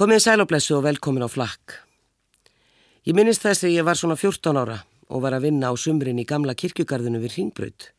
Komið 0.00 0.22
sæloblessu 0.24 0.78
og 0.78 0.86
velkomin 0.86 1.20
á 1.20 1.28
flakk. 1.28 1.74
Ég 3.04 3.12
minnist 3.12 3.42
þess 3.44 3.66
að 3.66 3.74
ég 3.74 3.84
var 3.84 3.98
svona 4.00 4.14
14 4.16 4.56
ára 4.56 4.78
og 5.12 5.20
var 5.20 5.34
að 5.36 5.44
vinna 5.44 5.68
á 5.68 5.76
sumrin 5.76 6.16
í 6.16 6.24
gamla 6.24 6.54
kirkjugarðinu 6.56 7.18
við 7.20 7.34
Ringbraut. 7.34 7.90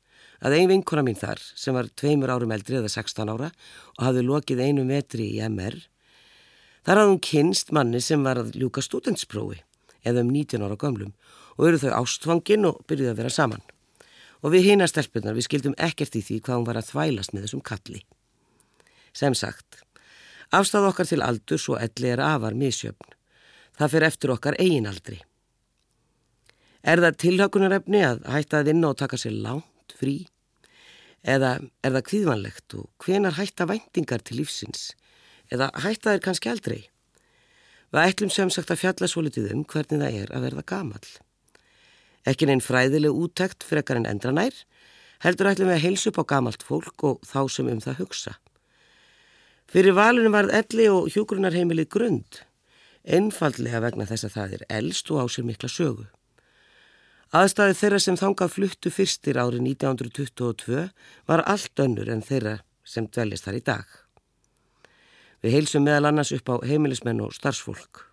Að 0.42 0.56
ein 0.58 0.72
vinkona 0.72 1.04
mín 1.06 1.20
þar, 1.20 1.38
sem 1.38 1.78
var 1.78 1.92
tveimur 1.94 2.34
árum 2.34 2.56
eldri 2.56 2.79
eða 2.79 2.90
16 2.90 3.29
ára 3.29 3.52
og 3.52 4.02
hafði 4.02 4.24
lokið 4.26 4.64
einu 4.66 4.86
metri 4.90 5.28
í 5.36 5.44
MR, 5.46 5.78
þar 6.90 7.04
hafði 7.04 7.12
hún 7.12 7.22
kynst 7.29 7.69
manni 7.69 8.02
sem 8.02 8.26
var 8.26 8.42
að 8.42 8.58
ljúka 8.58 8.81
stúdentsprófi 8.81 9.62
eða 10.02 10.26
um 10.26 10.33
19 10.33 10.65
ára 10.65 10.79
gömlum 10.81 11.13
og 11.60 11.70
eru 11.70 11.83
þau 11.86 11.94
ástfangin 11.99 12.65
og 12.72 12.81
byrjuði 12.90 13.13
að 13.13 13.22
vera 13.22 13.36
saman. 13.38 13.62
Og 14.42 14.58
við 14.58 14.72
hina 14.72 14.90
stelpunar 14.90 15.38
við 15.38 15.52
skildum 15.52 15.78
ekkert 15.78 16.18
í 16.18 16.26
því 16.26 16.41
hvað 16.41 16.63
hún 16.63 16.70
var 16.73 16.81
að 16.81 16.90
þvælast 16.95 17.38
með 17.38 17.45
þessum 17.45 17.62
kalli. 17.62 18.02
Sem 19.13 19.38
sagt, 19.38 19.84
Afstæð 20.52 20.90
okkar 20.90 21.08
til 21.08 21.23
aldur 21.23 21.59
svo 21.62 21.77
elli 21.80 22.09
er 22.12 22.20
afar 22.20 22.55
misjöfn. 22.59 23.13
Það 23.80 23.91
fyrir 23.94 24.08
eftir 24.08 24.34
okkar 24.34 24.58
eiginaldri. 24.60 25.22
Er 26.84 27.00
það 27.00 27.20
tilhakunarefni 27.24 28.02
að 28.04 28.24
hætta 28.34 28.60
að 28.60 28.72
vinna 28.72 28.90
og 28.91 28.98
taka 29.00 29.20
sér 29.22 29.38
lánt, 29.46 29.96
frí? 29.96 30.26
Eða 31.24 31.54
er 31.86 31.96
það 31.96 32.08
kvíðvanlegt 32.10 32.76
og 32.82 33.05
hvenar 33.05 33.38
hætta 33.38 33.68
væntingar 33.70 34.26
til 34.26 34.41
lífsins? 34.41 34.90
Eða 35.54 35.70
hætta 35.86 36.16
þeir 36.16 36.26
kannski 36.26 36.52
aldrei? 36.52 36.82
Við 37.91 38.08
ætlum 38.08 38.32
sem 38.34 38.52
sagt 38.52 38.72
að 38.74 38.84
fjalla 38.84 39.08
svo 39.08 39.24
litið 39.24 39.52
um 39.55 39.63
hvernig 39.63 40.04
það 40.04 40.20
er 40.20 40.36
að 40.36 40.48
verða 40.49 40.68
gamal. 40.74 41.08
Ekki 42.27 42.48
neinn 42.49 42.63
fræðileg 42.63 43.24
úttækt 43.24 43.63
fyrir 43.68 43.86
ekkar 43.86 44.02
en 44.02 44.10
endranær, 44.10 44.55
heldur 45.24 45.52
ætlum 45.52 45.72
við 45.72 45.80
að 45.80 45.86
heilsa 45.86 46.12
upp 46.12 46.22
á 46.22 46.32
gamalt 46.36 46.63
fólk 46.66 47.08
og 47.08 47.24
þá 47.27 47.41
sem 47.52 47.72
um 47.72 47.84
það 47.84 48.04
hugsa. 48.04 48.40
Fyrir 49.72 49.96
valunum 49.96 50.34
varð 50.36 50.52
elli 50.52 50.90
og 50.92 51.06
hjógrunarheimili 51.14 51.86
grund, 51.88 52.42
einfallega 53.08 53.80
vegna 53.80 54.04
þess 54.10 54.28
að 54.28 54.34
það 54.34 54.56
er 54.58 54.66
eldst 54.82 55.12
og 55.14 55.22
á 55.24 55.26
sér 55.32 55.46
mikla 55.48 55.70
sögu. 55.72 56.10
Aðstæði 57.32 57.78
þeirra 57.80 58.00
sem 58.04 58.18
þangað 58.20 58.52
fluttu 58.52 58.91
fyrstir 58.91 59.40
árið 59.40 59.63
1922 59.70 60.82
var 61.32 61.46
allt 61.48 61.80
önnur 61.80 62.12
en 62.12 62.24
þeirra 62.28 62.58
sem 62.84 63.08
dveljast 63.08 63.48
þar 63.48 63.60
í 63.62 63.66
dag. 63.72 63.86
Við 65.39 65.55
heilsum 65.55 65.88
meðal 65.88 66.09
annars 66.09 66.33
upp 66.35 66.52
á 66.52 66.56
heimilismenn 66.67 67.23
og 67.23 67.31
starfsfólk. 67.31 68.09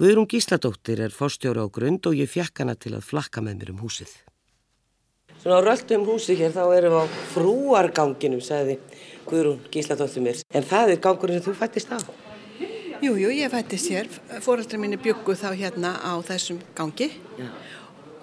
Guðrún 0.00 0.30
Gísladóttir 0.32 1.04
er 1.04 1.12
fórstjóra 1.12 1.68
á 1.68 1.68
grund 1.68 2.08
og 2.08 2.16
ég 2.16 2.32
fjekk 2.32 2.64
hana 2.64 2.72
til 2.74 2.96
að 2.96 3.04
flakka 3.04 3.44
með 3.44 3.60
mér 3.60 3.74
um 3.76 3.84
húsið. 3.84 4.16
Svona 5.44 5.60
á 5.60 5.66
röldum 5.68 6.08
húsi 6.08 6.38
hér 6.40 6.56
þá 6.56 6.64
erum 6.72 6.96
við 6.96 7.04
á 7.04 7.06
frúarganginum, 7.34 8.40
sagði 8.40 8.78
Guðrún 9.28 9.60
Gísladóttir 9.72 10.24
mér. 10.24 10.42
En 10.54 10.66
það 10.66 10.94
er 10.94 11.02
gangurinn 11.04 11.40
sem 11.40 11.52
þú 11.52 11.56
fættist 11.58 11.92
á? 11.92 11.98
Jú, 13.04 13.16
jú, 13.18 13.30
ég 13.34 13.50
fættist 13.52 13.90
hér. 13.92 14.08
Fóröldra 14.44 14.78
mín 14.80 14.94
er 14.96 15.02
bygguð 15.02 15.42
þá 15.42 15.50
hérna 15.58 15.96
á 16.00 16.12
þessum 16.24 16.60
gangi 16.76 17.10
Já. 17.36 17.50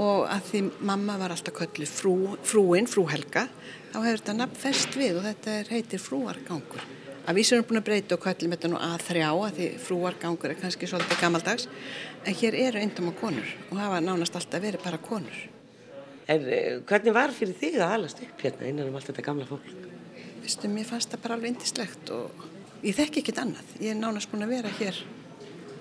og 0.02 0.23
að 0.31 0.47
því 0.47 0.61
mamma 0.89 1.17
var 1.19 1.35
alltaf 1.35 1.53
köllu 1.58 1.85
frú, 1.89 2.16
frúin, 2.47 2.88
frúhelga, 2.89 3.45
þá 3.91 3.99
hefur 3.99 4.23
þetta 4.23 4.38
nafn 4.39 4.58
fest 4.63 4.97
við 4.97 5.19
og 5.19 5.27
þetta 5.27 5.59
er, 5.59 5.69
heitir 5.75 6.02
frúargangur. 6.02 6.88
Að 7.21 7.38
vísum 7.38 7.59
erum 7.59 7.67
búin 7.69 7.81
að 7.81 7.88
breyta 7.91 8.17
og 8.17 8.23
kallum 8.23 8.55
þetta 8.55 8.71
nú 8.71 8.80
að 8.81 9.05
þrjá 9.11 9.27
að 9.30 9.59
því 9.59 9.69
frúargangur 9.83 10.55
er 10.55 10.59
kannski 10.63 10.89
svolítið 10.89 11.21
gammaldags 11.21 11.67
en 12.25 12.39
hér 12.41 12.58
eru 12.63 12.81
eindum 12.81 13.11
á 13.11 13.19
konur 13.21 13.53
og 13.69 13.77
hafa 13.77 14.02
nánast 14.02 14.39
alltaf 14.39 14.63
verið 14.63 14.81
bara 14.88 14.97
konur. 14.97 15.45
En 16.31 16.47
eh, 16.47 16.81
hvernig 16.88 17.13
var 17.13 17.33
fyrir 17.36 17.58
þig 17.59 17.77
að 17.77 17.93
halast 17.97 18.25
upp 18.25 18.45
hérna 18.45 18.69
innan 18.71 18.89
um 18.89 18.97
allt 18.97 19.11
þetta 19.11 19.30
gamla 19.30 19.45
fólk? 19.49 19.91
Vistu, 20.42 20.70
mér 20.72 20.88
fannst 20.89 21.11
það 21.14 21.23
bara 21.23 21.38
alveg 21.38 21.53
indislegt 21.53 22.11
og 22.16 22.45
ég 22.81 22.95
þekki 22.97 23.22
ekkit 23.22 23.42
annað. 23.44 23.73
Ég 23.80 23.94
er 23.94 24.00
nánast 24.00 24.31
búin 24.31 24.45
að 24.45 24.56
vera 24.56 24.72
hér 24.80 25.02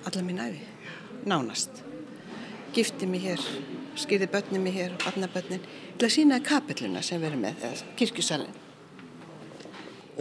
alla 0.08 0.24
mín 0.24 0.40
æfi. 0.42 0.64
Nánast. 1.28 1.82
Gifti 2.74 3.08
mig 3.10 3.24
hér, 3.24 3.44
skýrði 3.98 4.28
börnum 4.30 4.62
mig 4.64 4.76
hér, 4.76 4.96
barnabörnin. 5.02 5.64
Til 5.98 6.06
að 6.06 6.14
sína 6.14 6.40
kapelluna 6.44 7.02
sem 7.04 7.20
verið 7.22 7.42
með, 7.42 7.64
eða 7.66 7.94
kirkjusalinn. 7.98 8.58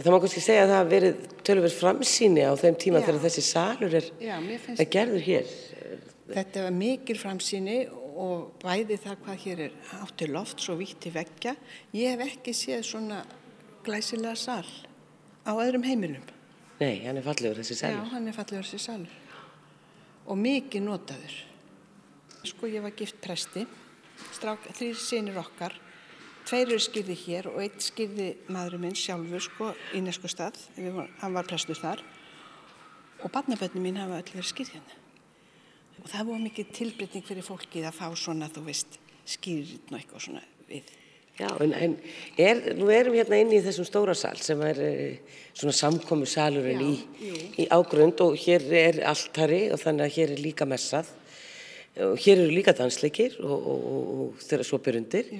Það 0.00 0.12
má 0.14 0.18
kannski 0.22 0.40
segja 0.42 0.64
að 0.64 0.70
það 0.70 0.78
hafi 0.78 0.92
verið 0.94 1.24
tölverð 1.44 1.76
framsýni 1.76 2.44
á 2.48 2.52
þeim 2.56 2.76
tíma 2.80 3.00
Já. 3.00 3.06
þegar 3.06 3.22
þessi 3.26 3.44
salur 3.44 3.96
er, 3.98 4.06
Já, 4.22 4.36
er 4.72 4.88
gerður 4.94 5.24
hér. 5.26 5.50
Þetta 6.30 6.64
var 6.64 6.76
mikil 6.76 7.16
framsýni 7.20 7.78
og 8.20 8.62
bæði 8.62 8.96
það 9.02 9.20
hvað 9.26 9.44
hér 9.44 9.62
er 9.66 9.76
átti 10.00 10.28
loft 10.30 10.64
svo 10.64 10.76
vítti 10.80 11.12
veggja. 11.12 11.54
Ég 11.96 12.14
hef 12.14 12.24
ekki 12.26 12.54
séð 12.56 12.86
svona 12.88 13.20
glæsilega 13.84 14.36
sal 14.38 14.66
á 15.44 15.52
öðrum 15.52 15.84
heimilum. 15.86 16.24
Nei, 16.80 17.02
hann 17.04 17.20
er 17.20 17.24
fallegur 17.24 17.60
þessi 17.60 17.76
salur. 17.76 18.00
Já, 18.00 18.12
hann 18.14 18.28
er 18.28 18.36
fallegur 18.36 18.64
þessi 18.64 18.80
salur. 18.80 19.14
Og 20.30 20.38
mikið 20.40 20.84
notaður. 20.86 21.36
Sko 22.48 22.70
ég 22.70 22.84
var 22.84 22.94
gift 22.96 23.18
presti, 23.20 23.66
þrýr 24.38 24.96
sinir 24.96 25.36
okkar, 25.40 25.74
tveir 26.48 26.70
eru 26.70 26.80
skýrði 26.80 27.16
hér 27.24 27.50
og 27.50 27.60
eitt 27.64 27.84
skýrði 27.84 28.30
maðurinn 28.48 28.86
minn 28.86 28.96
sjálfur 28.96 29.44
sko 29.44 29.68
í 29.96 30.00
nesku 30.04 30.30
stað, 30.32 30.56
hann 31.20 31.36
var 31.36 31.48
prestur 31.48 31.76
þar 31.76 32.00
og 33.20 33.28
barnaböndin 33.34 33.84
mín 33.84 34.00
hafa 34.00 34.22
öll 34.22 34.32
verið 34.32 34.48
skýrði 34.48 34.78
hann. 34.78 34.96
Og 36.00 36.08
það 36.08 36.30
var 36.30 36.42
mikið 36.46 36.72
tilbreyting 36.78 37.26
fyrir 37.28 37.44
fólkið 37.44 37.90
að 37.90 37.98
fá 37.98 38.06
svona, 38.16 38.48
þú 38.48 38.64
veist, 38.70 38.96
skýrðin 39.28 39.92
og 39.92 39.98
eitthvað 39.98 40.24
svona 40.24 40.44
við. 40.70 40.88
Já, 41.40 41.48
en, 41.64 41.72
en 41.72 41.94
er, 42.36 42.58
nú 42.76 42.90
erum 42.92 43.14
við 43.14 43.22
hérna 43.22 43.38
inn 43.40 43.52
í 43.56 43.62
þessum 43.64 43.86
stóra 43.88 44.12
sal 44.18 44.36
sem 44.44 44.60
er 44.66 44.80
eh, 44.84 45.36
svona 45.56 45.72
samkomi 45.72 46.26
salurinn 46.28 46.82
í, 46.84 46.96
í 47.62 47.64
ágrund 47.72 48.20
og 48.20 48.34
hér 48.42 48.66
er 48.76 48.98
alltari 49.08 49.62
og 49.72 49.80
þannig 49.80 50.04
að 50.04 50.18
hér 50.18 50.34
er 50.34 50.42
líka 50.44 50.66
messað. 50.68 51.08
Og 52.00 52.20
hér 52.22 52.42
eru 52.42 52.52
líka 52.54 52.74
dansleikir 52.76 53.38
og, 53.42 53.54
og, 53.56 53.86
og, 53.92 54.10
og 54.24 54.42
þeirra 54.44 54.66
svo 54.68 54.78
byrjundir 54.84 55.30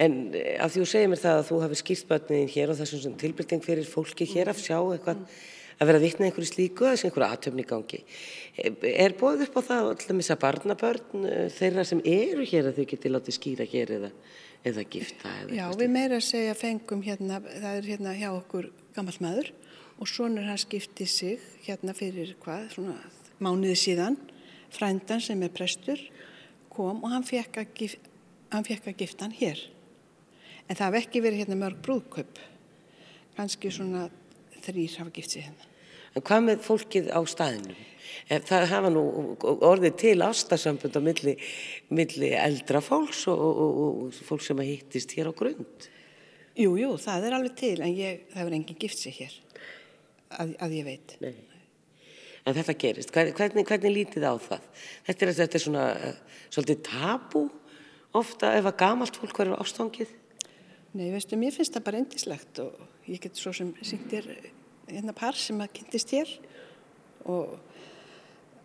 en 0.00 0.14
eh, 0.38 0.54
af 0.62 0.70
því 0.72 0.84
þú 0.84 0.86
segir 0.92 1.10
mér 1.10 1.22
það 1.24 1.40
að 1.40 1.48
þú 1.50 1.58
hafi 1.64 1.80
skýrt 1.80 2.06
börnin 2.12 2.52
hér 2.54 2.72
og 2.72 2.78
þessum 2.78 3.18
tilbyrting 3.20 3.66
fyrir 3.66 3.90
fólki 3.90 4.28
hér 4.30 4.52
að 4.52 4.62
sjá 4.62 4.78
eitthvað 4.78 5.18
mm. 5.24 5.42
að 5.76 5.90
vera 5.90 6.02
vittna 6.06 6.28
einhverju 6.28 6.52
slíku 6.52 6.86
eða 6.86 7.10
einhverju 7.10 7.28
aðtöfni 7.28 7.66
gangi. 7.66 8.00
Er 8.94 9.18
bóð 9.18 9.44
upp 9.48 9.58
á 9.58 9.62
það 9.72 9.90
alltaf 9.90 10.16
missa 10.16 10.38
barnabörn 10.46 11.28
eh, 11.28 11.50
þeirra 11.58 11.86
sem 11.90 12.00
eru 12.06 12.46
hér 12.46 12.70
að 12.70 12.80
þau 12.80 12.88
geti 12.94 13.12
látið 13.12 13.38
skýra 13.40 13.68
hér 13.74 13.94
eða 13.98 14.14
eða 14.68 14.84
gifta 14.90 15.32
eða 15.42 15.56
Já, 15.56 15.64
við 15.78 15.90
meira 15.92 16.18
að 16.20 16.28
segja 16.28 16.54
fengum 16.58 17.02
hérna, 17.04 17.40
það 17.42 17.78
er 17.78 17.88
hérna 17.90 18.14
hjá 18.18 18.28
okkur 18.32 18.70
gammal 18.96 19.16
maður 19.24 19.50
og 19.98 20.10
svonur 20.10 20.46
hans 20.48 20.66
gifti 20.70 21.06
sig 21.06 21.42
hérna 21.66 21.94
fyrir 21.96 22.34
hvað, 22.42 22.68
svona 22.76 22.96
mánuði 23.42 23.76
síðan. 23.78 24.16
Frændan 24.72 25.20
sem 25.20 25.42
er 25.44 25.52
prestur 25.52 26.00
kom 26.72 27.02
og 27.04 27.12
hann 27.12 27.26
fekk 27.28 27.60
að, 27.60 27.74
gif, 27.76 27.98
hann 28.54 28.64
fekk 28.66 28.88
að 28.92 29.02
gifta 29.04 29.26
hann 29.26 29.36
hér. 29.36 29.60
En 30.68 30.78
það 30.78 30.86
hef 30.88 31.02
ekki 31.02 31.24
verið 31.24 31.42
hérna 31.42 31.60
mörg 31.60 31.82
brúðköp 31.84 32.40
kannski 33.36 33.72
svona 33.72 34.06
þrýr 34.62 34.98
hafa 35.00 35.14
gift 35.16 35.34
sig 35.34 35.46
hérna 35.48 35.71
En 36.12 36.24
hvað 36.24 36.44
með 36.48 36.66
fólkið 36.66 37.08
á 37.12 37.20
staðinu? 37.28 37.76
Það 38.28 38.66
hafa 38.70 38.90
nú 38.92 39.02
orðið 39.64 39.94
til 40.00 40.18
ástasambund 40.24 40.96
á 40.96 41.00
milli, 41.04 41.34
milli 41.92 42.32
eldra 42.36 42.82
fólks 42.84 43.24
og, 43.32 43.40
og, 43.40 43.80
og 43.82 44.20
fólk 44.28 44.44
sem 44.44 44.60
að 44.62 44.70
hittist 44.70 45.14
hér 45.16 45.32
á 45.32 45.36
grund. 45.36 45.88
Jú, 46.52 46.74
jú, 46.76 46.92
það 47.00 47.28
er 47.28 47.36
alveg 47.38 47.56
til 47.56 47.78
en 47.80 47.96
ég, 47.96 48.26
það 48.34 48.44
er 48.44 48.58
enginn 48.58 48.80
gift 48.80 49.00
sig 49.00 49.16
hér 49.16 49.38
að, 50.36 50.54
að 50.60 50.76
ég 50.76 50.88
veit. 50.90 51.16
Nei. 51.24 51.32
En 52.42 52.56
þetta 52.56 52.74
gerist. 52.84 53.12
Hvernig, 53.14 53.64
hvernig 53.68 53.94
lítið 53.94 54.26
á 54.26 54.34
það? 54.42 54.64
Þetta 55.08 55.26
er, 55.26 55.34
þetta 55.38 55.58
er 55.58 55.64
svona 55.64 55.84
uh, 55.94 56.40
svolítið 56.48 56.80
tabu 56.88 57.44
ofta 58.18 58.52
ef 58.58 58.68
að 58.68 58.80
gamalt 58.82 59.20
fólk 59.20 59.38
verður 59.40 59.62
ástofangið? 59.62 60.16
Nei, 60.92 61.06
veistu, 61.14 61.38
mér 61.40 61.54
finnst 61.54 61.78
það 61.78 61.86
bara 61.86 62.02
endislegt 62.02 62.60
og 62.60 63.08
ég 63.08 63.22
get 63.22 63.38
svo 63.38 63.54
sem 63.56 63.70
sýndir 63.80 64.28
hérna 64.88 65.14
par 65.16 65.38
sem 65.38 65.60
að 65.62 65.74
kynntist 65.78 66.14
hér 66.14 66.32
og 67.30 67.58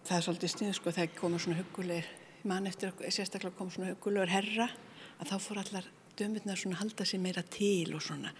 það 0.07 0.17
er 0.17 0.25
svolítið 0.25 0.53
snið 0.53 0.73
sko 0.77 0.93
þegar 0.95 1.19
koma 1.19 1.39
svona 1.41 1.61
hugulegir 1.61 2.09
mann 2.47 2.67
eftir 2.69 2.91
að 2.91 3.11
sérstaklega 3.11 3.57
koma 3.57 3.73
svona 3.73 3.93
hugulegur 3.93 4.31
herra 4.31 4.69
að 5.17 5.31
þá 5.31 5.37
fór 5.43 5.61
allar 5.63 5.87
dömurnar 6.17 6.59
svona 6.59 6.79
halda 6.81 7.05
sér 7.05 7.21
meira 7.21 7.43
til 7.43 7.93
og 7.95 8.03
svona. 8.03 8.31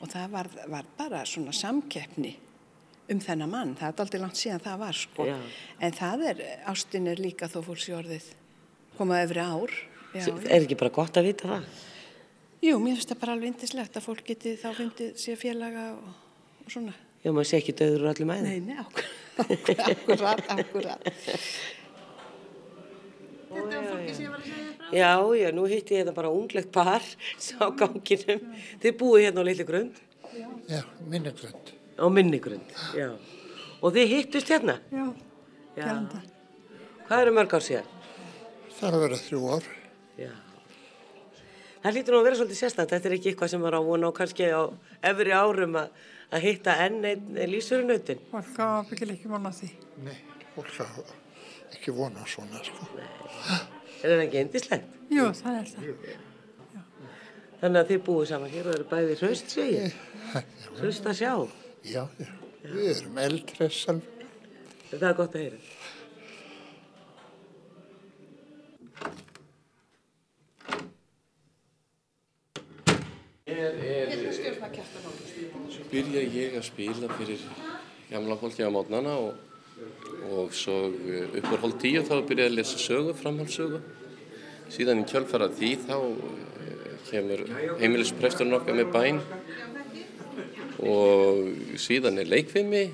Og 0.00 0.10
það 0.12 0.32
var, 0.32 0.50
var 0.72 0.88
bara 0.98 1.22
svona 1.28 1.54
samkeppni 1.56 2.34
um 3.12 3.20
þennan 3.22 3.50
mann, 3.50 3.74
það 3.78 3.88
er 3.92 4.02
aldrei 4.02 4.20
langt 4.20 4.38
síðan 4.40 4.64
það 4.64 4.80
var 4.82 4.96
sko. 4.98 5.26
Já. 5.28 5.36
en 5.78 5.94
það 5.94 6.24
er, 6.30 6.40
ástin 6.66 7.06
er 7.06 7.22
líka 7.22 7.48
þó 7.50 7.60
fólks 7.68 7.86
í 7.90 7.94
orðið 7.94 8.30
komað 8.96 9.26
öfri 9.28 9.44
ár. 9.44 9.76
Já, 10.16 10.24
Er 10.48 10.64
ekki 10.64 10.78
bara 10.80 10.94
gott 10.94 11.18
að 11.20 11.28
vita 11.28 11.50
það? 11.50 11.68
Jú, 12.64 12.78
mér 12.80 12.96
finnst 12.96 13.12
það 13.12 13.20
bara 13.22 13.36
alveg 13.36 13.52
indislegt 13.52 13.98
að 13.98 14.06
fólk 14.08 14.24
geti 14.26 14.56
þá 14.58 14.70
fundið 14.74 15.18
sér 15.20 15.38
félaga 15.38 15.90
og, 15.94 16.14
og 16.64 16.72
svona 16.72 16.94
Já, 17.26 17.32
maður 17.34 17.48
sé 17.50 17.58
ekki 17.58 17.72
döður 17.74 18.04
úr 18.04 18.10
allir 18.12 18.28
mæði. 18.28 18.42
Nei, 18.46 18.60
nei, 18.62 18.76
akkurat, 19.42 20.44
akkurat. 20.54 21.08
Þetta 23.50 23.64
var 23.66 23.88
fólki 23.88 24.14
sem 24.14 24.22
ég 24.22 24.30
var 24.30 24.38
að 24.38 24.46
segja 24.46 24.74
frá. 24.76 24.92
Já, 24.94 25.10
já, 25.40 25.48
nú 25.56 25.64
hitti 25.66 25.96
ég 25.96 26.04
þetta 26.04 26.14
bara 26.20 26.30
unglegt 26.30 26.70
par 26.76 27.02
á 27.02 27.66
ganginum. 27.82 28.46
Þið 28.84 28.96
búið 29.02 29.26
hérna 29.26 29.42
á 29.42 29.48
litli 29.50 29.66
grund? 29.66 29.98
Já, 30.70 30.80
minni 31.02 31.34
grund. 31.42 31.74
Á 31.98 32.06
minni 32.12 32.38
grund, 32.46 32.78
já. 32.94 33.10
Og 33.82 33.94
þið 33.96 34.12
hittust 34.14 34.54
hérna? 34.54 34.78
Já, 34.94 35.06
það. 35.82 36.16
Hvað 37.06 37.26
eru 37.26 37.36
mörg 37.40 37.58
ár 37.58 37.64
síðan? 37.64 37.94
Það 38.76 38.88
er 38.88 38.96
að 39.00 39.06
vera 39.08 39.22
þrjú 39.26 39.46
ár. 39.56 39.70
Já. 40.20 40.34
Það 41.82 41.94
hlýtur 41.96 42.14
nú 42.14 42.18
að 42.20 42.26
vera 42.26 42.38
svolítið 42.38 42.58
sérstætt. 42.60 42.92
Þetta 42.92 43.08
er 43.08 43.14
ekki 43.18 43.32
eitthvað 43.32 43.52
sem 43.52 43.66
var 43.66 43.76
á 43.78 43.80
vona 43.86 44.08
og 44.10 44.16
kannski 44.16 44.46
á 44.50 44.62
efri 45.06 45.34
árum 45.34 45.78
að, 45.78 46.06
að 46.34 46.46
hitta 46.46 46.74
enn 46.86 47.04
einn 47.06 47.38
lísurunautin. 47.50 48.24
Fólk 48.32 48.58
á 48.58 48.82
byggileg 48.88 49.20
ekki 49.20 49.30
vona 49.30 49.52
því. 49.54 49.70
Nei, 50.06 50.18
fólk 50.54 50.74
hafa 50.80 51.06
ekki 51.76 51.94
vona 51.94 52.26
svona, 52.28 52.62
sko. 52.64 52.88
Er 54.02 54.12
það 54.12 54.24
ekki 54.26 54.40
eindislegt? 54.42 54.96
Jú, 55.12 55.28
það 55.38 55.60
er 55.60 55.70
það. 55.72 55.84
Þannig 57.60 57.80
að 57.80 57.90
þið 57.90 58.02
búið 58.06 58.28
saman 58.30 58.52
hér 58.52 58.68
og 58.68 58.76
eru 58.76 58.88
bæði 58.90 59.16
hraust, 59.22 59.54
segi 59.54 59.78
ég. 59.78 59.96
Hraust 60.76 61.08
að 61.08 61.18
sjá. 61.22 61.32
Já, 61.86 62.02
já, 62.20 62.32
við 62.66 62.90
erum 62.92 63.20
eldri 63.24 63.70
sjálf. 63.72 64.12
Það 64.90 65.08
er 65.10 65.18
gott 65.18 65.36
að 65.38 65.46
heyra. 65.46 65.60
Byrja 75.90 76.22
ég 76.22 76.56
að 76.58 76.64
spila 76.66 77.10
fyrir 77.18 77.42
gamla 78.10 78.36
fólki 78.40 78.64
á 78.64 78.70
mótnana 78.72 79.16
og, 79.18 79.34
og 80.30 80.54
svo 80.56 80.76
eh, 80.90 81.38
upp 81.40 81.50
á 81.52 81.56
hólf 81.62 81.78
tíu 81.82 82.02
þá 82.06 82.20
byrja 82.28 82.46
ég 82.46 82.52
að 82.52 82.58
lesa 82.60 82.80
sögu, 82.80 83.14
framhaldssögu. 83.18 83.80
Síðan 84.72 85.02
í 85.02 85.08
kjölfara 85.10 85.50
því 85.52 85.72
þá 85.84 85.96
eh, 85.98 86.86
kemur 87.10 87.44
heimilispresturinn 87.82 88.58
okkar 88.58 88.78
með 88.78 88.92
bæn 88.94 89.20
og 90.86 91.78
síðan 91.80 92.20
er 92.20 92.28
leikfimi, 92.28 92.88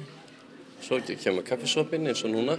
svo 0.82 1.00
kemur 1.02 1.46
kaffesopinn 1.46 2.10
eins 2.10 2.22
og 2.26 2.34
núna 2.34 2.58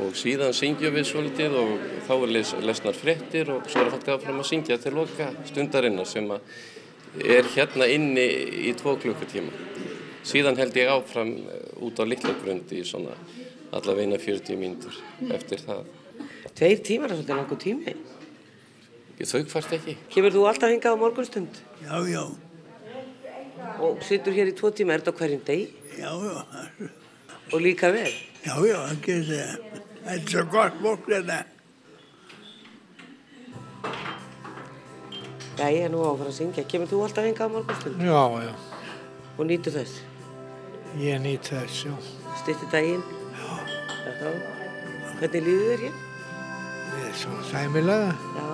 og 0.00 0.16
síðan 0.16 0.54
syngjum 0.56 0.94
við 0.94 1.06
svolítið 1.08 1.56
og 1.60 1.72
þá 2.06 2.12
er 2.16 2.34
les, 2.34 2.52
lesnar 2.64 2.96
fréttir 2.96 3.50
og 3.52 3.66
svo 3.70 3.84
er 3.84 3.92
fólk 3.94 4.10
aðfram 4.14 4.42
að 4.42 4.48
syngja 4.50 4.78
til 4.80 4.94
loka 4.96 5.30
stundarinnar 5.48 6.08
sem 6.08 6.28
að 6.30 6.44
er 7.18 7.48
hérna 7.54 7.88
inni 7.90 8.26
í 8.70 8.74
tvo 8.78 8.94
klukkutíma. 9.00 9.50
Síðan 10.26 10.58
held 10.60 10.76
ég 10.76 10.90
áfram 10.92 11.32
eh, 11.48 11.64
út 11.82 11.98
á 11.98 12.04
Littlagrund 12.06 12.70
í 12.76 12.82
svona 12.86 13.14
allavegna 13.74 14.18
40 14.20 14.58
mínútur 14.60 14.94
eftir 15.34 15.62
það. 15.64 15.86
Tveir 16.58 16.82
tímar 16.84 17.10
er 17.10 17.18
svolítið 17.20 17.38
langur 17.40 17.60
tími. 17.62 17.94
Ég 19.20 19.28
þau 19.28 19.42
hvart 19.52 19.74
ekki. 19.76 19.96
Kemur 20.12 20.32
þú 20.34 20.46
alltaf 20.48 20.72
hingað 20.72 20.96
á 20.96 21.02
morgunstund 21.02 21.58
Já, 21.84 21.96
já, 22.08 22.22
og 23.80 24.00
situr 24.04 24.32
hér 24.36 24.48
í 24.52 24.56
tvo 24.56 24.70
tíma, 24.72 24.94
er 24.96 25.02
þetta 25.04 25.12
á 25.12 25.18
hverjum 25.20 25.42
degi 25.44 25.66
já, 26.00 26.10
já, 26.24 26.88
og 27.52 27.58
líka 27.60 27.90
vel? 27.92 28.12
já, 28.44 28.54
já, 28.64 28.76
það 28.86 29.00
getur 29.04 29.32
það. 29.34 29.80
Það 30.00 30.12
er 30.14 30.22
svo 30.32 30.44
gott 30.54 30.78
fólk 30.80 31.08
þetta. 31.10 31.38
Já, 35.60 35.66
ég 35.68 35.84
er 35.84 35.90
nú 35.92 36.00
á 36.00 36.08
að 36.08 36.18
fara 36.22 36.30
að 36.32 36.36
syngja. 36.38 36.64
Kemur 36.70 36.88
þú 36.88 37.00
alltaf 37.04 37.26
hingað 37.26 37.50
á 37.50 37.54
morgunstund 37.54 38.00
Já, 38.00 38.22
já, 38.46 38.52
og 39.36 39.44
nýtur 39.50 39.74
þess? 39.76 39.98
ég 40.98 41.20
nýt 41.22 41.46
þess, 41.52 41.84
já. 41.86 41.94
Stýttir 42.40 42.70
daginn? 42.72 43.02
Já. 43.36 44.30
Hvernig 45.20 45.44
líður 45.44 45.68
þér 45.70 45.82
hér? 45.84 45.98
Við 46.90 47.04
erum 47.04 47.18
svona 47.20 47.44
sæmilega. 47.50 48.14
Já. 48.40 48.48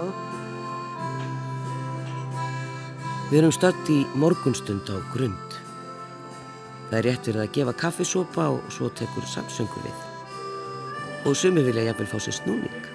Við 3.31 3.39
erum 3.41 3.55
stödd 3.55 3.89
í 3.95 4.01
morgunstund 4.19 4.91
á 4.91 4.99
grund. 5.15 5.57
Það 6.91 6.99
er 7.01 7.07
rétt 7.09 7.25
fyrir 7.27 7.43
að 7.43 7.55
gefa 7.57 7.73
kaffisopa 7.81 8.51
og 8.55 8.69
svo 8.71 8.91
tekur 8.95 9.25
samsöngu 9.27 9.81
við. 9.87 10.05
Og 11.27 11.35
sumi 11.35 11.65
vilja 11.67 11.89
jafnvel 11.89 12.07
fá 12.13 12.19
sér 12.23 12.37
snúning. 12.37 12.86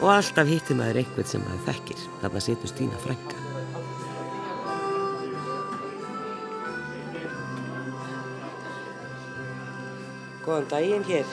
Og 0.00 0.08
alltaf 0.14 0.48
hittir 0.48 0.78
maður 0.78 1.02
einhvern 1.02 1.28
sem 1.28 1.42
maður 1.44 1.66
þekkir. 1.68 2.04
Þarna 2.22 2.42
situr 2.46 2.72
Stína 2.72 3.00
frænka. 3.02 3.36
Góðan 10.44 10.68
daginn 10.70 11.04
hér. 11.08 11.26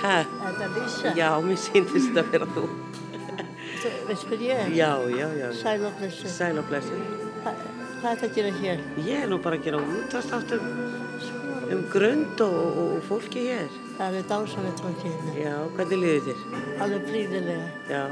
Hæ? 0.00 0.14
Þetta 0.24 0.64
er 0.64 0.70
Lísa. 0.76 1.12
Já, 1.18 1.28
mér 1.44 1.58
síndist 1.60 2.14
þetta 2.14 2.22
að 2.24 2.30
vera 2.34 2.48
þú. 2.54 2.64
Veistu 4.08 4.30
hver 4.30 4.44
ég 4.44 4.62
er? 4.64 4.72
Já, 4.76 4.90
já, 5.12 5.26
já. 5.40 5.50
Sæl 5.60 5.84
og 5.88 5.98
blessu. 6.00 6.30
Sæl 6.32 6.58
og 6.62 6.66
blessu. 6.70 6.96
Hva- 7.44 7.54
Hvað 8.00 8.10
er 8.10 8.16
þetta 8.16 8.28
að 8.30 8.34
gera 8.38 8.50
hér? 8.62 8.78
Ég 9.04 9.22
er 9.24 9.28
nú 9.28 9.38
bara 9.44 9.58
að 9.58 9.64
gera 9.68 9.80
útastáttum 9.84 10.62
um 11.70 11.82
grönd 11.92 12.40
og, 12.40 12.56
og, 12.56 12.94
og 12.96 13.02
fólki 13.10 13.42
hér. 13.50 13.68
Það 14.00 14.14
er 14.16 14.24
dásanlegt 14.30 14.80
fólki 14.80 15.10
hérna. 15.12 15.32
Já, 15.36 15.54
hvernig 15.76 15.98
liðið 16.00 16.28
þér? 16.28 16.38
Alveg 16.84 17.02
príðilega. 17.04 17.66
Já, 17.90 18.04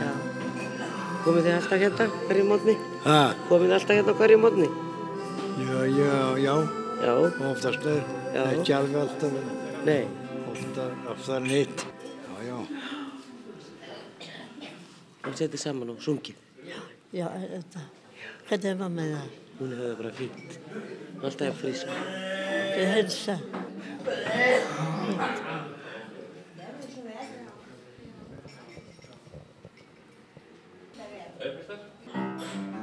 já. 0.00 0.08
Komið 1.22 1.44
þið 1.46 1.54
alltaf 1.58 1.82
hérna 1.84 2.06
hverju 2.26 2.46
mótni? 2.48 2.74
Ha, 3.04 3.18
Komið 3.46 3.68
þið 3.68 3.74
alltaf 3.76 3.94
hérna 4.00 4.14
hverju 4.18 4.38
mótni? 4.42 4.70
já, 5.58 5.78
já, 5.94 6.16
já, 6.42 6.54
Já, 6.98 7.12
oftast 7.52 7.84
er, 7.86 8.00
Já. 8.34 8.42
ekki 8.50 8.72
alveg 8.74 8.96
alltaf, 9.04 9.32
nei. 9.86 10.08
ofta, 10.50 10.86
ofta 11.12 11.38
nýtt. 11.44 11.84
Já, 11.86 12.48
já. 12.48 12.56
Hún 15.22 15.36
setið 15.38 15.62
saman 15.62 15.90
og 15.94 16.02
sungið. 16.02 16.34
Já, 17.14 17.28
þetta. 17.30 17.84
Hvernig 18.48 18.70
er 18.72 18.76
mamma 18.82 19.02
með 19.02 19.14
það? 19.14 19.30
Hún 19.60 19.78
hefði 19.78 19.94
bara 20.02 20.12
fínt. 20.18 20.58
Alltaf 21.22 21.62
frísk. 21.62 21.94
Við 22.74 22.94
helsa. 22.96 23.38
É, 31.40 31.50
professor? 31.50 32.77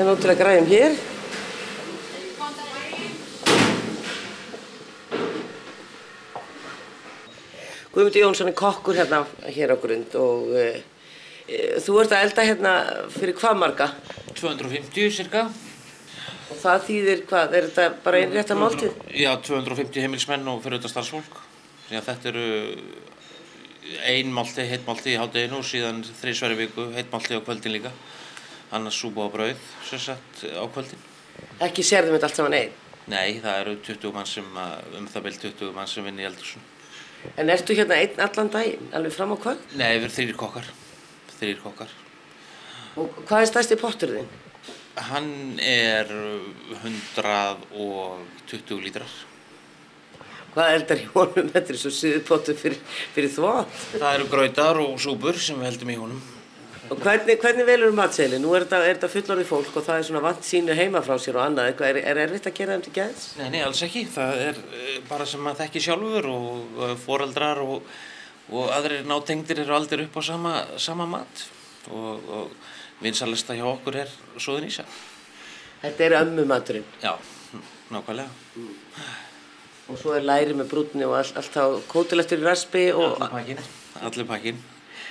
Það 0.00 0.06
er 0.06 0.14
náttúrulega 0.14 0.40
græðum 0.40 0.68
hér. 0.70 0.94
Guðmundur 7.92 8.22
Jónsson 8.22 8.48
er 8.48 8.54
kokkur 8.56 8.96
hérna 8.96 9.18
hér 9.44 9.74
á 9.74 9.76
grund 9.82 10.16
og 10.16 10.54
e, 10.56 10.62
e, 11.44 11.58
þú 11.84 11.98
ert 12.00 12.14
að 12.16 12.24
elda 12.30 12.46
hérna 12.48 12.72
fyrir 13.12 13.36
hvað 13.42 13.60
marga? 13.60 13.90
250 14.40 15.12
cirka. 15.18 15.42
Og 16.48 16.62
það 16.62 16.86
þýðir 16.86 17.20
hvað? 17.28 17.58
Er 17.58 17.68
þetta 17.68 18.00
bara 18.06 18.22
einn 18.22 18.32
rétt 18.38 18.54
að 18.54 18.62
máltið? 18.62 18.94
Já, 19.12 19.34
250 19.50 20.06
heimilismenn 20.06 20.48
og 20.48 20.62
fyrir 20.64 20.80
þetta 20.80 20.94
starfsfólk. 20.94 21.42
Að 21.92 22.08
þetta 22.08 22.32
eru 22.32 22.46
ein 24.08 24.32
málti, 24.32 24.64
heitt 24.64 24.88
málti 24.88 25.12
í 25.12 25.20
hádeginu 25.20 25.60
og 25.60 25.68
síðan 25.74 26.00
þrísværi 26.22 26.56
viku 26.64 26.88
heitt 26.96 27.12
málti 27.12 27.36
á 27.36 27.44
kvöldin 27.44 27.76
líka. 27.76 27.92
Annars 28.70 28.98
súpa 29.02 29.24
og 29.26 29.32
brauð, 29.34 29.58
sem 29.88 29.98
sagt, 29.98 30.44
á 30.46 30.62
kvöldin. 30.70 31.00
Ekki 31.66 31.82
sérðum 31.82 32.14
þetta 32.14 32.28
allt 32.28 32.38
saman 32.38 32.54
einn. 32.58 32.76
Nei, 33.10 33.40
það 33.42 33.56
eru 33.64 33.72
20 33.88 34.12
mann 34.14 34.28
sem, 34.28 34.46
um 34.98 35.06
það 35.10 35.24
bil 35.26 35.38
20 35.46 35.72
mann 35.74 35.90
sem 35.90 36.06
vinni 36.06 36.22
í 36.22 36.28
eldursun. 36.28 36.62
En 37.40 37.50
ertu 37.52 37.74
hérna 37.76 37.98
einn 37.98 38.22
allan 38.22 38.52
daginn, 38.52 38.86
alveg 38.94 39.12
fram 39.16 39.34
á 39.34 39.36
kvöld? 39.42 39.62
Nei, 39.74 39.90
við 39.96 40.04
erum 40.04 40.14
þrýr 40.14 40.36
kokkar. 40.38 40.66
Þrýr 41.40 41.58
kokkar. 41.64 41.90
Og 43.00 43.06
hvað 43.26 43.40
er 43.42 43.50
stærsti 43.50 43.76
pottur 43.80 44.10
þinn? 44.14 44.30
Hann 45.10 45.30
er 45.62 46.06
120 46.84 48.80
lítrar. 48.84 49.12
Hvað 50.54 50.74
eldar 50.74 50.98
í 50.98 51.06
honum? 51.12 51.46
Þetta 51.54 51.70
er 51.74 51.78
svo 51.78 51.92
suðupottu 51.94 52.52
fyrir, 52.58 52.80
fyrir 53.14 53.30
þvótt. 53.30 53.70
Það 53.94 54.14
eru 54.16 54.26
grautar 54.32 54.76
og 54.82 54.98
súpur 55.02 55.36
sem 55.38 55.58
við 55.58 55.68
heldum 55.70 55.92
í 55.94 55.98
honum. 56.00 56.22
Og 56.90 56.98
hvernig, 56.98 57.36
hvernig 57.38 57.66
velur 57.68 57.92
matseili? 57.94 58.38
Nú 58.42 58.50
er 58.56 58.64
þetta, 58.64 58.80
þetta 58.88 59.08
fullorðið 59.12 59.46
fólk 59.46 59.76
og 59.78 59.84
það 59.86 60.00
er 60.00 60.06
svona 60.08 60.22
vant 60.24 60.46
sínu 60.46 60.74
heima 60.74 61.02
frá 61.06 61.14
sér 61.22 61.36
og 61.38 61.44
annað. 61.44 61.82
Er, 61.86 61.98
er 62.02 62.18
erfitt 62.24 62.48
að 62.50 62.56
gera 62.56 62.74
þeim 62.74 62.82
til 62.86 62.94
gæðs? 62.96 63.26
Nei, 63.38 63.44
nei, 63.54 63.60
alls 63.62 63.82
ekki. 63.86 64.02
Það 64.10 64.42
er 64.48 64.58
eh, 64.58 64.96
bara 65.06 65.26
sem 65.30 65.44
maður 65.44 65.60
þekki 65.62 65.82
sjálfur 65.84 66.26
og 66.32 66.80
eh, 66.88 66.96
foreldrar 67.04 67.62
og, 67.62 67.86
og 68.50 68.72
aðrir 68.74 69.06
nátengdir 69.06 69.62
eru 69.62 69.76
aldrei 69.78 70.02
upp 70.08 70.18
á 70.18 70.22
sama, 70.32 70.56
sama 70.82 71.06
mat. 71.12 71.44
Og, 71.94 72.26
og 72.26 72.58
vinsalesta 73.04 73.54
hjá 73.54 73.68
okkur 73.70 74.00
er 74.02 74.10
svoðin 74.34 74.66
ísa. 74.72 74.88
Þetta 75.84 76.06
er 76.08 76.16
ömmu 76.24 76.48
maturinn. 76.50 76.90
Já, 77.04 77.14
nákvæmlega. 77.94 78.66
Og 79.90 80.02
svo 80.02 80.18
er 80.18 80.26
læri 80.26 80.58
með 80.58 80.74
brúnni 80.74 81.06
og 81.06 81.16
allt, 81.22 81.54
á 81.54 81.70
kótilegtur 81.90 82.42
í 82.42 82.50
raspi 82.50 82.84
og... 82.90 83.14
Allir 83.14 83.32
pakkin. 83.38 83.64
Allir 84.10 84.30
pakkin. 84.34 84.62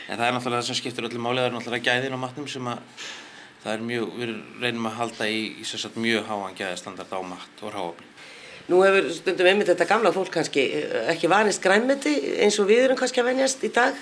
En 0.10 0.18
það 0.18 0.26
er 0.26 0.36
náttúrulega 0.36 0.64
það 0.64 0.70
sem 0.72 0.80
skiptir 0.80 1.06
öllu 1.06 1.22
máli, 1.22 1.42
það 1.44 1.50
er 1.52 1.56
náttúrulega 1.56 1.92
gæðin 1.94 2.16
á 2.18 2.24
matnum 2.24 2.48
sem 2.50 2.70
að 2.72 2.80
það 3.64 3.74
er 3.74 3.84
mjög, 3.86 4.14
við 4.18 4.32
reynum 4.64 4.88
að 4.90 4.98
halda 4.98 5.28
í, 5.30 5.42
í 5.62 5.68
sagt, 5.68 6.00
mjög 6.00 6.26
háan 6.30 6.58
gæðistandard 6.58 7.14
á 7.14 7.20
mat 7.30 7.64
og 7.64 7.76
ráafli. 7.76 8.08
Nú 8.70 8.84
hefur 8.86 9.08
stundum 9.14 9.50
einmitt 9.50 9.70
þetta 9.72 9.88
gamla 9.90 10.12
fólk 10.14 10.32
kannski 10.34 10.66
eh, 10.78 11.08
ekki 11.14 11.30
vanist 11.32 11.62
grænmeti 11.64 12.14
eins 12.44 12.60
og 12.62 12.70
við 12.70 12.84
erum 12.86 13.00
kannski 13.00 13.22
að 13.22 13.32
venjast 13.32 13.66
í 13.66 13.72
dag. 13.74 13.98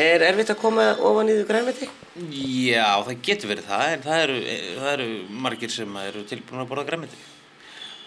Er 0.00 0.22
erfitt 0.22 0.52
að 0.54 0.60
koma 0.60 0.86
ofan 1.02 1.28
í 1.28 1.34
því 1.36 1.46
grænmeti? 1.48 1.88
Já, 2.30 3.02
það 3.06 3.24
getur 3.26 3.52
verið 3.52 3.68
það, 3.68 3.86
en 3.92 4.04
það 4.04 4.24
eru, 4.24 4.38
það 4.78 4.90
eru 4.94 5.08
margir 5.46 5.74
sem 5.74 6.00
eru 6.04 6.24
tilbúin 6.30 6.64
að 6.64 6.70
borða 6.70 6.86
græmiti. 6.88 7.22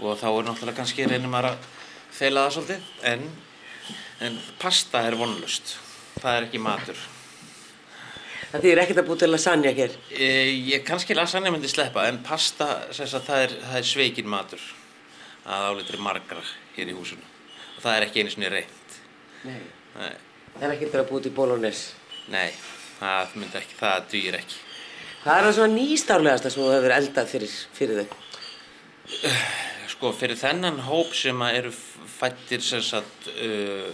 Og 0.02 0.18
þá 0.20 0.28
er 0.32 0.48
náttúrulega 0.48 0.80
kannski 0.80 1.10
reynum 1.12 1.36
að 1.38 1.52
feila 2.14 2.48
það 2.48 2.56
svolítið, 2.58 2.88
en, 3.14 3.28
en 4.30 4.40
pasta 4.62 5.04
er 5.06 5.20
vonlust. 5.20 5.76
Það 6.22 6.38
er 6.38 6.48
ekki 6.48 6.64
matur. 6.64 7.04
Það 8.54 8.66
þýðir 8.68 8.82
ekkert 8.84 9.00
að 9.02 9.08
búið 9.10 9.22
til 9.24 9.30
lasagna 9.34 9.72
hér. 9.74 9.94
E, 10.14 10.28
ég 10.70 10.84
kannski 10.86 11.16
lasagna 11.18 11.50
myndi 11.54 11.70
sleppa, 11.72 12.04
en 12.06 12.20
pasta, 12.26 12.68
sagt, 12.94 13.16
það 13.26 13.46
er, 13.48 13.56
það 13.64 13.80
er 13.80 13.88
sveikin 13.90 14.30
matur 14.30 14.62
að 15.50 15.66
álitri 15.72 15.98
margra 16.00 16.44
hér 16.76 16.92
í 16.92 16.96
húsinu. 16.96 17.26
Og 17.74 17.82
það 17.82 17.98
er 17.98 18.06
ekki 18.08 18.22
einu 18.22 18.34
svona 18.36 18.52
reynd. 18.54 19.00
Nei. 19.48 19.58
Nei, 19.98 20.14
Það 20.54 20.68
er 20.68 20.76
ekkert 20.76 21.00
að 21.00 21.10
búið 21.10 21.26
til 21.26 21.34
bolognese. 21.34 21.98
nei, 22.30 22.52
það 23.00 23.34
myndi 23.42 23.58
ekki, 23.60 23.76
það 23.80 24.06
dýr 24.14 24.38
ekki. 24.38 24.62
Hvað 25.24 25.40
er 25.40 25.48
það 25.48 25.56
svona 25.58 25.74
nýstárlegasta 25.80 26.52
sem 26.54 26.62
þú 26.64 26.70
hefur 26.76 26.94
eldað 27.00 27.30
fyrir, 27.34 27.58
fyrir 27.74 28.04
þau? 28.04 28.18
Sko, 29.94 30.12
fyrir 30.16 30.38
þennan 30.40 30.78
hóp 30.86 31.14
sem 31.18 31.42
að 31.44 31.58
eru 31.62 31.72
fættir 31.74 32.62
sem 32.64 32.82
sagt, 32.86 33.28
uh, 33.34 33.90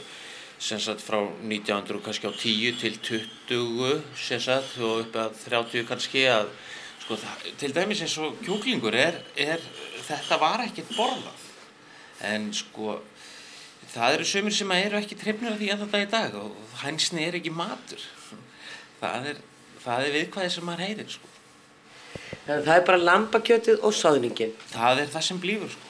sem 0.59 0.79
sagt 0.83 1.03
frá 1.03 1.21
1900 1.23 2.01
kannski 2.03 2.27
á 2.27 2.33
10 2.35 2.79
til 2.81 2.97
20 3.47 4.01
sem 4.19 4.41
sagt 4.43 4.75
og 4.83 5.05
upp 5.05 5.15
að 5.15 5.37
30 5.45 5.87
kannski 5.87 6.25
að 6.27 6.49
sko, 7.05 7.15
það, 7.15 7.45
til 7.61 7.71
dæmis 7.75 8.03
eins 8.03 8.17
og 8.19 8.35
kjúklingur 8.43 8.97
er, 8.99 9.21
er 9.39 9.63
þetta 10.03 10.39
var 10.41 10.65
ekkert 10.65 10.91
borðað 10.97 11.47
en 12.27 12.51
sko 12.53 12.99
það 13.93 14.17
eru 14.17 14.27
sömur 14.27 14.55
sem 14.59 14.75
að 14.75 14.85
eru 14.89 14.99
ekki 14.99 15.17
trefnir 15.23 15.55
af 15.55 15.61
því 15.61 15.71
að 15.73 15.85
þetta 15.85 16.03
í 16.03 16.11
dag 16.11 16.37
og 16.43 16.77
hænsni 16.83 17.25
er 17.25 17.39
ekki 17.39 17.55
matur 17.55 18.03
það 18.99 19.31
er, 19.31 19.43
það 19.85 20.05
er 20.05 20.15
viðkvæði 20.19 20.55
sem 20.57 20.67
maður 20.67 20.87
heyrir 20.89 21.13
sko 21.15 21.35
Þannig 22.49 22.63
að 22.63 22.65
það 22.65 22.79
er 22.79 22.85
bara 22.87 22.99
lambakjötið 23.05 23.83
og 23.85 23.91
sáðningin. 23.93 24.53
það 24.71 25.01
er 25.03 25.11
það 25.13 25.25
sem 25.27 25.39
blífur 25.41 25.69
sko. 25.69 25.89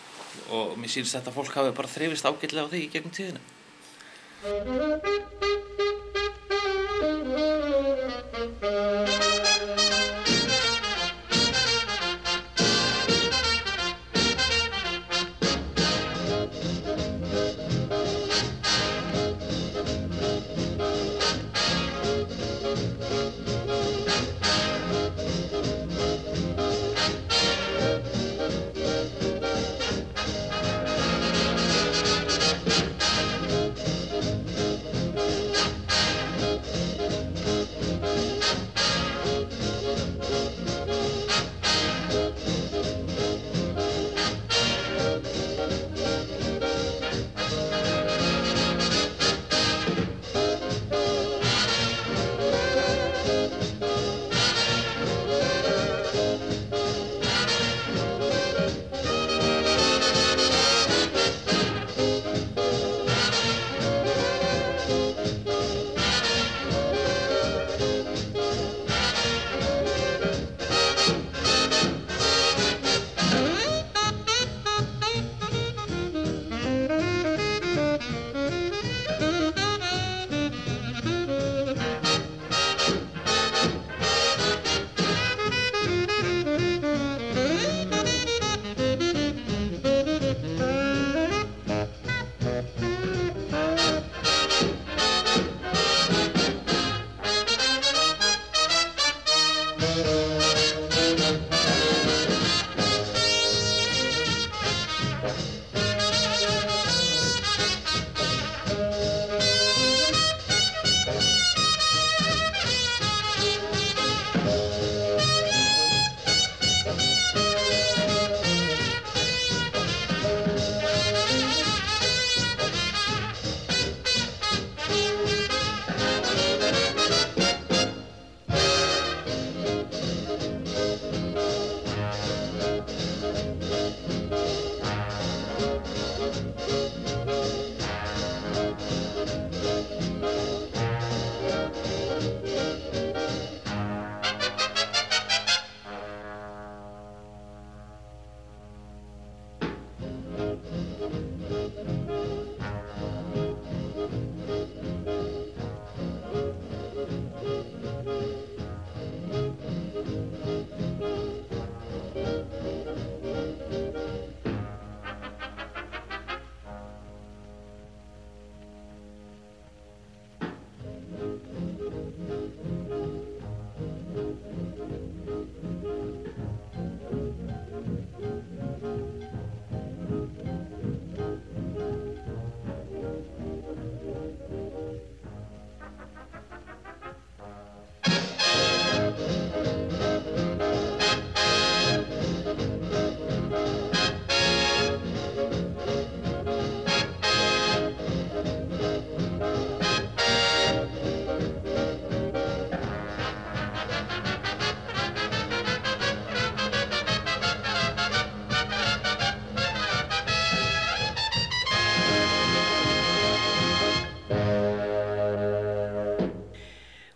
og 0.49 0.73
mér 0.81 0.91
sýnst 0.91 1.15
þetta 1.15 1.31
fólk 1.31 1.55
hafi 1.55 1.71
bara 1.77 1.89
þrifist 1.89 2.27
ágætlega 2.27 2.67
á 2.67 2.71
því 2.71 2.81
í 2.83 2.89
gegnum 2.91 3.13
tíðina 3.15 3.41
Thank 4.41 4.67
you. 8.63 10.18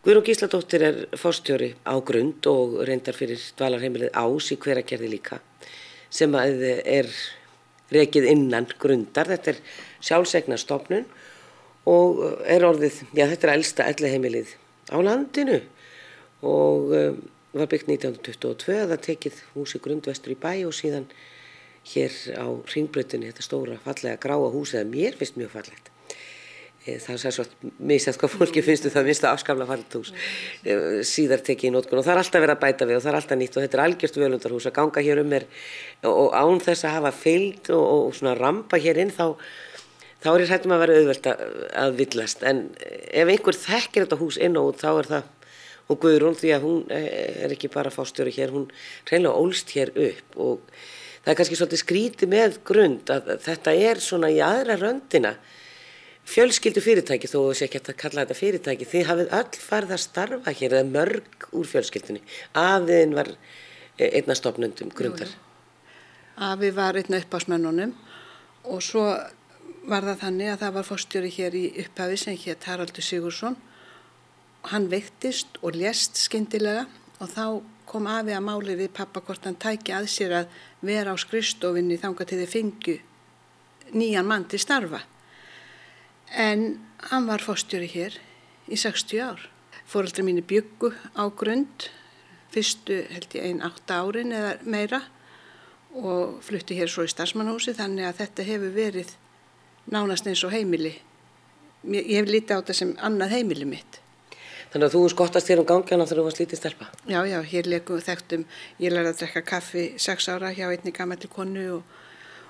Guðrún 0.04 0.26
Gísladóttir 0.28 0.84
er 0.84 0.98
fórstjóri 1.16 1.70
á 1.88 1.96
grund 2.04 2.44
og 2.52 2.74
reyndar 2.84 3.16
fyrir 3.16 3.40
dvalarheimilið 3.56 4.10
ás 4.12 4.50
í 4.52 4.58
hveragerði 4.60 5.12
líka 5.14 5.38
sem 6.12 6.34
að 6.36 6.66
er 6.68 7.08
rekið 7.94 8.28
innan 8.34 8.68
grundar. 8.82 9.30
Þetta 9.32 9.54
er 9.54 9.62
sjálfsegna 10.04 10.58
stopnun 10.60 11.08
og 11.88 12.20
er 12.44 12.68
orðið, 12.68 13.00
já 13.16 13.30
þetta 13.32 13.48
er 13.48 13.54
elsta 13.54 13.88
elleheimilið 13.94 14.52
á 14.92 15.00
landinu 15.08 15.62
og 16.44 16.92
um, 17.00 17.24
var 17.56 17.72
byggt 17.72 17.96
1922 17.96 18.76
það 18.92 19.02
tekið 19.08 19.42
húsi 19.56 19.80
grundvestur 19.88 20.36
í 20.36 20.40
bæ 20.44 20.66
og 20.68 20.76
síðan 20.76 21.08
hér 21.94 22.20
á 22.36 22.52
ringbrötunni 22.76 23.32
þetta 23.32 23.48
stóra 23.48 23.80
fallega 23.88 24.20
gráa 24.20 24.52
húsi 24.52 24.82
að 24.84 24.92
mér 24.98 25.16
finnst 25.16 25.40
mjög 25.40 25.56
fallegt 25.56 25.93
það 26.84 27.14
er 27.14 27.22
sér 27.22 27.36
svo 27.38 27.46
misað 27.80 28.18
hvað 28.20 28.34
fólki 28.38 28.64
finnstu 28.66 28.92
það 28.92 29.08
minnst 29.08 29.28
að 29.28 29.38
afskamla 29.38 29.68
fallet 29.70 30.00
hús 30.00 30.12
Eh, 30.64 31.02
síðar 31.04 31.42
tekið 31.44 31.68
í 31.68 31.72
nótkun 31.76 32.00
og 32.00 32.06
það 32.06 32.14
er 32.14 32.20
alltaf 32.22 32.42
verið 32.44 32.54
að 32.56 32.62
bæta 32.62 32.86
við 32.88 32.96
og 32.96 33.02
það 33.04 33.12
er 33.12 33.18
alltaf 33.18 33.40
nýtt 33.40 33.56
og 33.58 33.64
þetta 33.66 33.78
er 33.78 33.82
algjört 33.84 34.18
völundarhús 34.22 34.68
að 34.70 34.76
ganga 34.78 35.02
hér 35.04 35.20
um 35.20 35.34
er 35.36 35.46
og 36.08 36.36
án 36.40 36.62
þess 36.64 36.86
að 36.88 36.94
hafa 36.96 37.12
fylgd 37.18 37.72
og, 37.76 37.84
og 37.94 38.14
svona 38.16 38.36
rampa 38.40 38.80
hér 38.80 39.02
inn 39.04 39.12
þá 39.12 39.26
þá 40.24 40.30
er 40.32 40.44
ég 40.46 40.54
hættum 40.54 40.76
að 40.76 40.84
vera 40.86 40.96
auðvelt 41.02 41.28
að, 41.28 41.42
að 41.84 41.98
villast. 42.00 42.46
En 42.48 42.62
ef 42.80 43.32
einhver 43.34 43.60
þekkir 43.60 44.06
þetta 44.06 44.20
hús 44.22 44.40
inn 44.40 44.56
og 44.62 44.70
út 44.72 44.80
þá 44.86 44.90
er 44.94 45.10
það 45.12 45.32
og 45.92 46.00
Guðrún 46.00 46.40
því 46.40 46.54
að 46.56 46.64
hún 46.70 46.96
eh, 46.96 47.44
er 47.44 47.58
ekki 47.58 47.74
bara 47.74 47.92
fástjóri 47.92 48.32
hér, 48.38 48.56
hún 48.56 48.70
reynilega 49.10 49.36
ólst 49.36 49.76
hér 49.76 49.92
upp 49.92 50.40
og 50.40 50.62
það 51.26 51.34
er 51.34 51.40
kannski 51.42 51.60
svolítið 51.60 51.84
skríti 51.84 52.32
með 52.32 52.62
grund 52.64 53.12
að 53.12 53.34
þetta 53.44 53.76
er 53.92 54.00
svona 54.00 54.32
í 54.32 54.40
aðra 54.40 54.80
röndina 54.80 55.36
fjölskyldu 56.30 56.84
fyrirtæki 56.84 57.28
þó 57.28 57.40
sé 57.54 57.68
ekki 57.68 57.82
að 57.84 57.98
kalla 58.00 58.24
þetta 58.24 58.40
fyrirtæki 58.40 58.90
þið 58.90 59.08
hafið 59.10 59.34
öll 59.40 59.64
farið 59.70 59.96
að 59.96 60.04
starfa 60.08 60.54
hér 60.60 60.78
eða 60.80 60.92
mörg 60.92 61.50
úr 61.52 61.68
fjölskyldunni 61.68 62.24
afiðin 62.54 63.18
var 63.18 63.34
eh, 63.34 64.10
einna 64.20 64.38
stopnundum 64.38 64.94
grundar 64.96 65.32
Afi 66.34 66.72
var 66.74 66.98
einn 66.98 67.14
upp 67.14 67.36
á 67.38 67.40
smennunum 67.44 67.92
og 68.66 68.82
svo 68.82 69.04
var 69.86 70.06
það 70.08 70.22
þannig 70.24 70.50
að 70.50 70.62
það 70.64 70.74
var 70.78 70.88
fórstjóri 70.88 71.30
hér 71.36 71.58
í 71.60 71.64
upphafi 71.84 72.18
sem 72.18 72.38
hétt 72.40 72.66
Haraldur 72.66 73.06
Sigursson. 73.06 73.58
Hann 74.72 74.88
veiktist 74.90 75.60
og 75.62 75.78
lést 75.78 76.18
skyndilega 76.18 76.88
og 77.20 77.30
þá 77.30 77.46
kom 77.86 78.08
afi 78.08 78.34
að 78.34 78.46
máli 78.48 78.78
við 78.80 78.94
pappa 78.96 79.22
hvort 79.22 79.46
hann 79.46 79.60
tæki 79.60 79.94
að 79.94 80.10
sér 80.10 80.38
að 80.40 80.58
vera 80.82 81.14
á 81.14 81.18
til 81.20 82.40
þið 82.40 82.50
fengju 82.50 82.98
nýjan 83.94 84.26
mann 84.26 84.48
til 84.50 84.60
starfa. 84.60 85.04
En 86.34 86.80
hann 87.12 87.28
var 87.30 87.44
fórstjóri 87.46 87.88
hér 87.94 88.18
í 88.66 88.78
60 88.80 89.22
ár. 89.22 89.42
Fóreldrar 89.86 90.26
mínu 90.26 90.42
byggu 90.48 90.90
á 91.14 91.30
grund, 91.30 91.90
fyrstu 92.54 93.04
held 93.14 93.36
ég 93.38 93.50
einn 93.50 93.62
8 93.62 93.94
árin 93.94 94.34
eða 94.34 94.54
meira 94.66 95.04
og 95.94 96.40
flutti 96.42 96.78
hér 96.78 96.90
svo 96.90 97.06
í 97.06 97.12
starfsmannhúsi 97.12 97.76
þannig 97.78 98.08
að 98.10 98.22
þetta 98.24 98.46
hefur 98.48 98.74
verið 98.74 99.12
nánast 99.94 100.26
eins 100.30 100.42
og 100.48 100.56
heimili. 100.56 100.96
Ég 101.86 102.16
hef 102.18 102.32
lítið 102.32 102.56
á 102.56 102.60
þetta 102.64 102.78
sem 102.80 102.96
annað 102.98 103.36
heimili 103.38 103.68
mitt. 103.70 104.00
þannig 104.74 104.88
að 104.88 104.96
þú 104.96 105.02
skottast 105.14 105.50
þér 105.50 105.60
um 105.62 105.68
gangjana 105.70 106.06
þegar 106.10 106.20
þú 106.20 106.24
varst 106.26 106.40
lítið 106.42 106.58
stelpa 106.58 106.88
Já, 107.06 107.20
já, 107.30 107.38
hér 107.46 107.68
leikum 107.70 108.00
við 108.00 108.08
þekktum, 108.08 108.46
ég 108.82 108.94
lærði 108.94 109.12
að 109.12 109.20
drekka 109.20 109.44
kaffi 109.52 109.84
6 110.02 110.30
ára 110.34 110.50
hjá 110.56 110.66
einni 110.72 110.94
gamalli 110.96 111.30
konu 111.30 111.66
og, 111.76 111.84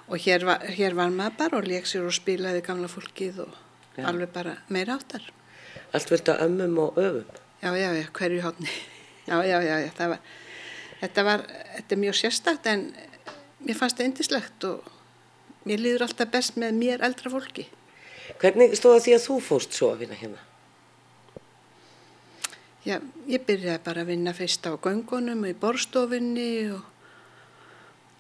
og 0.07 0.23
hér, 0.23 0.45
var, 0.47 0.63
hér 0.63 0.95
var 0.95 1.11
maður 1.11 1.35
bara 1.41 1.59
og 1.59 1.67
leik 1.67 1.89
sér 1.89 2.07
og 2.07 2.15
spilaði 2.15 2.63
gamla 2.63 2.87
fólkið 2.87 3.43
og 3.43 3.57
Já. 3.97 4.07
alveg 4.09 4.31
bara 4.33 4.57
meira 4.73 4.95
áttar. 4.97 5.21
allt 5.93 6.09
vildi 6.11 6.31
að 6.33 6.45
ömmum 6.47 6.77
og 6.87 6.97
öfum 6.97 7.39
Já, 7.63 7.69
já, 7.79 7.89
já, 7.95 8.05
hverju 8.11 8.41
hátni. 8.43 8.69
Já, 9.27 9.37
já, 9.47 9.61
já, 9.63 9.75
já, 9.79 9.89
það 9.95 10.09
var, 10.11 10.19
þetta 10.99 11.23
var, 11.23 11.43
þetta 11.75 11.95
er 11.95 11.99
mjög 12.01 12.15
sérstakt 12.19 12.65
en 12.67 12.81
mér 13.63 13.77
fannst 13.79 13.95
það 14.01 14.09
indislegt 14.09 14.65
og 14.67 14.89
mér 15.63 15.79
líður 15.79 16.03
alltaf 16.09 16.27
best 16.33 16.57
með 16.59 16.73
mér 16.75 17.05
eldra 17.07 17.31
fólki. 17.31 17.69
hvernig 18.41 18.75
stóða 18.75 18.99
því 19.05 19.13
að 19.15 19.23
þú 19.29 19.37
fóst 19.45 19.77
svo 19.77 19.93
að 19.93 20.01
vinna 20.03 20.17
hérna 20.19 20.41
Já, 22.83 22.97
ég 23.31 23.45
byrjaði 23.47 23.79
bara 23.85 24.03
að 24.03 24.09
vinna 24.11 24.33
fyrst 24.35 24.65
á 24.67 24.75
göngunum 24.75 25.45
og 25.45 25.53
í 25.53 25.55
borstofinni 25.55 26.49
og 26.75 26.83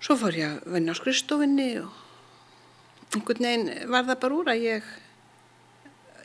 svo 0.03 0.15
fór 0.21 0.37
ég 0.39 0.53
að 0.53 0.77
vinna 0.77 0.95
á 0.95 0.99
skrifstofinni 1.01 1.67
og 1.83 1.91
einhvern 3.11 3.43
veginn 3.43 3.91
var 3.91 4.07
það 4.07 4.21
bara 4.23 4.37
úr 4.39 4.51
að 4.53 4.63
ég 4.69 4.87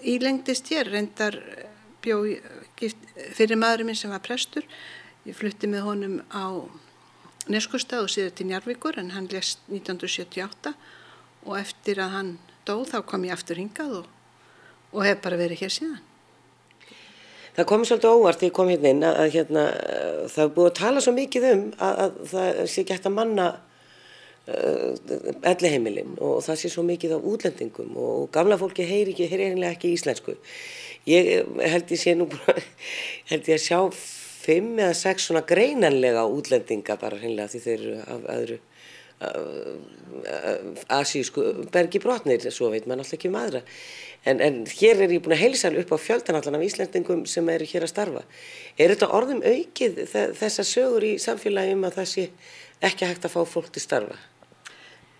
ílengdist 0.02 0.70
hér, 0.72 0.90
reyndar 0.92 1.38
bjó 2.04 2.20
gift, 2.78 3.00
fyrir 3.34 3.58
maðurinn 3.58 3.90
minn 3.90 3.98
sem 3.98 4.12
var 4.12 4.22
prestur. 4.24 4.66
Ég 5.26 5.36
flutti 5.36 5.70
með 5.70 5.86
honum 5.88 6.20
á 6.30 6.64
Neskustad 7.48 8.04
og 8.04 8.12
síðan 8.12 8.34
til 8.36 8.46
Njarvíkur 8.50 8.98
en 9.00 9.14
hann 9.14 9.28
lest 9.32 9.62
1978 9.72 10.74
og 11.46 11.56
eftir 11.56 12.00
að 12.04 12.14
hann 12.14 12.30
dó 12.68 12.82
þá 12.84 13.00
kom 13.08 13.24
ég 13.24 13.32
aftur 13.32 13.60
hingað 13.60 14.02
og, 14.02 14.10
og 14.92 15.06
hef 15.06 15.22
bara 15.24 15.40
verið 15.40 15.64
hér 15.64 15.72
síðan. 15.72 16.02
Það 17.56 17.66
kom 17.70 17.84
svolítið 17.88 18.12
óvart 18.14 18.38
þegar 18.38 18.50
ég 18.50 18.56
kom 18.58 18.68
hérna 18.70 18.90
inn 18.92 19.06
að, 19.06 19.16
að 19.18 19.32
hérna, 19.34 19.62
það 20.30 20.42
er 20.44 20.52
búið 20.54 20.68
að 20.68 20.76
tala 20.78 21.00
svo 21.02 21.14
mikið 21.16 21.46
um 21.48 21.64
að, 21.74 22.02
að 22.04 22.18
það 22.32 22.60
sé 22.70 22.84
hægt 22.86 23.08
að 23.08 23.16
manna 23.16 23.46
uh, 24.48 24.92
elliheimilin 25.52 26.16
og 26.18 26.40
það 26.46 26.60
sé 26.62 26.72
svo 26.72 26.84
mikið 26.88 27.16
á 27.16 27.18
útlendingum 27.20 27.96
og 28.00 28.30
gamla 28.34 28.58
fólki 28.60 28.86
heyri 28.88 29.14
ekki, 29.14 29.28
heyri 29.30 29.48
eiginlega 29.48 29.76
ekki 29.76 29.92
íslensku. 29.96 30.36
Ég 31.08 31.32
eh, 31.38 31.68
held 31.72 31.92
ég 31.94 32.00
sé 32.02 32.16
nú 32.18 32.28
held 33.30 33.52
ég 33.52 33.54
að 33.58 33.66
sjá 33.66 33.80
fimm 33.92 34.78
eða 34.78 34.96
sex 34.96 35.28
svona 35.28 35.44
greinanlega 35.46 36.24
útlendinga 36.32 36.96
bara 37.00 37.20
hreinlega 37.20 37.52
því 37.52 37.64
þeir 37.66 37.86
eru 37.86 38.00
af 38.16 38.28
öðru 38.38 38.60
asísku 40.88 41.42
bergi 41.72 41.98
brotnir, 42.02 42.44
svo 42.54 42.70
veit 42.70 42.86
maður 42.86 43.02
alltaf 43.02 43.16
ekki 43.18 43.30
um 43.32 43.38
aðra. 43.40 43.62
En, 44.28 44.40
en 44.42 44.60
hér 44.66 45.02
er 45.04 45.14
ég 45.14 45.22
búin 45.24 45.36
að 45.36 45.42
heilsa 45.44 45.70
upp 45.80 45.92
á 45.94 45.98
fjöldan 45.98 46.38
allan 46.38 46.58
af 46.58 46.64
Íslendingum 46.66 47.24
sem 47.30 47.48
eru 47.50 47.66
hér 47.70 47.86
að 47.86 47.92
starfa. 47.92 48.22
Er 48.78 48.94
þetta 48.94 49.10
orðum 49.18 49.42
aukið 49.42 50.02
þe- 50.10 50.32
þessar 50.38 50.68
sögur 50.70 51.06
í 51.06 51.12
samfélagi 51.22 51.76
um 51.76 51.86
að 51.88 52.00
það 52.00 52.10
sé 52.12 52.26
ekki 52.90 53.08
hægt 53.10 53.28
að 53.28 53.34
fá 53.36 53.40
fólk 53.46 53.70
til 53.74 53.82
starfa? 53.82 54.18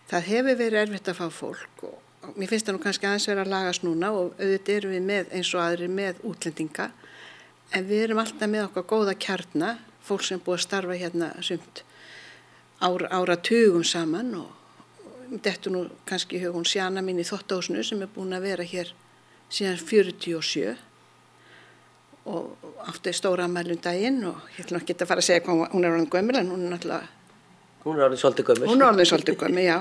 Það 0.09 0.29
hefur 0.33 0.57
verið 0.57 0.83
erfitt 0.83 1.09
að 1.09 1.18
fá 1.21 1.27
fólk 1.31 1.83
og 1.88 1.97
og 2.29 2.37
mér 2.37 2.51
finnst 2.51 2.66
það 2.68 2.77
nú 2.77 2.83
kannski 2.83 3.07
aðeins 3.09 3.27
vera 3.31 3.44
að 3.44 3.53
lagast 3.53 3.85
núna 3.87 4.11
og 4.12 4.35
auðvitað 4.38 4.75
erum 4.75 4.94
við 4.94 5.05
með 5.09 5.31
eins 5.38 5.51
og 5.55 5.62
aðri 5.64 5.88
með 5.92 6.23
útlendinga. 6.29 6.88
En 7.77 7.87
við 7.88 8.05
erum 8.07 8.21
alltaf 8.23 8.51
með 8.51 8.66
okkar 8.66 8.87
góða 8.90 9.14
kjarna, 9.21 9.71
fólk 10.05 10.25
sem 10.27 10.40
búið 10.40 10.59
að 10.59 10.64
starfa 10.64 10.99
hérna 10.99 11.29
sumt 11.44 11.83
ára, 12.81 13.09
ára 13.12 13.37
tugum 13.37 13.85
saman 13.85 14.33
og, 14.40 14.51
þetta 15.44 15.73
nú 15.73 15.85
kannski 16.09 16.38
í 16.38 16.44
hugun 16.44 16.64
sjana 16.68 17.03
mín 17.05 17.21
í 17.21 17.27
þóttahúsinu 17.29 17.85
sem 17.85 18.01
er 18.05 18.12
búin 18.14 18.33
að 18.37 18.47
vera 18.49 18.64
hér 18.64 18.92
síðan 19.53 19.77
47 19.81 20.77
og 22.29 22.57
átti 22.88 23.12
stóra 23.16 23.44
ammælum 23.49 23.81
daginn 23.85 24.23
og 24.29 24.40
ég 24.57 24.64
ætla 24.64 24.81
ekki 24.81 24.97
að 24.97 25.11
fara 25.11 25.21
að 25.25 25.29
segja 25.29 25.44
hvað 25.44 25.61
hún- 25.61 25.71
hún 25.73 25.85
er 25.85 25.92
orðin 25.97 26.11
gömul 26.12 26.37
en 26.40 26.51
hún 26.53 26.64
er 26.66 26.73
náttúrulega 26.77 27.17
Hún 27.88 27.98
er 27.98 28.07
orðin 28.09 28.20
svolítið 28.20 28.51
gömur. 28.51 28.68
Hún 28.68 28.85
er 28.85 28.90
orðin 28.92 29.09
svolítið 29.09 29.38
gömur, 29.40 29.64
já. 29.64 29.79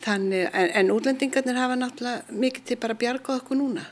Þannig, 0.00 0.46
en, 0.56 0.70
en 0.80 0.92
útlendingarnir 0.94 1.58
hafa 1.60 1.76
náttúrulega 1.76 2.38
mikið 2.40 2.68
til 2.70 2.78
bara 2.80 2.96
að 2.96 3.02
bjarga 3.02 3.34
okkur 3.36 3.60
núna. 3.60 3.84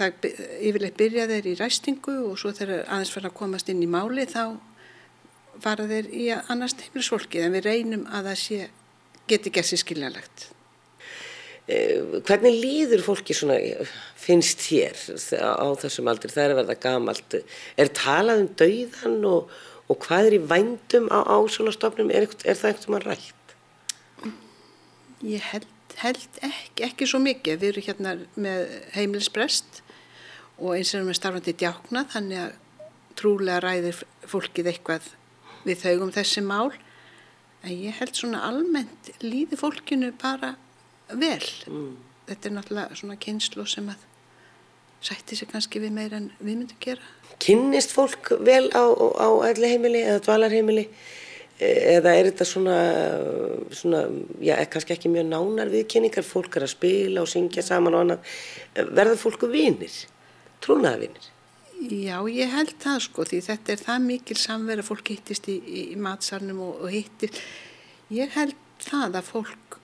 Það 0.00 0.28
yfirleitt 0.30 0.96
byrja 0.96 1.26
þeir 1.28 1.48
í 1.50 1.56
ræstingu 1.58 2.14
og 2.30 2.38
svo 2.40 2.54
þegar 2.56 2.86
aðeins 2.86 3.12
fara 3.12 3.28
að 3.28 3.36
komast 3.42 3.68
inn 3.68 3.82
í 3.84 3.88
máli 3.90 4.24
þá 4.30 4.56
fara 5.60 5.88
þeir 5.90 6.08
í 6.16 6.30
að 6.32 6.54
annast 6.54 6.80
heimilisfólkið 6.86 7.44
en 7.44 7.58
við 7.58 7.66
reynum 7.68 8.06
að 8.08 8.30
það 8.30 8.40
sé, 8.44 8.70
geti 9.28 9.52
gert 9.52 9.68
sér 9.68 9.82
skiljanlegt. 9.82 10.46
Eh, 11.70 12.20
Hvernig 12.26 12.56
líður 12.62 13.04
fólki 13.04 13.36
svona, 13.36 13.58
finnst 14.18 14.64
þér 14.64 14.96
á 15.44 15.68
þessum 15.82 16.08
aldri, 16.10 16.32
það 16.32 16.44
er 16.44 16.54
að 16.54 16.60
verða 16.62 16.78
gamalt, 16.86 17.36
er 17.76 17.92
talað 17.96 18.46
um 18.46 18.48
dauðan 18.62 19.18
og, 19.28 19.52
og 19.90 19.98
hvað 20.04 20.28
er 20.28 20.36
í 20.38 20.40
vændum 20.52 21.10
á, 21.10 21.18
á 21.26 21.36
svona 21.50 21.74
stofnum, 21.74 22.10
er, 22.14 22.28
er 22.44 22.58
það 22.58 22.70
eitthvað 22.70 22.94
maður 22.94 23.08
rætt? 23.10 23.54
Ég 25.26 25.46
held, 25.50 25.96
held 26.00 26.40
ekki, 26.46 26.84
ekki 26.86 27.08
svo 27.10 27.20
mikið. 27.22 27.58
Við 27.60 27.72
erum 27.72 27.86
hérna 27.88 28.12
með 28.40 28.76
heimilisbrest 28.94 29.82
og 30.60 30.76
eins 30.76 30.94
erum 30.94 31.10
við 31.10 31.18
starfandi 31.18 31.56
djákna 31.60 32.04
þannig 32.12 32.44
að 32.44 32.54
trúlega 33.18 33.60
ræðir 33.64 34.04
fólkið 34.30 34.70
eitthvað 34.72 35.10
við 35.66 35.82
þau 35.82 36.06
um 36.06 36.14
þessi 36.14 36.44
mál. 36.46 36.70
En 37.60 37.74
ég 37.74 37.98
held 37.98 38.14
svona 38.16 38.44
almennt 38.46 39.10
líði 39.20 39.58
fólkinu 39.60 40.14
bara 40.20 40.54
vel. 41.10 41.42
Þetta 42.30 42.46
er 42.46 42.54
náttúrulega 42.54 43.00
svona 43.00 43.18
kynslu 43.20 43.66
sem 43.68 43.90
að 43.90 44.06
sætti 45.04 45.38
sig 45.38 45.48
kannski 45.50 45.80
við 45.82 45.96
meira 45.96 46.20
en 46.20 46.30
við 46.40 46.52
myndum 46.52 46.82
gera. 46.82 47.08
Kynnist 47.40 47.94
fólk 47.96 48.34
vel 48.44 48.68
á, 48.76 48.84
á 48.84 49.28
elli 49.48 49.72
heimili 49.72 50.04
eða 50.04 50.22
dvalarheimili 50.26 50.86
eða 51.60 52.14
er 52.16 52.30
þetta 52.30 52.46
svona, 52.48 52.76
svona 53.76 54.00
já, 54.40 54.54
kannski 54.70 54.94
ekki 54.94 55.10
mjög 55.12 55.26
nánar 55.28 55.72
viðkynningar, 55.72 56.24
fólk 56.24 56.56
er 56.56 56.64
að 56.64 56.72
spila 56.72 57.24
og 57.24 57.28
syngja 57.28 57.64
saman 57.64 57.96
og 57.96 58.04
annað, 58.04 58.30
verða 58.96 59.18
fólku 59.20 59.50
vinir, 59.52 59.92
trúnaða 60.64 61.02
vinir? 61.02 61.28
Já, 61.80 62.16
ég 62.28 62.52
held 62.52 62.74
það 62.80 63.02
sko 63.06 63.24
því 63.28 63.40
þetta 63.46 63.72
er 63.72 63.84
það 63.84 64.06
mikil 64.06 64.36
samverð 64.40 64.84
að 64.84 64.88
fólk 64.90 65.12
hittist 65.14 65.48
í, 65.48 65.56
í, 65.60 65.84
í 65.94 66.00
matsalnum 66.00 66.60
og, 66.64 66.82
og 66.84 66.92
hittir. 66.92 67.32
Ég 68.12 68.32
held 68.36 68.56
það 68.84 69.20
að 69.20 69.30
fólk, 69.30 69.80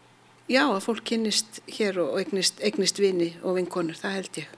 já 0.52 0.62
að 0.66 0.82
fólk 0.84 1.04
kynnist 1.08 1.60
hér 1.78 2.02
og 2.04 2.18
eignist, 2.20 2.60
eignist 2.64 3.00
vini 3.00 3.34
og 3.42 3.56
vinkonur, 3.60 3.96
það 4.00 4.16
held 4.20 4.40
ég. 4.42 4.54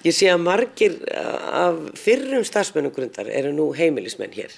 Ég 0.00 0.14
sé 0.16 0.30
að 0.32 0.40
margir 0.40 0.94
af 1.12 1.76
fyrrum 2.00 2.44
starfsmennum 2.48 2.94
grundar 2.96 3.28
eru 3.28 3.50
nú 3.52 3.66
heimilismenn 3.76 4.32
hér. 4.32 4.54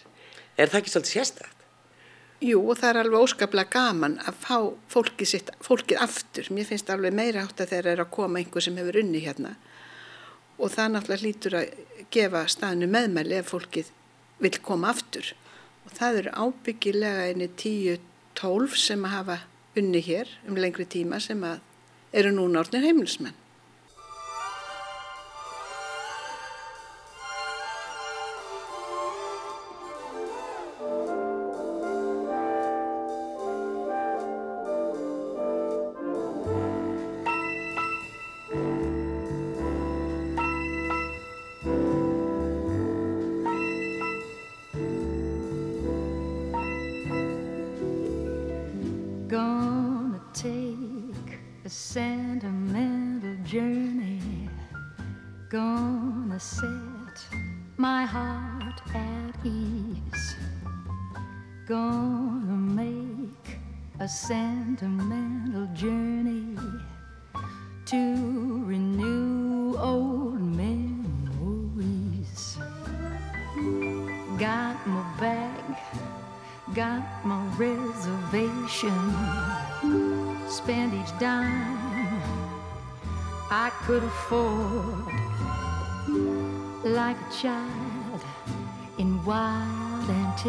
Er 0.54 0.70
það 0.70 0.78
ekki 0.78 0.92
svolítið 0.92 1.14
sérstætt? 1.16 1.64
Jú, 2.42 2.60
og 2.62 2.78
það 2.78 2.88
er 2.90 2.98
alveg 3.00 3.24
óskaplega 3.26 3.70
gaman 3.70 4.14
að 4.22 4.38
fá 4.42 4.56
fólkið, 4.90 5.28
sitt, 5.30 5.50
fólkið 5.62 6.00
aftur. 6.02 6.48
Mér 6.54 6.68
finnst 6.70 6.90
alveg 6.94 7.14
meira 7.14 7.42
átt 7.42 7.62
að 7.62 7.74
þeirra 7.74 7.94
er 7.96 8.04
að 8.04 8.12
koma 8.14 8.38
einhver 8.38 8.62
sem 8.62 8.78
hefur 8.78 9.00
unni 9.02 9.22
hérna. 9.22 9.56
Og 10.62 10.70
það 10.74 10.94
náttúrulega 10.94 11.22
hlýtur 11.22 11.58
að 11.58 12.06
gefa 12.14 12.44
staðinu 12.50 12.90
meðmæli 12.94 13.38
ef 13.38 13.50
fólkið 13.50 13.92
vil 14.42 14.54
koma 14.62 14.90
aftur. 14.94 15.34
Og 15.86 15.94
það 15.98 16.22
eru 16.22 16.38
ábyggilega 16.38 17.28
einni 17.28 17.50
10-12 17.50 18.80
sem 18.86 19.06
að 19.06 19.16
hafa 19.18 19.40
unni 19.78 20.06
hér 20.06 20.34
um 20.46 20.58
lengri 20.58 20.86
tíma 20.86 21.18
sem 21.22 21.42
að 21.46 21.62
eru 22.14 22.34
núna 22.34 22.62
orðnir 22.62 22.86
heimilismenn. 22.86 23.41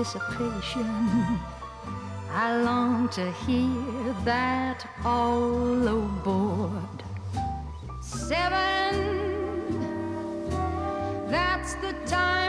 Anticipation. 0.04 1.40
I 2.34 2.62
long 2.62 3.08
to 3.10 3.32
hear 3.46 4.14
that 4.26 4.86
all 5.06 5.88
aboard. 5.88 7.04
Seven, 8.02 8.96
that's 11.30 11.76
the 11.76 11.94
time 12.06 12.43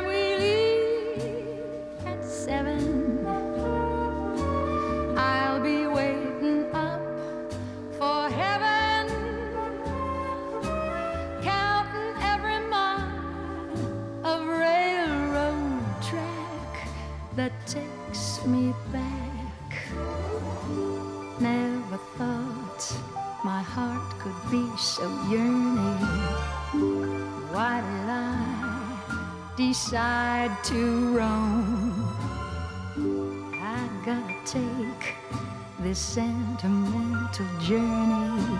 me 18.46 18.74
back. 18.92 19.88
Never 21.40 21.98
thought 22.16 22.82
my 23.44 23.62
heart 23.62 24.18
could 24.18 24.50
be 24.50 24.64
so 24.76 25.06
yearning. 25.30 25.98
Why 27.52 27.80
did 27.80 28.08
I 28.10 29.54
decide 29.56 30.52
to 30.64 31.16
roam? 31.16 32.08
I 33.54 33.88
gotta 34.04 34.36
take 34.44 35.14
this 35.80 35.98
sentimental 35.98 37.46
journey, 37.60 38.58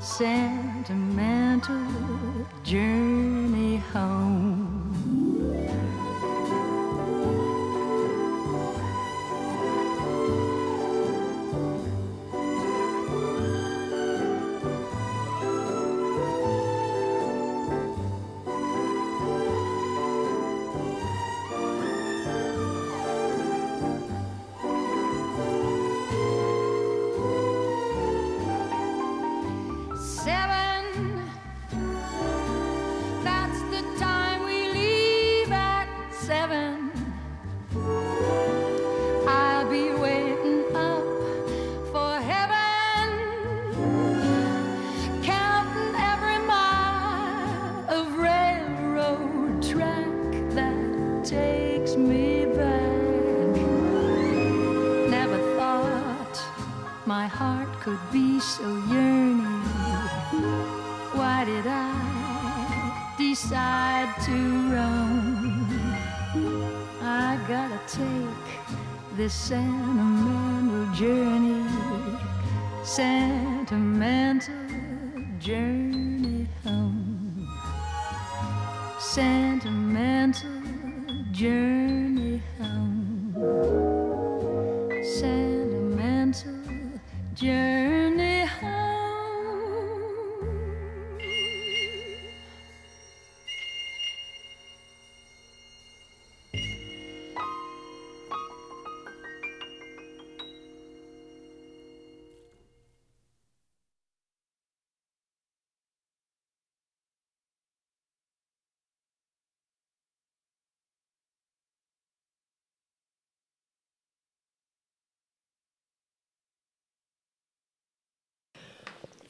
sentimental 0.00 1.86
journey 2.64 3.76
home. 3.92 4.47
Gotta 67.48 67.80
take 67.86 68.76
this 69.16 69.32
sentimental 69.32 70.94
journey, 70.94 71.64
sentimental 72.84 74.54
journey 75.38 76.46
home, 76.62 77.48
sentimental 78.98 80.60
journey 81.32 82.17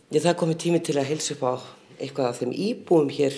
Ég 0.09 0.23
það 0.25 0.39
komið 0.41 0.57
tími 0.63 0.79
til 0.81 0.95
að 0.97 1.11
hilsa 1.11 1.35
upp 1.35 1.43
á 1.45 1.53
eitthvað 2.01 2.27
af 2.31 2.39
þeim 2.41 2.53
íbúum 2.65 3.11
hér 3.13 3.35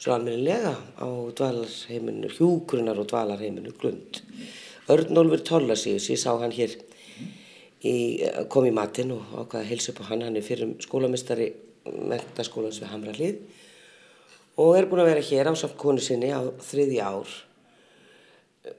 svo 0.00 0.14
almennilega 0.14 0.70
á 0.96 1.08
dvalarheiminu, 1.36 2.30
hjúgrunar 2.32 2.96
og 3.02 3.10
dvalarheiminu 3.10 3.74
Glund. 3.76 4.22
Örnólfur 4.88 5.42
Tollasíus, 5.44 6.06
ég 6.08 6.16
sá 6.16 6.30
hann 6.40 6.54
hér 6.56 6.78
í, 7.84 8.24
kom 8.48 8.64
í 8.64 8.72
matinn 8.72 9.12
og 9.12 9.36
ákvaði 9.36 9.60
að 9.60 9.68
hilsa 9.68 9.92
upp 9.92 10.00
á 10.00 10.08
hann, 10.08 10.24
hann 10.24 10.40
er 10.40 10.46
fyrir 10.46 10.72
skólamistari 10.80 11.50
mentaskólans 11.84 12.80
við 12.80 12.92
Hamra 12.94 13.12
hlið 13.18 13.44
og 14.64 14.78
er 14.78 14.88
búin 14.88 15.04
að 15.04 15.12
vera 15.12 15.28
hér 15.28 15.52
á 15.52 15.60
samt 15.60 15.76
konu 15.76 16.00
sinni 16.00 16.32
á 16.32 16.40
þriði 16.72 17.02
ár 17.04 17.36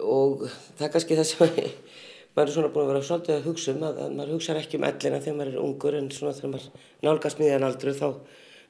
og 0.01 0.47
það 0.49 0.87
er 0.87 0.93
kannski 0.97 1.21
það 1.21 1.29
sem 1.29 1.61
maður 2.33 2.49
er 2.49 2.55
svona 2.55 2.71
búin 2.73 2.87
að 2.87 2.91
vera 2.93 3.07
svolítið 3.07 3.35
að 3.35 3.47
hugsa 3.47 3.73
um 3.73 3.83
að, 3.87 3.99
að 4.03 4.15
maður 4.17 4.35
hugsa 4.37 4.55
ekki 4.57 4.79
um 4.79 4.87
ellina 4.87 5.21
þegar 5.21 5.37
maður 5.39 5.53
er 5.53 5.63
ungur 5.63 5.97
en 5.99 6.09
svona 6.13 6.33
þegar 6.37 6.53
maður 6.55 6.85
nálgast 7.05 7.41
miðjan 7.41 7.67
aldru 7.67 7.93
þá 7.97 8.07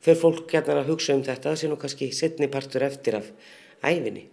fer 0.03 0.19
fólk 0.19 0.47
gætnar 0.51 0.81
að 0.81 0.89
hugsa 0.91 1.15
um 1.15 1.23
þetta. 1.23 1.53
Það 1.53 1.59
sé 1.61 1.69
nú 1.71 1.77
kannski 1.79 2.09
setni 2.15 2.49
partur 2.51 2.83
eftir 2.83 3.19
af 3.21 3.29
æfinni 3.83 4.27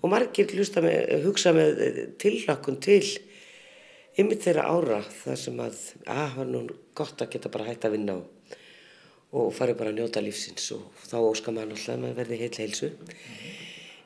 og 0.00 0.12
margir 0.12 0.48
með, 0.80 1.24
hugsa 1.26 1.52
með 1.52 1.82
tillakun 2.20 2.80
til 2.80 3.04
ymmið 4.20 4.44
þeirra 4.46 4.68
ára 4.72 5.00
þar 5.04 5.38
sem 5.38 5.60
að 5.60 5.82
að 6.08 6.38
var 6.38 6.48
nú 6.48 6.62
gott 6.96 7.20
að 7.20 7.34
geta 7.34 7.52
bara 7.52 7.68
hægt 7.68 7.84
að 7.84 7.96
vinna 7.96 8.16
og, 8.16 8.54
og 9.30 9.52
fari 9.54 9.76
bara 9.76 9.92
að 9.92 10.00
njóta 10.00 10.24
lífsins. 10.24 10.70
Og 10.76 11.04
þá 11.04 11.18
óskar 11.20 11.56
maður 11.56 11.76
alltaf 11.76 11.94
að 11.94 12.02
maður 12.06 12.18
verði 12.22 12.40
heil 12.40 12.54
heilsu 12.56 12.90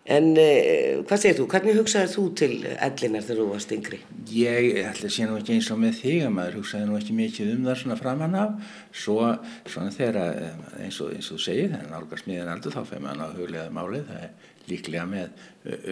En 0.04 0.34
eh, 0.36 0.98
hvað 1.08 1.20
segir 1.22 1.36
þú? 1.38 1.44
Hvernig 1.48 1.78
hugsaði 1.78 2.08
þú 2.12 2.22
til 2.36 2.48
ellinar 2.68 3.22
þegar 3.24 3.38
þú 3.40 3.46
varst 3.54 3.70
yngri? 3.72 4.00
Ég 4.36 4.80
ætla 4.82 5.08
að 5.08 5.14
sé 5.14 5.28
nú 5.28 5.38
ekki 5.38 5.54
eins 5.54 5.70
og 5.72 5.78
með 5.80 5.94
þig 6.02 6.24
að 6.26 6.34
maður 6.34 6.58
hugsaði 6.58 6.88
nú 6.90 6.98
ekki 6.98 7.16
mikið 7.16 7.52
um 7.54 7.62
það 7.64 7.78
svona 7.80 7.96
framann 8.02 8.36
af 8.36 8.74
svo 8.92 9.16
svona 9.64 9.94
þegar 9.94 10.18
eh, 10.34 10.58
eins 10.84 11.00
og, 11.00 11.14
þú 11.24 11.38
segir 11.40 11.72
þegar 11.72 11.88
nálgast 11.94 12.28
miðan 12.28 12.52
aldur 12.52 12.76
þá 12.76 12.82
fyrir 12.90 13.04
maður 13.06 13.24
að 13.24 13.40
huglega 13.40 13.72
málið 13.78 14.04
það 14.10 14.26
er 14.26 14.53
líklega 14.68 15.04
með 15.08 15.42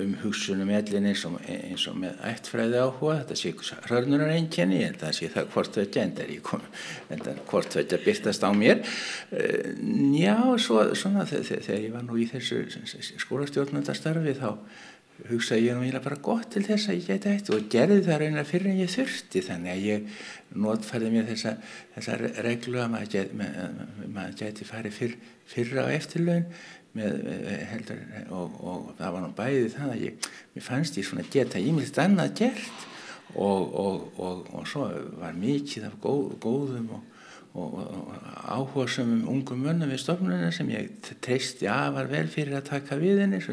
um 0.01 0.13
hugsunum 0.21 0.71
ellin 0.77 1.09
eins 1.09 1.23
og, 1.29 1.39
eins 1.49 1.87
og 1.89 1.97
með 2.01 2.21
ættfræði 2.29 2.81
áhuga. 2.83 3.19
Þetta 3.23 3.39
sé 3.41 3.81
hörnurar 3.89 4.33
einkenni 4.35 4.83
en 4.85 4.99
það 5.01 5.17
sé 5.19 5.31
það 5.33 5.51
hvort 5.55 5.79
þetta 5.79 6.03
endar 6.05 6.33
í 6.33 6.39
kom 6.45 6.65
en 7.09 7.25
það 7.25 7.43
hvort 7.51 7.77
þetta 7.79 8.01
byrtast 8.05 8.45
á 8.45 8.51
mér. 8.57 8.83
Já, 10.19 10.37
svo, 10.61 10.85
svona 10.99 11.27
þegar 11.29 11.79
ég 11.79 11.93
var 11.95 12.05
nú 12.09 12.21
í 12.21 12.29
þessu 12.31 12.65
skólastjórnundastarfi 13.25 14.37
þá 14.41 14.51
hugsaði 15.29 15.69
ég 15.69 15.77
nú 15.77 15.85
eiginlega 15.85 16.05
bara 16.05 16.21
gott 16.25 16.49
til 16.53 16.65
þess 16.67 16.91
að 16.91 16.99
ég 16.99 17.09
geti 17.13 17.31
eitt 17.31 17.51
og 17.55 17.67
gerði 17.71 18.01
það 18.07 18.21
raunar 18.23 18.49
fyrir 18.49 18.73
en 18.73 18.81
ég 18.81 18.91
þurfti. 18.91 19.43
Þannig 19.47 19.73
að 19.73 19.85
ég 19.87 20.23
notfærði 20.65 21.11
mér 21.13 21.29
þessa, 21.31 21.53
þessa 21.95 22.19
reglu 22.47 22.81
að 22.83 22.93
maður 22.97 23.13
geti, 23.13 23.51
maður 24.17 24.39
geti 24.41 24.69
farið 24.69 24.97
fyrr, 24.99 25.19
fyrra 25.53 25.87
á 25.87 25.95
eftirlaun 25.95 26.49
með, 26.97 27.23
heldur, 27.71 28.03
og, 28.31 28.59
og 28.61 28.91
það 28.99 29.15
var 29.15 29.25
nú 29.25 29.31
bæðið 29.39 29.77
það 29.77 29.95
að 29.95 30.05
ég, 30.07 30.27
mér 30.55 30.67
fannst 30.67 30.99
ég 31.01 31.09
svona 31.09 31.29
geta 31.33 31.63
ímilist 31.63 32.01
annað 32.03 32.35
gert 32.43 32.87
og, 33.33 33.79
og, 34.21 34.45
og 34.53 34.69
svo 34.69 34.91
var 35.21 35.39
mikið 35.39 35.89
af 35.89 35.97
góð, 36.03 36.37
góðum 36.43 36.93
og 36.97 37.09
áhuga 37.53 38.87
sem 38.89 39.11
um 39.13 39.27
ungum 39.29 39.61
mönnum 39.61 39.91
við 39.93 40.01
stofnunum 40.01 40.53
sem 40.57 40.71
ég 40.73 40.89
treysti 41.21 41.69
að 41.69 41.99
var 41.99 42.07
vel 42.09 42.25
fyrir 42.33 42.57
að 42.57 42.71
taka 42.71 42.97
við 42.97 43.21
henni 43.21 43.43
svo 43.45 43.53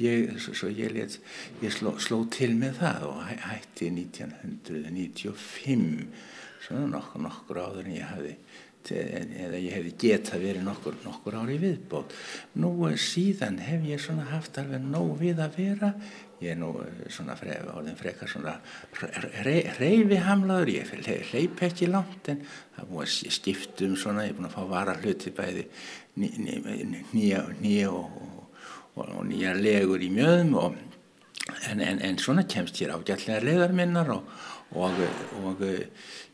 ég, 0.00 0.40
svo 0.40 0.70
ég, 0.72 0.88
let, 0.94 1.18
ég 1.60 1.74
sló, 1.74 1.92
sló 2.00 2.24
til 2.32 2.56
með 2.56 2.80
það 2.80 3.04
og 3.10 3.20
hætti 3.28 3.90
1995 3.92 6.08
svona 6.64 6.88
nokkur, 6.94 7.20
nokkur 7.26 7.60
áður 7.60 7.84
en 7.84 7.98
ég 7.98 8.08
hafði 8.08 8.32
eða 8.88 9.60
ég 9.60 9.74
hefði 9.76 9.92
geta 10.00 10.38
verið 10.40 10.64
nokkur, 10.64 10.96
nokkur 11.04 11.36
ári 11.42 11.58
viðbót. 11.60 12.14
Nú 12.62 12.72
síðan 12.96 13.60
hef 13.60 13.84
ég 13.86 14.00
svona 14.00 14.24
haft 14.30 14.58
alveg 14.58 14.82
nóg 14.82 15.18
við 15.20 15.42
að 15.44 15.56
vera, 15.58 15.92
ég 16.40 16.54
er 16.54 16.60
nú 16.60 16.72
svona 17.12 17.36
fre, 17.36 17.58
orðin 17.74 17.98
frekar 17.98 18.30
svona 18.32 18.56
reyfihamlaður, 19.44 20.72
ég 20.72 20.92
hleyp 21.30 21.60
ekki 21.68 21.90
langt 21.90 22.30
en 22.32 22.44
það 22.76 22.92
búið 22.92 23.04
að 23.04 23.34
skiptum 23.36 23.96
svona, 24.00 24.24
ég 24.24 24.32
er 24.32 24.38
búin 24.38 24.48
að 24.48 24.56
fá 24.56 24.62
vara 24.70 24.96
hluti 25.02 25.34
bæði 25.36 25.66
nýja 26.16 27.90
og, 27.92 28.22
og, 28.96 29.04
og 29.04 29.26
nýja 29.28 29.52
legur 29.58 30.00
í 30.00 30.08
mjöðum 30.14 30.56
og, 30.62 30.80
en, 31.68 31.84
en, 31.84 32.00
en 32.08 32.18
svona 32.20 32.46
kemst 32.48 32.80
hér 32.80 32.96
ágætlega 32.96 33.44
legar 33.44 33.76
minnar 33.76 34.10
og 34.16 34.32
og 34.78 35.64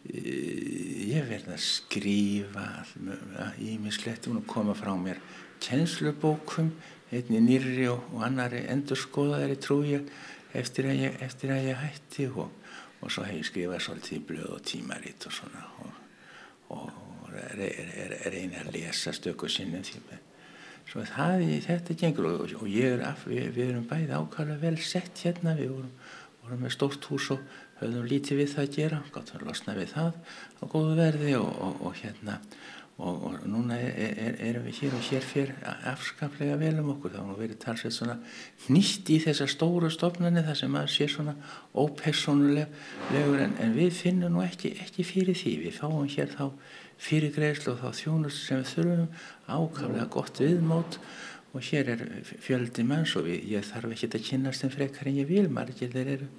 ég 0.05 1.23
verði 1.29 1.55
að 1.55 1.63
skrifa 1.65 2.67
ímislegt 3.63 4.29
og 4.29 4.45
koma 4.51 4.77
frá 4.77 4.93
mér 5.01 5.23
kjenslubókum 5.65 6.71
einni 7.15 7.41
nýri 7.41 7.87
og, 7.89 8.03
og 8.13 8.27
annari 8.27 8.65
endurskoðaðari 8.73 9.57
trúi 9.63 10.01
eftir 10.57 10.91
að 10.91 11.03
ég, 11.07 11.19
eftir 11.25 11.55
að 11.55 11.69
ég 11.71 11.81
hætti. 11.81 12.29
Og, 12.35 12.53
og 13.01 13.13
svo 13.13 13.25
hef 13.27 13.41
ég 13.41 13.49
skrifað 13.49 13.85
svolítið 13.87 14.23
blöð 14.29 14.55
og 14.57 14.63
tímaritt 14.67 15.29
og 15.29 15.37
svona. 15.37 15.67
Og, 15.85 15.99
og 16.77 17.07
reyna 18.33 18.63
að 18.65 18.73
lesa 18.75 19.13
stöku 19.15 19.49
sinnum 19.53 19.85
svo 20.87 21.03
það, 21.03 21.45
þetta 21.67 21.97
gengur 21.99 22.29
og 22.31 22.67
ég 22.71 22.95
er 22.95 23.01
af, 23.09 23.25
við, 23.27 23.49
við 23.57 23.73
erum 23.73 23.87
bæði 23.91 24.15
ákvæmlega 24.15 24.63
vel 24.63 24.77
sett 24.79 25.23
hérna, 25.25 25.57
við 25.59 25.73
vorum, 25.73 25.89
vorum 26.45 26.63
með 26.63 26.75
stórt 26.77 27.09
hús 27.11 27.31
og 27.35 27.43
höfðum 27.81 28.09
lítið 28.09 28.43
við 28.43 28.55
það 28.55 28.65
að 28.65 28.75
gera, 28.79 29.03
gott 29.13 29.35
að 29.35 29.47
losna 29.49 29.77
við 29.77 29.93
það 29.93 30.17
á 30.57 30.63
góðu 30.65 30.97
verði 30.97 31.37
og, 31.41 31.53
og, 31.67 31.85
og 31.89 32.01
hérna 32.01 32.39
og, 32.97 33.25
og 33.29 33.35
núna 33.45 33.77
erum 33.77 33.99
er, 34.01 34.39
er 34.41 34.59
við 34.65 34.79
hér 34.81 34.97
og 34.97 35.05
hér 35.11 35.27
fyrir 35.27 35.53
afskaplega 35.91 36.57
vel 36.61 36.79
um 36.81 36.95
okkur, 36.95 37.13
þá 37.13 37.19
erum 37.21 37.35
við 37.35 37.43
verið 37.45 37.61
talsveit 37.65 37.97
svona 37.97 38.17
nýtt 38.73 39.13
í 39.13 39.19
þessa 39.27 39.49
stóru 39.53 39.91
stofnani 39.93 40.45
þar 40.47 40.61
sem 40.63 40.73
maður 40.73 40.95
sé 40.95 41.09
svona 41.13 41.37
ópersónulegur 41.77 43.45
en, 43.45 43.55
en 43.61 43.77
við 43.77 43.93
finnum 44.01 44.37
nú 44.39 44.45
ekki, 44.47 44.73
ekki 44.87 45.05
fyrir 45.05 45.37
því, 45.37 45.55
við 45.67 45.81
fáum 45.83 46.09
hér 46.17 46.33
þá 46.33 46.47
fyrir 46.97 47.35
greiðslu 47.37 47.75
og 47.75 47.85
þá 47.85 48.01
þjónust 48.01 48.47
sem 48.47 48.63
við 48.63 48.73
þurfum 48.73 49.09
ákaflega 49.47 50.09
gott 50.17 50.41
viðmót 50.41 51.01
og 51.53 51.65
hér 51.69 51.93
er 51.93 52.05
fjöldi 52.25 52.85
manns 52.85 53.13
og 53.17 53.29
við, 53.29 53.45
ég 53.53 53.69
þarf 53.69 53.93
ekki 53.93 54.09
að 54.09 54.27
kynast 54.31 54.65
þeim 54.65 54.73
frekar 54.73 55.11
en 55.11 55.21
ég 55.21 55.29
vil, 55.29 55.47
margir 55.53 55.93
þeir 55.93 56.13
eru 56.17 56.33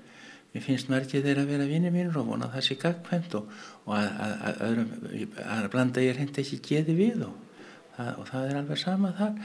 mér 0.53 0.63
finnst 0.65 0.91
margir 0.91 1.25
þeirra 1.25 1.43
að 1.45 1.51
vera 1.53 1.69
vinið 1.69 1.95
mínur 1.95 2.21
og 2.21 2.29
vona 2.31 2.51
það 2.53 2.65
sé 2.67 2.77
gagkvæmt 2.81 3.35
og, 3.39 3.49
og 3.85 3.97
að, 3.97 4.07
að, 4.17 4.79
að 5.43 5.57
að 5.57 5.71
blanda 5.73 6.05
ég 6.05 6.17
reyndi 6.17 6.43
ekki 6.43 6.61
geði 6.69 6.95
við 6.97 7.25
og 7.27 7.35
það, 7.97 8.13
og 8.13 8.29
það 8.31 8.47
er 8.47 8.61
alveg 8.61 8.81
sama 8.81 9.11
þar. 9.17 9.41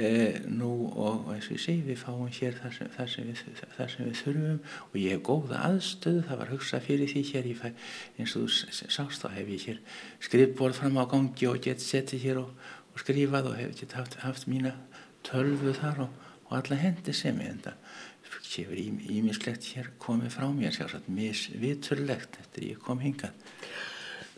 E, 0.00 0.10
nú 0.46 0.70
og 1.02 1.32
eins 1.34 1.48
og 1.50 1.56
ég 1.56 1.62
segi 1.64 1.80
við 1.84 1.98
fáum 1.98 2.28
hér 2.30 2.54
þar 2.60 2.74
sem, 2.76 2.90
þar, 2.94 3.08
sem 3.10 3.26
við, 3.26 3.40
þar 3.74 3.88
sem 3.90 4.06
við 4.06 4.20
þurfum 4.20 4.60
og 4.86 4.94
ég 5.00 5.16
hef 5.16 5.24
góða 5.26 5.62
aðstöðu 5.66 6.20
það 6.28 6.40
var 6.40 6.52
hugsað 6.54 6.84
fyrir 6.86 7.10
því 7.10 7.22
hér 7.32 7.48
fæ, 7.58 7.66
eins 8.22 8.36
og 8.38 8.46
þú 8.46 8.76
sást 8.94 9.24
þá 9.24 9.34
hef 9.34 9.50
ég 9.50 9.66
hér 9.66 9.80
skrifborð 10.22 10.78
fram 10.78 11.00
á 11.02 11.04
gangi 11.10 11.50
og 11.50 11.58
gett 11.66 11.82
settið 11.82 12.24
hér 12.28 12.40
og, 12.44 12.54
og 12.94 13.02
skrifað 13.02 13.50
og 13.50 13.58
hef 13.58 13.74
gett 13.82 13.96
haft, 13.98 14.16
haft 14.22 14.46
mína 14.48 14.76
tölvu 15.26 15.74
þar 15.82 16.06
og, 16.06 16.30
og 16.46 16.56
alla 16.62 16.80
hendi 16.86 17.16
sem 17.16 17.42
ég 17.42 17.50
enda 17.58 17.74
séur 18.50 18.74
ímislegt 18.80 19.68
hér 19.74 19.92
komið 20.02 20.34
frá 20.34 20.48
mér 20.50 20.74
sjálfsagt 20.74 21.08
misviturlegt 21.14 22.40
eftir 22.42 22.72
ég 22.72 22.82
kom 22.82 22.98
hingað. 23.02 23.32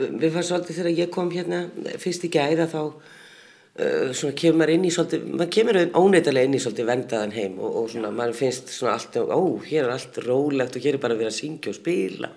Við 0.02 0.30
fannst 0.34 0.50
svolítið 0.50 0.78
þegar 0.78 0.98
ég 0.98 1.12
kom 1.12 1.30
hérna 1.32 1.62
fyrst 2.00 2.26
í 2.26 2.30
gæra 2.32 2.66
þá 2.68 2.80
uh, 2.82 4.12
svona 4.12 4.36
kemur 4.36 4.60
maður 4.60 4.74
inn 4.74 4.86
í 4.88 4.92
svolítið 4.92 5.26
maður 5.30 5.50
kemur 5.56 5.80
óneitalega 6.02 6.50
inn 6.50 6.58
í 6.58 6.62
svolítið 6.64 6.90
vendaðan 6.90 7.34
heim 7.38 7.58
og, 7.60 7.80
og 7.80 7.90
svona 7.94 8.12
maður 8.12 8.38
finnst 8.42 8.72
svona 8.74 8.98
allt 8.98 9.16
ó, 9.16 9.40
hér 9.68 9.86
er 9.86 9.94
allt 9.96 10.20
rólegt 10.26 10.76
og 10.76 10.86
hér 10.86 10.98
er 10.98 11.04
bara 11.06 11.16
að 11.16 11.24
vera 11.24 11.32
að 11.32 11.38
syngja 11.38 11.72
og 11.72 11.80
spila. 11.80 12.32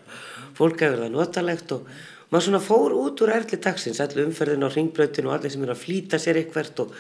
Fólk 0.56 0.86
hefur 0.86 1.04
það 1.04 1.16
notalegt 1.18 1.76
og 1.76 1.92
maður 2.32 2.48
svona 2.48 2.64
fór 2.64 3.00
út 3.02 3.26
úr 3.26 3.36
erli 3.36 3.60
dagsins 3.68 4.00
allir 4.04 4.30
umferðin 4.30 4.64
á 4.64 4.70
ringbröðin 4.72 5.28
og 5.28 5.36
allir 5.36 5.52
sem 5.52 5.68
er 5.68 5.76
að 5.76 5.84
flýta 5.84 6.22
sér 6.22 6.40
eitthvert 6.40 6.86
og 6.86 6.96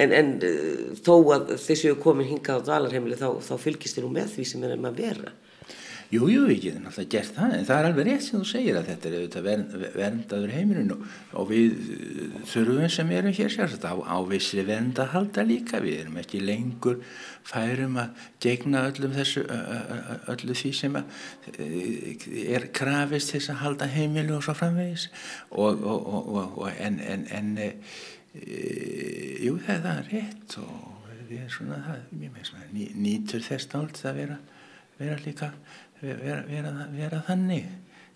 en, 0.00 0.16
en 0.16 0.32
uh, 0.46 0.88
þó 1.04 1.14
að 1.36 1.54
þessu 1.60 1.94
komin 2.02 2.30
hingað 2.30 2.64
á 2.64 2.66
dvalarheimili 2.70 3.20
þá, 3.20 3.30
þá 3.44 3.54
fylgist 3.62 3.98
þér 3.98 4.08
nú 4.08 4.16
með 4.16 4.34
því 4.36 4.48
sem 4.50 4.66
er 4.66 4.76
um 4.76 4.90
að 4.90 5.00
vera. 5.04 5.36
Jú, 6.10 6.24
jú, 6.26 6.40
við 6.48 6.64
getum 6.64 6.88
alltaf 6.90 7.06
gert 7.06 7.36
það 7.36 7.52
en 7.54 7.66
það 7.68 7.76
er 7.76 7.86
alveg 7.86 8.06
rétt 8.08 8.24
sem 8.24 8.40
þú 8.40 8.46
segir 8.50 8.78
að 8.80 8.88
þetta 8.88 9.06
er 9.06 9.12
auðvitað 9.14 9.44
vernd, 9.46 9.76
verndaður 9.94 10.54
heimilinu 10.56 10.96
og 11.38 11.46
við 11.52 11.76
þurfum 12.50 12.90
sem 12.90 13.12
erum 13.14 13.36
hér 13.36 13.54
sérst 13.54 13.86
á, 13.86 13.94
á 13.94 14.18
vissi 14.26 14.64
vernd 14.66 14.98
að 14.98 15.12
halda 15.12 15.44
líka. 15.46 15.78
Við 15.84 16.00
erum 16.00 16.18
ekki 16.18 16.42
lengur 16.42 16.98
færum 17.46 17.94
að 18.02 18.26
gegna 18.42 18.82
öllum 18.90 19.14
þessu 19.14 19.46
öllu 20.34 20.58
því 20.58 20.74
sem 20.80 20.98
er 20.98 22.66
krafist 22.74 23.36
þess 23.36 23.54
að 23.54 23.62
halda 23.62 23.92
heimilu 23.94 24.40
og 24.40 24.48
svo 24.48 24.58
framvegis. 24.58 25.12
Og, 25.54 25.78
og, 25.78 26.34
og, 26.34 26.72
en, 26.74 26.98
en, 27.06 27.28
en 27.30 27.54
jú 28.34 29.56
það 29.66 29.86
er 29.90 30.08
rétt 30.12 30.56
og 30.62 31.06
við 31.30 31.44
erum 31.44 31.52
svona 31.54 31.78
það, 31.86 32.00
ný, 32.74 32.88
nýtur 32.94 33.42
þess 33.42 33.70
nált 33.74 34.02
að 34.06 34.18
vera, 34.20 34.40
vera 34.98 35.20
líka 35.24 35.52
vera, 36.00 36.42
vera, 36.46 36.74
vera 36.94 37.22
þannig 37.26 37.70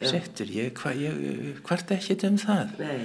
settur, 0.04 0.50
ég, 0.52 0.74
hva, 0.76 0.92
ég 0.98 1.60
hvart 1.64 1.92
ekki 1.94 2.16
um 2.28 2.36
það 2.40 2.74
Nei. 2.80 3.04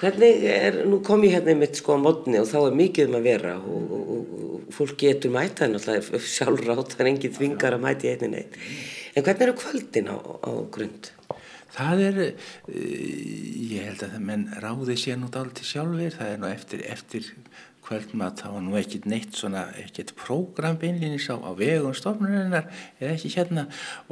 Hvernig 0.00 0.44
er, 0.50 0.80
nú 0.88 1.00
kom 1.06 1.24
ég 1.26 1.36
hérna 1.36 1.54
mitt 1.58 1.78
sko 1.78 1.96
á 1.96 1.98
mótni 2.00 2.40
og 2.40 2.48
þá 2.50 2.58
er 2.62 2.78
mikið 2.80 3.10
um 3.10 3.18
að 3.20 3.28
vera 3.28 3.54
og, 3.60 3.94
og, 3.96 4.10
og 4.16 4.74
fólk 4.74 4.96
getur 5.00 5.34
mæta 5.34 5.68
sjálfrátt, 5.68 6.96
það 6.96 7.04
er 7.04 7.12
enginn 7.12 7.36
þvingar 7.36 7.76
að 7.76 7.84
mæta 7.84 8.08
í 8.08 8.12
einni 8.14 8.32
neitt 8.34 8.60
en 9.14 9.24
hvernig 9.24 9.46
eru 9.46 9.56
kvöldin 9.60 10.12
á, 10.12 10.16
á 10.18 10.52
grund? 10.72 11.12
Það 11.76 12.04
er 12.08 12.20
ég 12.20 13.88
held 13.88 14.04
að 14.04 14.14
það 14.16 14.28
menn 14.30 14.46
ráði 14.62 14.98
sér 15.00 15.20
nút 15.20 15.38
allt 15.38 15.64
sjálfur 15.64 16.16
það 16.16 16.32
er 16.34 16.40
nú 16.42 16.50
eftir, 16.50 16.86
eftir 16.90 17.32
kvöldmat 17.90 18.38
þá 18.38 18.46
var 18.54 18.62
nú 18.64 18.76
ekkit 18.78 19.06
neitt 19.10 19.36
svona, 19.36 19.64
ekkit 19.80 20.12
prógrambeinlýnis 20.18 21.26
á, 21.32 21.36
á 21.42 21.50
vegum 21.58 21.94
stofnurinnar 21.96 22.68
eða 23.00 23.14
ekki 23.16 23.32
hérna. 23.34 23.64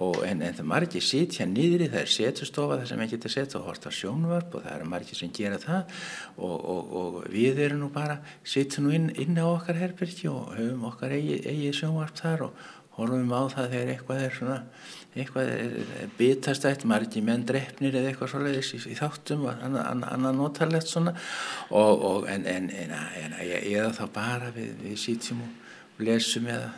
Og 0.03 0.23
en, 0.27 0.43
en 0.43 0.57
það 0.57 0.71
margir 0.73 1.05
sitja 1.05 1.47
niðri, 1.47 1.91
það 1.93 2.01
er 2.03 2.13
setustofa 2.15 2.81
þar 2.81 2.91
sem 2.91 3.05
ekki 3.05 3.17
geta 3.17 3.33
sett 3.35 3.55
og 3.59 3.69
horta 3.69 3.93
sjónvarp 3.95 4.57
og 4.57 4.65
það 4.65 4.75
eru 4.79 4.89
margir 4.95 5.21
sem 5.21 5.35
gera 5.35 5.61
það. 5.63 6.01
Og, 6.39 6.57
og, 6.57 6.97
og 7.03 7.21
við 7.35 7.63
erum 7.69 7.85
nú 7.85 7.93
bara 7.95 8.19
sitjum 8.43 8.89
nú 8.89 8.97
inn, 8.99 9.13
inn 9.21 9.39
á 9.39 9.47
okkar 9.47 9.79
herbyrki 9.79 10.31
og 10.33 10.57
höfum 10.57 10.89
okkar 10.91 11.15
eigi, 11.19 11.39
eigi 11.47 11.73
sjónvarp 11.83 12.19
þar 12.19 12.49
og 12.49 12.67
horfum 12.99 13.35
á 13.35 13.43
það 13.55 13.75
þegar 13.75 13.93
eitthvað 13.95 14.25
er 14.27 14.35
svona 14.37 14.63
eitthvað 15.19 15.51
er, 15.53 16.11
bitastætt 16.19 16.85
margi 16.89 17.23
menn 17.25 17.47
drefnir 17.49 17.97
eða 17.97 18.13
eitthvað 18.13 18.33
svoleiðis 18.35 18.73
í, 18.77 18.81
í 18.93 18.97
þáttum 18.99 19.47
og 19.47 19.63
annað, 19.65 19.85
annað, 19.85 20.11
annað 20.17 20.37
notarlegt 20.39 20.91
svona. 20.91 21.15
Og, 21.71 22.05
og 22.11 22.29
en, 22.31 22.45
en, 22.49 22.69
en, 22.71 22.93
en 23.23 23.39
eða 23.41 23.89
þá 23.97 24.05
bara 24.15 24.53
við, 24.55 24.75
við 24.85 25.01
sítjum 25.03 25.43
og 25.47 26.05
lesum 26.05 26.47
eða, 26.53 26.71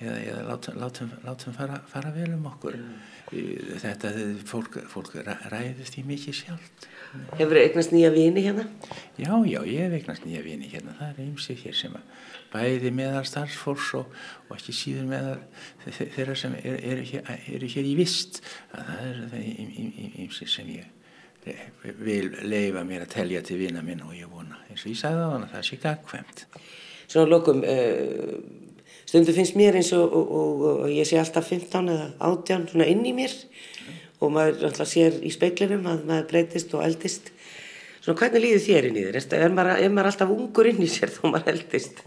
eða, 0.00 0.18
eða 0.20 0.44
látum, 0.50 0.78
látum, 0.82 1.16
látum 1.26 1.56
fara, 1.56 1.80
fara 1.90 2.14
vel 2.14 2.30
um 2.36 2.46
okkur 2.52 2.78
þetta 3.32 4.12
fólk, 4.48 4.80
fólk 4.92 5.14
ræður 5.24 5.88
því 5.88 6.06
mikið 6.12 6.40
sjálf 6.42 6.90
Hefur 7.36 7.58
þið 7.58 7.66
eignast 7.66 7.92
nýja 7.92 8.10
vini 8.12 8.42
hérna? 8.46 8.62
Já, 9.20 9.32
já, 9.44 9.58
ég 9.68 9.82
hef 9.84 9.96
eignast 9.98 10.24
nýja 10.24 10.40
vini 10.46 10.70
hérna. 10.72 10.94
Það 10.96 11.10
er 11.10 11.26
ymsið 11.26 11.64
hér 11.66 11.76
sem 11.76 11.96
að 11.98 12.22
bæði 12.52 12.92
meðal 12.96 13.24
starfsfólks 13.28 13.90
og, 13.98 14.14
og 14.48 14.54
ekki 14.56 14.74
síður 14.76 15.10
meðal 15.10 15.36
þeirra 15.98 16.36
sem 16.40 16.56
eru 16.62 16.78
er, 16.94 17.02
hér, 17.10 17.28
er 17.52 17.66
hér 17.74 17.90
í 17.90 17.92
vist. 17.98 18.40
Það 18.72 19.04
er 19.10 19.20
það 19.34 20.16
ymsið 20.24 20.52
sem 20.54 20.72
ég 20.72 20.88
vil 21.98 22.30
leifa 22.46 22.84
mér 22.86 23.04
að 23.04 23.14
telja 23.16 23.42
til 23.44 23.58
vina 23.60 23.82
minn 23.84 24.04
og 24.06 24.14
ég 24.14 24.30
vona 24.30 24.60
eins 24.68 24.84
og 24.84 24.92
ég 24.92 25.00
sagði 25.00 25.24
á 25.26 25.32
hann 25.32 25.46
að 25.48 25.56
það 25.56 25.64
sé 25.68 25.78
gagkvæmt 25.82 26.44
Svona 27.10 27.28
lokum 27.28 27.64
uh, 27.66 28.36
stundu 29.12 29.34
finnst 29.36 29.58
mér 29.60 29.76
eins 29.76 29.92
og, 29.92 30.08
og, 30.08 30.62
og 30.72 30.84
ég 30.88 31.04
sé 31.04 31.18
alltaf 31.20 31.50
15 31.52 31.90
eða 31.92 32.06
18 32.16 32.70
svona 32.72 32.88
inn 32.88 33.04
í 33.04 33.12
mér 33.12 33.34
og 34.22 34.32
maður 34.32 34.70
alltaf 34.70 34.88
sér 34.88 35.18
í 35.20 35.32
speiklinum 35.34 35.84
að 35.90 36.06
maður 36.08 36.30
breytist 36.30 36.72
og 36.72 36.86
eldist 36.86 37.28
svona 38.02 38.16
hvernig 38.22 38.46
líður 38.46 38.64
þér 38.64 38.88
inn 38.88 38.96
í 38.96 39.02
þér? 39.04 39.18
Er 39.36 39.52
maður, 39.52 39.74
er 39.76 39.92
maður 39.92 40.08
alltaf 40.12 40.32
ungur 40.32 40.70
inn 40.70 40.80
í 40.80 40.88
sér 40.88 41.12
þó 41.12 41.26
maður 41.34 41.52
eldist? 41.52 42.00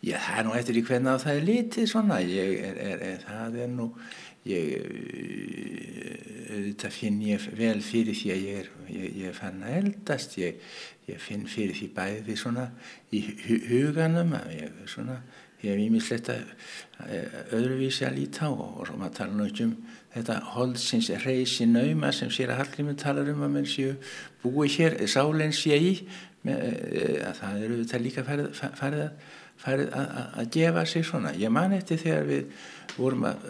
Já, 0.00 0.16
það 0.16 0.40
er 0.40 0.48
nú 0.48 0.56
eftir 0.56 0.80
í 0.80 0.82
hvernig 0.88 1.12
að 1.12 1.22
það 1.26 1.38
er 1.38 1.46
lítið 1.46 1.88
svona, 1.92 2.18
ég 2.24 2.52
er, 2.64 2.80
er, 2.80 3.02
er, 3.12 3.24
það 3.28 3.58
er 3.60 3.70
nú, 3.70 3.86
ég, 4.48 4.70
auðvitað 6.50 6.96
finn 6.96 7.20
ég 7.28 7.44
vel 7.60 7.76
fyrir 7.84 8.16
því 8.16 8.32
að 8.34 8.46
ég 8.48 8.62
er, 8.64 8.70
ég, 8.96 9.18
ég 9.26 9.36
fann 9.36 9.60
að 9.62 9.76
eldast, 9.82 10.38
ég, 10.40 10.64
ég 11.10 11.20
finn 11.20 11.44
fyrir 11.52 11.76
því 11.76 11.90
bæði 12.00 12.38
svona 12.40 12.66
í 13.12 13.22
huganum 13.68 14.34
að 14.40 14.56
ég 14.56 14.82
svona, 14.90 15.20
ég 15.62 15.72
hef 15.72 15.82
ímislegt 15.84 16.30
að 16.32 16.54
öðruvísi 17.56 18.06
að 18.08 18.16
líta 18.18 18.48
á 18.48 18.50
og, 18.52 18.80
og 18.84 18.96
maður 18.96 19.16
tala 19.18 19.36
nú 19.36 19.46
ekki 19.48 19.68
um 19.68 19.76
þetta 20.14 20.38
holdsins 20.56 21.10
reysi 21.24 21.68
nauma 21.70 22.10
sem 22.12 22.32
sér 22.34 22.54
að 22.54 22.64
Hallgrímur 22.64 22.98
talar 22.98 23.30
um 23.30 23.44
að 23.46 23.54
menn 23.54 23.68
séu 23.70 23.94
búið 24.42 24.78
hér, 24.78 24.96
sálinn 25.10 25.54
sé 25.54 25.78
í, 25.78 25.92
með, 26.46 26.64
að 27.28 27.38
það 27.42 27.62
eru 27.66 27.78
þetta 27.84 28.02
líka 28.06 28.26
farið, 28.26 28.50
farið 28.80 29.04
að 29.06 29.36
farið 29.60 29.90
að 29.94 30.50
gefa 30.54 30.84
sig 30.88 31.04
svona. 31.04 31.32
Ég 31.36 31.52
man 31.52 31.74
eftir 31.76 32.00
þegar 32.00 32.28
við 32.28 32.68
vorum 32.96 33.24
að 33.28 33.44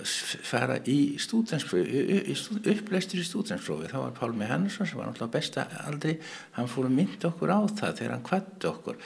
fara 0.47 0.77
í 0.91 1.17
stúdensfrófi, 1.21 2.35
uppleistur 2.73 3.21
í 3.21 3.27
stúdensfrófi, 3.27 3.91
þá 3.91 3.97
var 3.99 4.15
Pálmi 4.17 4.49
Hannesson 4.49 4.89
sem 4.89 4.99
var 4.99 5.11
náttúrulega 5.11 5.35
besta 5.37 5.67
aldrei, 5.85 6.17
hann 6.57 6.71
fór 6.71 6.89
að 6.89 6.97
mynda 6.99 7.31
okkur 7.31 7.53
á 7.55 7.61
það 7.69 7.99
þegar 8.01 8.15
hann 8.15 8.27
kvatti 8.29 8.71
okkur. 8.71 9.01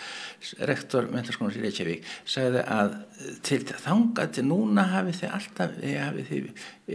Rektor 0.71 1.11
Mentarskónars 1.13 1.59
í 1.59 1.65
Reykjavík 1.65 2.09
sagði 2.37 2.65
að 2.77 2.97
til 3.47 3.61
þanga 3.71 4.29
til 4.35 4.47
núna 4.49 4.87
hafið 4.95 5.21
þið 5.23 5.37
alltaf, 5.41 5.77
hafið 5.83 6.31
þið, 6.33 6.49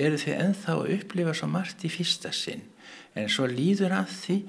eru 0.07 0.23
þið 0.23 0.39
enþá 0.45 0.77
að 0.77 0.95
upplifa 0.97 1.37
svo 1.37 1.51
margt 1.51 1.85
í 1.85 1.93
fyrsta 1.93 2.33
sinn, 2.35 2.65
en 3.17 3.29
svo 3.31 3.49
líður 3.49 3.99
að 3.99 4.15
því 4.23 4.39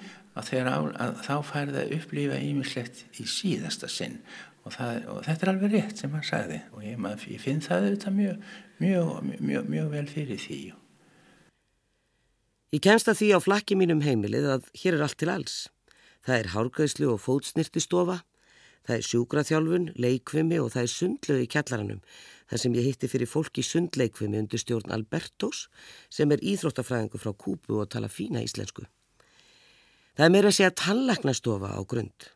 að, 0.40 0.92
að 0.94 1.16
þá 1.26 1.34
færði 1.44 1.80
að 1.82 1.96
upplifa 1.96 2.38
ímislegt 2.38 3.02
í 3.18 3.26
síðasta 3.28 3.88
sinn 3.90 4.20
og, 4.64 4.74
það, 4.74 5.00
og 5.12 5.20
þetta 5.26 5.46
er 5.46 5.52
alveg 5.52 5.74
rétt 5.74 6.02
sem 6.02 6.14
hann 6.14 6.26
sagði 6.26 6.60
og 6.74 6.84
ég, 6.84 7.00
mað, 7.00 7.26
ég 7.30 7.42
finn 7.42 7.62
það 7.64 7.86
auðvitað 7.86 8.16
mjög, 8.18 8.48
mjög, 8.84 9.12
mjög, 9.40 9.68
mjög 9.74 9.92
vel 9.94 10.06
fyrir 10.10 10.40
því. 10.40 10.60
Ég 12.70 12.82
kemst 12.86 13.10
að 13.10 13.20
því 13.20 13.28
á 13.34 13.38
flakki 13.42 13.78
mínum 13.78 14.02
heimilið 14.04 14.50
að 14.54 14.68
hér 14.78 14.98
er 14.98 15.06
allt 15.06 15.18
til 15.18 15.30
alls. 15.32 15.56
Það 16.26 16.36
er 16.36 16.50
hárgæðslu 16.52 17.08
og 17.14 17.22
fótsnirtistofa, 17.24 18.20
það 18.86 18.96
er 18.96 19.06
sjúkraþjálfun, 19.08 19.88
leikvimi 19.98 20.60
og 20.60 20.70
það 20.74 20.84
er 20.84 20.92
sundlegu 20.92 21.46
í 21.46 21.50
kjallaranum 21.50 22.04
þar 22.50 22.62
sem 22.62 22.74
ég 22.74 22.88
hitti 22.88 23.10
fyrir 23.10 23.30
fólk 23.30 23.60
í 23.62 23.64
sundleikvimi 23.66 24.40
undir 24.42 24.60
stjórn 24.60 24.90
Albertos 24.94 25.68
sem 26.12 26.30
er 26.34 26.42
íþróttafræðingu 26.42 27.20
frá 27.22 27.32
Kúpu 27.34 27.78
og 27.78 27.90
tala 27.92 28.10
fína 28.10 28.42
íslensku. 28.42 28.84
Það 30.18 30.26
er 30.26 30.34
meira 30.34 30.50
að 30.50 30.56
segja 30.58 30.74
tannleknastofa 30.76 31.70
á 31.78 31.80
grund. 31.86 32.30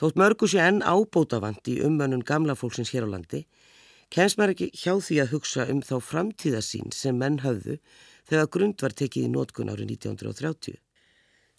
Þótt 0.00 0.16
mörgu 0.16 0.46
sé 0.48 0.62
enn 0.64 0.78
ábótavand 0.80 1.66
í 1.68 1.74
umönnun 1.84 2.22
gamla 2.24 2.54
fólksins 2.56 2.88
hér 2.94 3.04
á 3.04 3.12
landi, 3.12 3.42
kemst 4.08 4.38
maður 4.40 4.54
ekki 4.54 4.68
hjá 4.72 4.94
því 4.96 5.18
að 5.20 5.34
hugsa 5.34 5.66
um 5.68 5.82
þá 5.84 5.96
framtíðasín 6.00 6.94
sem 6.96 7.18
menn 7.20 7.42
höfðu 7.42 7.76
þegar 8.30 8.48
grund 8.54 8.80
var 8.80 8.94
tekið 8.96 9.26
í 9.26 9.32
nótkun 9.34 9.68
árið 9.68 9.92
1930. 9.98 10.78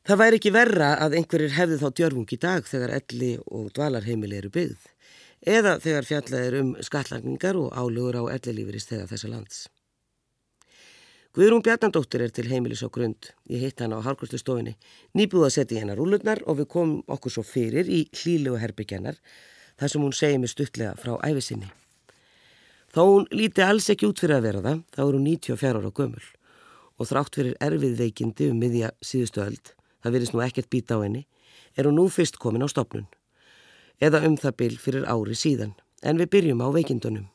Það 0.10 0.21
væri 0.23 0.39
ekki 0.39 0.54
verra 0.56 0.88
að 1.06 1.19
einhverjir 1.19 1.54
hefði 1.54 1.77
þá 1.84 1.88
djörfung 1.99 2.34
í 2.34 2.39
dag 2.41 2.65
þegar 2.65 2.95
elli 2.97 3.30
og 3.45 3.67
dvalarheimili 3.77 4.39
eru 4.39 4.49
byggð, 4.58 4.88
eða 5.45 5.75
þegar 5.86 6.10
fjallað 6.10 6.47
er 6.47 6.58
um 6.63 6.73
skattlagningar 6.82 7.62
og 7.62 7.69
álugur 7.77 8.17
á 8.25 8.34
ellilífurist 8.39 8.89
þegar 8.89 9.13
þessa 9.13 9.32
lands. 9.36 9.62
Guðrún 11.31 11.61
Bjarnandóttir 11.63 12.25
er 12.25 12.31
til 12.35 12.49
heimilis 12.51 12.81
á 12.83 12.91
grund. 12.91 13.29
Ég 13.47 13.61
hitt 13.63 13.79
hann 13.79 13.93
á 13.95 14.03
hálfkvæmstu 14.03 14.35
stofinni. 14.41 14.73
Setja 15.15 15.77
í 15.77 15.79
hennar 15.79 15.95
rúlurnar 15.95 16.41
og 16.43 16.57
við 16.59 16.67
komum 16.67 17.05
okkur 17.07 17.31
svo 17.31 17.43
fyrir 17.47 17.87
í 17.87 18.09
hlílu 18.11 18.51
og 18.51 18.59
herbyggjannar 18.59 19.15
þar 19.79 19.87
sem 19.93 20.03
hún 20.03 20.11
segir 20.11 20.39
mig 20.43 20.51
stuttlega 20.51 20.91
frá 20.99 21.15
æfisinni. 21.23 21.71
Þá 22.91 22.99
hún 23.07 23.29
líti 23.31 23.63
alls 23.63 23.87
ekki 23.87 24.11
út 24.11 24.19
fyrir 24.19 24.41
að 24.41 24.43
vera 24.49 24.65
það, 24.67 24.83
þá 24.91 25.01
er 25.07 25.15
hún 25.15 25.23
94 25.23 25.79
ára 25.79 25.95
gömul 25.95 26.27
og 26.99 27.07
þrátt 27.07 27.39
fyrir 27.39 27.55
erfið 27.63 27.95
veikindi 28.03 28.51
um 28.51 28.59
miðja 28.59 28.91
síðustu 28.99 29.39
öld, 29.47 29.75
það 30.03 30.17
virðist 30.17 30.35
nú 30.35 30.43
ekkert 30.43 30.69
býta 30.69 30.99
á 30.99 31.03
henni, 31.07 31.27
er 31.79 31.87
hún 31.87 31.95
nú 31.95 32.09
fyrst 32.11 32.43
komin 32.43 32.67
á 32.67 32.67
stopnun. 32.67 33.07
Eða 34.03 34.27
um 34.27 34.35
það 34.35 34.57
byl 34.59 34.75
fyrir 34.83 35.07
ári 35.07 35.39
síðan, 35.39 35.77
en 36.03 36.19
við 36.19 36.35
byrjum 36.35 36.59
á 36.59 36.67
veikindunum. 36.75 37.31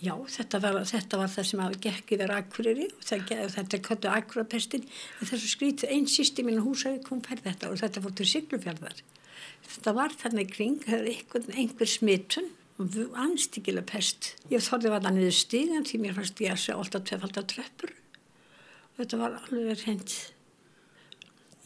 Já, 0.00 0.14
þetta 0.32 0.58
var, 0.64 0.76
þetta 0.88 1.18
var 1.20 1.28
það 1.28 1.46
sem 1.50 1.60
hafi 1.60 1.78
gekk 1.84 2.12
yfir 2.16 2.30
akkuriri 2.32 2.86
og 2.88 3.02
þetta 3.04 3.76
er 3.76 3.82
köllu 3.84 4.08
akkurapestin 4.14 4.86
en 4.86 5.28
þessu 5.28 5.50
skrítið 5.52 5.92
einn 5.92 6.06
sýsti 6.08 6.44
mín 6.46 6.62
húsaði 6.64 7.02
kom 7.04 7.20
færð 7.24 7.50
þetta 7.50 7.68
og 7.68 7.82
þetta 7.82 8.02
fór 8.06 8.14
til 8.16 8.28
Siglufjörðar. 8.30 9.02
Þetta 9.66 9.94
var 9.98 10.16
þannig 10.22 10.54
kring, 10.54 10.78
það 10.86 10.96
er 10.96 11.10
einhver, 11.12 11.44
einhver 11.52 11.90
smitun 11.90 12.48
og 12.80 13.18
anstíkilega 13.26 13.90
pest. 13.92 14.34
Ég 14.48 14.64
þorði 14.64 14.94
að 14.94 15.04
það 15.04 15.16
niður 15.18 15.36
stíðan 15.36 15.86
því 15.90 16.00
mér 16.00 16.16
fannst 16.16 16.40
ég 16.40 16.54
að 16.54 16.62
segja 16.64 16.78
alltaf 16.80 17.06
tvefaldar 17.10 17.48
tröppur 17.52 17.92
og 17.92 19.02
þetta 19.02 19.20
var 19.20 19.36
alveg 19.42 19.84
hreint. 19.84 20.16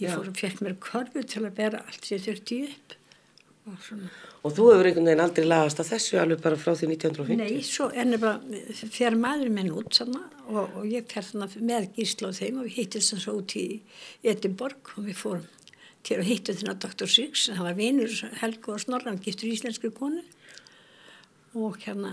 Ég 0.02 0.11
fór 0.11 0.32
og 0.32 0.42
fekk 0.42 0.64
mér 0.66 0.74
korfu 0.82 1.22
til 1.22 1.44
að 1.44 1.54
bera 1.61 1.84
allt 1.86 2.02
sem 2.02 2.18
ég 2.18 2.26
þurfti 2.26 2.61
upp. 2.66 2.98
Og, 3.64 4.50
þú 4.52 4.64
hefur 4.68 4.86
einhvern 4.90 5.06
veginn 5.08 5.22
aldrei 5.24 5.46
lagast 5.46 5.78
að 5.80 5.94
þessu 5.94 6.18
alveg 6.20 6.40
bara 6.44 6.56
frá 6.60 6.74
því 6.76 6.88
1950? 6.98 7.38
Nei, 7.40 7.62
svo 7.64 7.86
ennur 7.96 8.20
bara 8.20 8.72
fer 8.92 9.14
maður 9.16 9.52
minn 9.56 9.70
út 9.72 9.96
sanna, 9.96 10.20
og, 10.50 10.74
og 10.80 10.84
ég 10.84 11.06
fer 11.08 11.24
þannig 11.24 11.54
með 11.64 11.86
gísla 11.96 12.28
á 12.28 12.36
þeim 12.36 12.58
og 12.60 12.66
við 12.68 12.76
þannig 12.98 13.22
svo 13.22 13.36
út 13.40 13.54
í 13.56 13.64
Edinborg 14.20 14.90
og 14.98 15.06
við 15.06 15.16
fórum 15.16 15.46
til 16.04 16.18
að 16.20 16.28
hitta 16.28 16.52
þennan 16.58 16.82
Dr. 16.82 17.08
Six, 17.08 17.46
það 17.48 17.64
var 17.64 17.78
vinur 17.78 18.18
Helgo 18.42 18.74
og 18.74 18.82
Snorran, 18.82 19.20
giftur 19.24 19.48
íslenskri 19.48 19.88
konu 19.96 20.20
og 21.56 21.78
hérna 21.86 22.12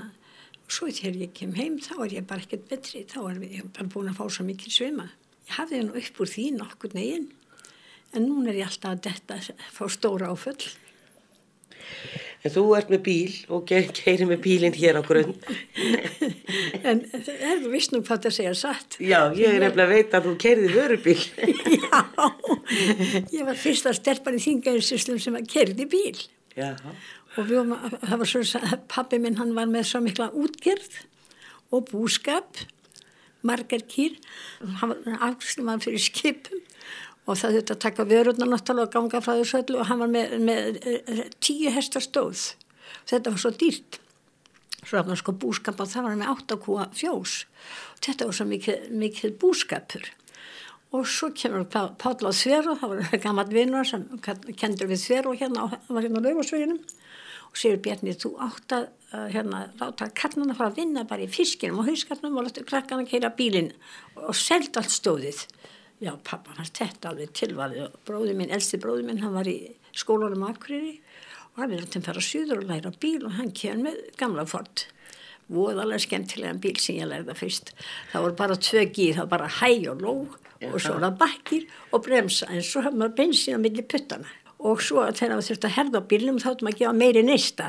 svo 0.72 0.88
þegar 0.88 1.20
ég 1.26 1.34
kem 1.36 1.52
heim 1.58 1.76
þá 1.84 1.97
er 2.06 2.16
ég 2.22 2.30
bara 2.30 2.45
ekkert 2.45 2.70
betri, 2.70 3.04
þá 3.04 3.20
er 3.26 3.41
ég 3.43 3.68
bara 3.76 3.91
búin 3.91 4.08
að 4.14 4.22
fá 4.22 4.30
svo 4.32 4.45
mikil 4.47 4.72
svima. 4.72 5.10
Ég 5.49 5.58
hafði 5.58 5.82
hennu 5.82 5.99
upp 5.99 6.24
úr 6.24 6.32
því 6.32 6.45
nokkur 6.56 6.95
negin 6.95 7.28
en 8.16 8.30
núna 8.30 8.54
er 8.54 8.62
ég 8.62 8.72
alltaf 8.72 8.95
að 8.95 9.04
detta 9.10 9.41
fá 9.76 9.84
stóra 9.91 10.32
áföll 10.32 10.72
En 12.42 12.50
þú 12.50 12.64
ert 12.74 12.89
með 12.89 13.02
bíl 13.06 13.34
og 13.54 13.68
keirir 13.70 14.26
með 14.26 14.39
bílinn 14.42 14.74
hér 14.74 14.98
á 14.98 15.02
grunn. 15.06 15.36
en 16.89 17.04
er 17.14 17.62
þú 17.62 17.70
vist 17.70 17.94
nú 17.94 18.02
hvað 18.02 18.24
það 18.26 18.36
segja 18.38 18.54
satt? 18.58 18.98
Já, 18.98 19.30
ég 19.38 19.60
er 19.60 19.62
nefnilega 19.62 19.86
að 19.86 19.94
veita 19.94 20.18
að 20.18 20.30
þú 20.30 20.34
keiriði 20.42 20.72
vörubíl. 20.74 21.18
Já, 21.86 22.00
ég 23.36 23.46
var 23.46 23.60
fyrsta 23.62 23.94
sterfar 23.94 24.39
í 24.39 24.42
þingaðinsyslum 24.42 25.22
sem 25.22 25.38
keiriði 25.46 25.88
bíl. 25.92 26.24
Já. 26.58 26.74
Og 27.38 27.46
við, 27.48 27.76
það 28.10 28.18
var 28.24 28.32
svo 28.34 28.44
að 28.60 28.76
pappi 28.92 29.22
minn 29.22 29.38
hann 29.38 29.54
var 29.56 29.70
með 29.70 29.92
svo 29.92 30.02
mikla 30.04 30.32
útgerð 30.34 30.98
og 31.72 31.86
búskap, 31.94 32.66
margar 33.46 33.86
kýr, 33.89 34.18
hann 34.82 34.98
var 34.98 35.22
afslum 35.30 35.70
fyrir 35.82 36.02
skipum 36.02 36.66
og 37.30 37.38
það 37.38 37.58
þurfti 37.58 37.76
að 37.76 37.82
taka 37.86 38.06
vörurna 38.10 38.48
náttúrulega 38.50 38.88
og 38.88 38.94
ganga 38.96 39.22
frá 39.24 39.34
þessu 39.38 39.60
öllu. 39.62 39.80
Og 39.82 39.90
hann 39.90 40.02
var 40.02 40.12
með, 40.12 40.38
með 40.48 40.80
eh, 40.82 41.26
tíu 41.44 41.74
hestar 41.74 42.04
stóð. 42.06 42.46
Þetta 43.10 43.34
var 43.34 43.44
svo 43.44 43.52
dýrt. 43.62 44.00
Svo 44.82 44.98
var 44.98 45.06
hann 45.12 45.20
sko 45.20 45.36
búskap 45.38 45.82
og 45.84 45.92
það 45.92 46.08
var 46.08 46.16
hann 46.16 46.24
með 46.24 46.32
átt 46.34 46.56
að 46.56 46.64
kúa 46.66 46.88
fjós. 46.98 47.36
Og 47.94 48.02
þetta 48.08 48.30
var 48.30 48.40
svo 48.40 48.48
mikið, 48.50 48.88
mikið 49.04 49.36
búskapur. 49.42 50.10
Og 50.92 51.06
svo 51.08 51.30
kemur 51.38 51.68
Pá- 51.72 51.94
Páll 52.02 52.26
á 52.28 52.32
Sveru 52.36 52.74
það 52.80 52.96
var 52.96 53.22
gammal 53.26 53.48
vinnur 53.54 53.88
sem 53.88 54.08
kendur 54.60 54.90
við 54.92 55.04
Sveru 55.06 55.38
hérna, 55.38 55.70
hann 55.72 55.96
var 55.96 56.04
hérna 56.04 56.20
á 56.20 56.26
laugosveginum 56.26 56.82
og 57.52 57.60
sér 57.60 57.78
Bjarni, 57.84 58.14
þú 58.16 58.30
átt 58.40 58.72
að 58.76 58.86
hérna, 59.12 59.66
láta 59.80 60.08
karnana 60.16 60.56
fara 60.56 60.72
að 60.72 60.78
vinna 60.80 61.04
bara 61.08 61.26
í 61.26 61.32
fiskinum 61.32 61.82
og 61.82 61.90
hauskarnum 61.90 62.38
og 62.40 62.46
láta 62.48 62.64
krakkana 62.64 63.04
keira 63.08 63.32
bílinn 63.36 63.74
og 64.16 64.36
selda 64.40 64.80
allt 64.80 64.94
stóðið. 64.94 65.42
Já, 66.02 66.16
pappa 66.26 66.56
fannst 66.58 66.80
þetta 66.82 67.12
alveg 67.12 67.34
tilvalið 67.38 67.84
og 67.86 67.99
bróði 68.08 68.34
minn, 68.38 68.54
elsti 68.54 68.80
bróði 68.82 69.06
minn, 69.06 69.22
hann 69.22 69.36
var 69.36 69.49
í 69.49 69.58
skólanum 69.93 70.47
Akureyri 70.47 70.95
og 71.52 71.60
hann 71.62 71.76
er 71.76 71.86
til 71.86 72.02
að 72.02 72.08
fara 72.10 72.24
suður 72.26 72.64
og 72.64 72.72
læra 72.72 72.91
bíl 73.04 73.28
og 73.28 73.36
hann 73.38 73.52
kemur 73.54 73.91
með 73.91 73.99
gamla 74.18 74.47
fort. 74.49 74.88
Voðalega 75.52 76.02
skemmtilegan 76.02 76.62
bíl 76.64 76.80
sem 76.82 76.97
ég 76.97 77.10
lærði 77.12 77.36
fyrst. 77.38 77.74
Það 78.14 78.26
voru 78.26 78.38
bara 78.39 78.58
tvö 78.58 78.86
gýr, 78.88 79.18
það 79.20 79.28
var 79.28 79.32
bara 79.36 79.52
hæ 79.60 79.72
og 79.91 80.02
ló 80.02 80.16
og 80.62 80.78
svo 80.82 80.95
var 80.95 81.06
það 81.08 81.18
bakkir 81.22 81.68
og 81.91 82.04
bremsa 82.06 82.49
en 82.54 82.66
svo 82.66 82.84
hafði 82.86 83.02
maður 83.02 83.18
bensin 83.18 83.58
á 83.58 83.60
milli 83.62 83.86
puttana 83.86 84.30
og 84.62 84.82
svo 84.84 85.03
þegar 85.09 85.39
það 85.39 85.47
þurfti 85.47 85.68
að 85.68 85.76
herða 85.76 86.01
á 86.01 86.09
bílnum 86.12 86.39
þá 86.41 86.47
þáttum 86.51 86.70
að 86.70 86.80
gefa 86.80 86.93
meiri 86.93 87.22
neista. 87.26 87.68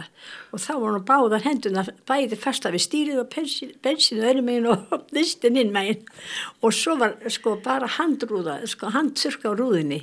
Og 0.53 0.61
þá 0.61 0.73
hann 0.75 1.05
báðar 1.09 1.45
henduna 1.47 1.85
bæði 2.09 2.39
fasta 2.41 2.73
við 2.73 2.85
stýrið 2.85 3.21
og 3.23 3.29
bensin, 3.33 3.71
bensinu 3.85 4.27
öðrum 4.29 4.49
megin 4.49 4.69
og 4.73 4.97
neistin 5.17 5.61
inn 5.61 5.73
megin. 5.73 6.03
Og 6.61 6.75
svo 6.77 6.99
var 7.01 7.17
sko 7.33 7.57
bara 7.65 7.89
handrúða 7.97 8.59
sko 8.69 8.93
handsurka 8.93 9.53
á 9.53 9.57
rúðinni. 9.57 10.03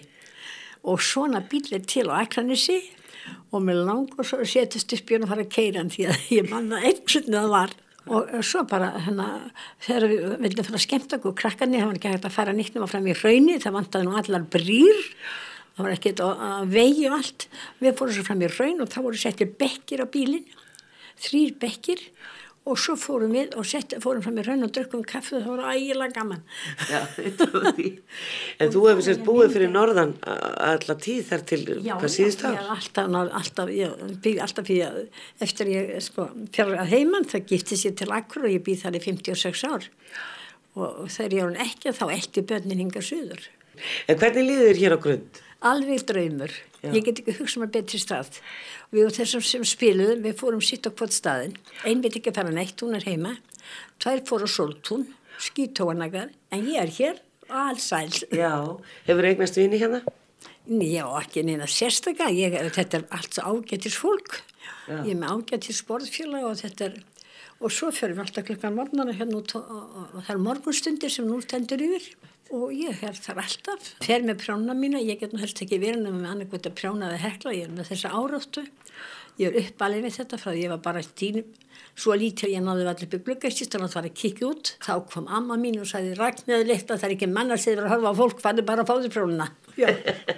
Og 0.90 1.02
svona 1.04 1.44
bíl 1.46 1.68
er 1.76 1.84
til 1.86 2.08
á 2.10 2.24
Akranissi 2.24 2.80
og 3.52 3.62
mér 3.66 3.84
langur 3.86 4.26
svo 4.26 4.40
að 4.42 4.50
setjast 4.50 4.96
upp 4.96 5.06
björn 5.10 5.28
og 5.28 5.34
fara 5.34 5.46
að 5.46 5.54
keira 5.54 5.84
hann 5.84 5.94
því 5.94 6.08
að 6.10 6.26
ég 6.34 6.50
manna 6.50 6.82
einhvern 6.82 7.36
það 7.36 7.54
var. 7.54 7.76
Og 8.10 8.32
svo 8.42 8.64
bara 8.66 8.88
hérna 8.98 9.28
þegar 9.86 10.08
við 10.10 10.24
vildum 10.42 10.66
fara 10.66 10.80
að 10.80 10.86
skemmta 10.88 11.20
okkur 11.20 11.36
krakkarni 11.38 11.78
það 11.78 11.92
var 11.92 12.00
ekki 12.00 12.14
hægt 12.16 12.26
að 12.26 12.36
fara 12.40 12.56
nýtt 12.58 12.74
nema 12.74 12.90
fram 12.90 13.06
í 13.06 13.14
raunni 13.20 13.60
það 13.62 13.76
vantaði 13.76 14.08
nú 14.08 14.18
allar 14.18 14.48
brýr 14.56 15.04
það 15.80 15.88
var 15.88 15.96
ekkert 15.96 16.26
að 16.26 16.74
vegi 16.76 17.08
og 17.08 17.16
allt 17.16 17.48
við 17.80 17.96
fórum 17.96 18.18
svo 18.18 18.26
fram 18.28 18.44
í 18.44 18.52
raun 18.52 18.84
og 18.84 18.92
þá 18.92 19.00
voru 19.06 19.22
settir 19.22 19.54
bekkir 19.60 20.04
á 20.04 20.08
bílinn 20.12 20.46
þrýr 21.24 21.56
bekkir 21.62 22.04
og 22.70 22.78
svo 22.78 22.94
fórum 23.00 23.32
við 23.34 23.56
og 23.58 23.66
sett, 23.66 23.96
fórum 24.04 24.22
fram 24.22 24.38
í 24.42 24.44
raun 24.46 24.66
og 24.68 24.74
drukkum 24.76 25.06
kaffi 25.08 25.38
og 25.38 25.46
það 25.46 25.54
voru 25.54 25.70
ægilega 25.72 26.16
gaman 26.18 26.42
Já. 26.92 27.00
En 28.60 28.74
þú 28.74 28.84
hefur 28.90 29.06
sérst 29.06 29.24
búið 29.26 29.56
fyrir 29.56 29.72
norðan 29.72 30.16
alla 30.28 30.98
tíð 31.00 31.22
þar 31.32 31.46
til 31.50 31.62
hvað 31.88 32.08
síðust 32.14 32.44
ár? 32.44 32.58
er 32.60 32.74
alltaf, 32.76 33.16
alltaf, 33.40 33.72
alltaf 34.46 34.68
fyrir 34.68 35.46
eftir 35.48 35.72
ég 35.72 35.94
sko 36.04 36.28
fyrir 36.52 36.82
að 36.84 36.92
heimann 36.94 37.30
það 37.32 37.48
giftist 37.54 37.88
ég 37.88 37.96
til 38.00 38.12
Akkur 38.20 38.50
og 38.50 38.54
ég 38.54 38.66
býð 38.68 38.84
þar 38.84 39.00
í 39.00 39.06
56 39.08 39.66
ár 39.72 39.90
og 40.80 41.08
þegar 41.10 41.38
ég 41.40 41.48
var 41.48 41.64
ekki 41.66 41.96
þá 41.96 42.06
eldi 42.12 42.46
börnin 42.52 42.84
hinga 42.84 43.06
suður 43.06 43.48
En 44.12 44.18
hvernig 44.20 44.44
líður 44.44 44.68
þér 44.68 44.82
hér 44.84 44.96
á 44.96 45.00
grund? 45.00 45.46
Alveg 45.66 46.06
draumur, 46.08 46.52
Já. 46.80 46.92
ég 46.96 47.04
get 47.04 47.20
ekki 47.22 47.36
hugsað 47.40 47.64
mér 47.66 47.72
betri 47.74 48.00
stað 48.00 48.40
við 48.94 49.10
og 49.10 49.16
þessum 49.18 49.44
sem 49.44 49.66
spiluðum 49.68 50.24
við 50.24 50.38
fórum 50.40 50.64
sitt 50.64 50.88
á 50.88 50.92
hvort 50.92 51.16
staðin 51.16 51.58
ein 51.84 52.04
veit 52.04 52.16
ekki 52.16 52.32
að 52.32 52.40
fara 52.40 52.54
neitt, 52.56 52.80
hún 52.80 52.96
er 52.96 53.08
heima 53.08 53.36
tvær 54.00 54.24
fóru 54.28 54.48
á 54.48 54.56
Soltún, 54.56 55.10
skítóanagar 55.40 56.32
en 56.56 56.70
ég 56.72 56.80
er 56.80 56.94
hér 57.00 57.20
alls 57.50 57.90
sæl 57.92 58.08
Já, 58.32 58.56
hefur 59.10 59.28
eignast 59.28 59.60
vini 59.60 59.82
hérna? 59.82 60.04
Já, 60.70 61.04
ekki 61.18 61.44
neina 61.44 61.66
sérstaka, 61.66 62.30
ég, 62.30 62.54
þetta 62.76 63.02
er 63.02 63.06
allt 63.18 63.34
svo 63.34 63.56
ágætis 63.58 63.98
fólk, 63.98 64.40
Já. 64.88 65.02
ég 65.02 65.16
er 65.16 65.20
með 65.20 65.32
ágætis 65.36 65.82
sporðfélag 65.82 66.46
og 66.46 66.60
þetta 66.62 66.92
er, 66.92 67.00
og 67.60 67.74
svo 67.74 67.92
fyrir 67.96 68.20
alltaf 68.22 68.46
klukkan 68.48 68.76
morgnana 68.76 69.16
hérna 69.16 69.40
og, 69.42 69.54
og, 69.56 70.04
og 70.16 70.20
það 70.24 70.34
er 70.36 70.44
morgunstundir 70.46 71.14
sem 71.14 71.28
nú 71.28 71.40
stendur 71.44 71.82
yfir. 71.84 72.12
Og 72.56 72.72
ég 72.74 73.04
er 73.06 73.14
þar 73.14 73.44
alltaf, 73.44 73.92
fer 74.02 74.24
með 74.26 74.40
prjóna 74.42 74.74
mína, 74.74 74.98
ég 75.06 75.20
get 75.22 75.36
nú 75.36 75.42
helst 75.42 75.60
ekki 75.62 75.78
verið 75.84 76.08
með 76.08 76.32
annarkvæmt 76.32 76.70
að 76.72 76.78
prjóna 76.80 77.12
eða 77.12 77.20
hekla, 77.28 77.54
ég 77.54 77.68
er 77.68 77.76
með 77.76 77.92
þessa 77.92 78.14
áráttu, 78.18 78.64
ég 79.40 79.50
er 79.50 79.58
uppalið 79.64 80.06
við 80.06 80.16
þetta 80.20 80.40
frá 80.40 80.52
því 80.52 80.64
ég 80.66 80.72
var 80.74 80.82
bara 80.84 81.02
tínu, 81.22 81.44
svo 82.00 82.16
lítil 82.20 82.52
ég 82.52 82.64
náði 82.64 82.86
allir 82.90 83.08
upp 83.08 83.16
í 83.16 83.20
gluggæstist 83.28 83.76
og 83.78 83.86
það 83.86 83.96
var 83.96 84.08
að 84.10 84.18
kikja 84.20 84.50
út, 84.50 84.72
þá 84.84 84.92
kom 85.14 85.30
amma 85.32 85.56
mín 85.60 85.80
og 85.80 85.88
sagði 85.88 86.18
Ragnæði 86.20 86.68
litla 86.68 86.98
það 87.00 87.08
er 87.08 87.16
ekki 87.16 87.30
mannar 87.32 87.62
sem 87.62 87.76
er 87.76 87.86
að 87.86 87.94
horfa 87.94 88.12
á 88.12 88.20
fólk, 88.20 88.44
farðu 88.44 88.66
bara 88.68 88.84
að 88.84 88.92
fá 88.92 88.96
þér 89.00 89.14
prjónuna. 89.16 89.48
Já. 89.80 89.90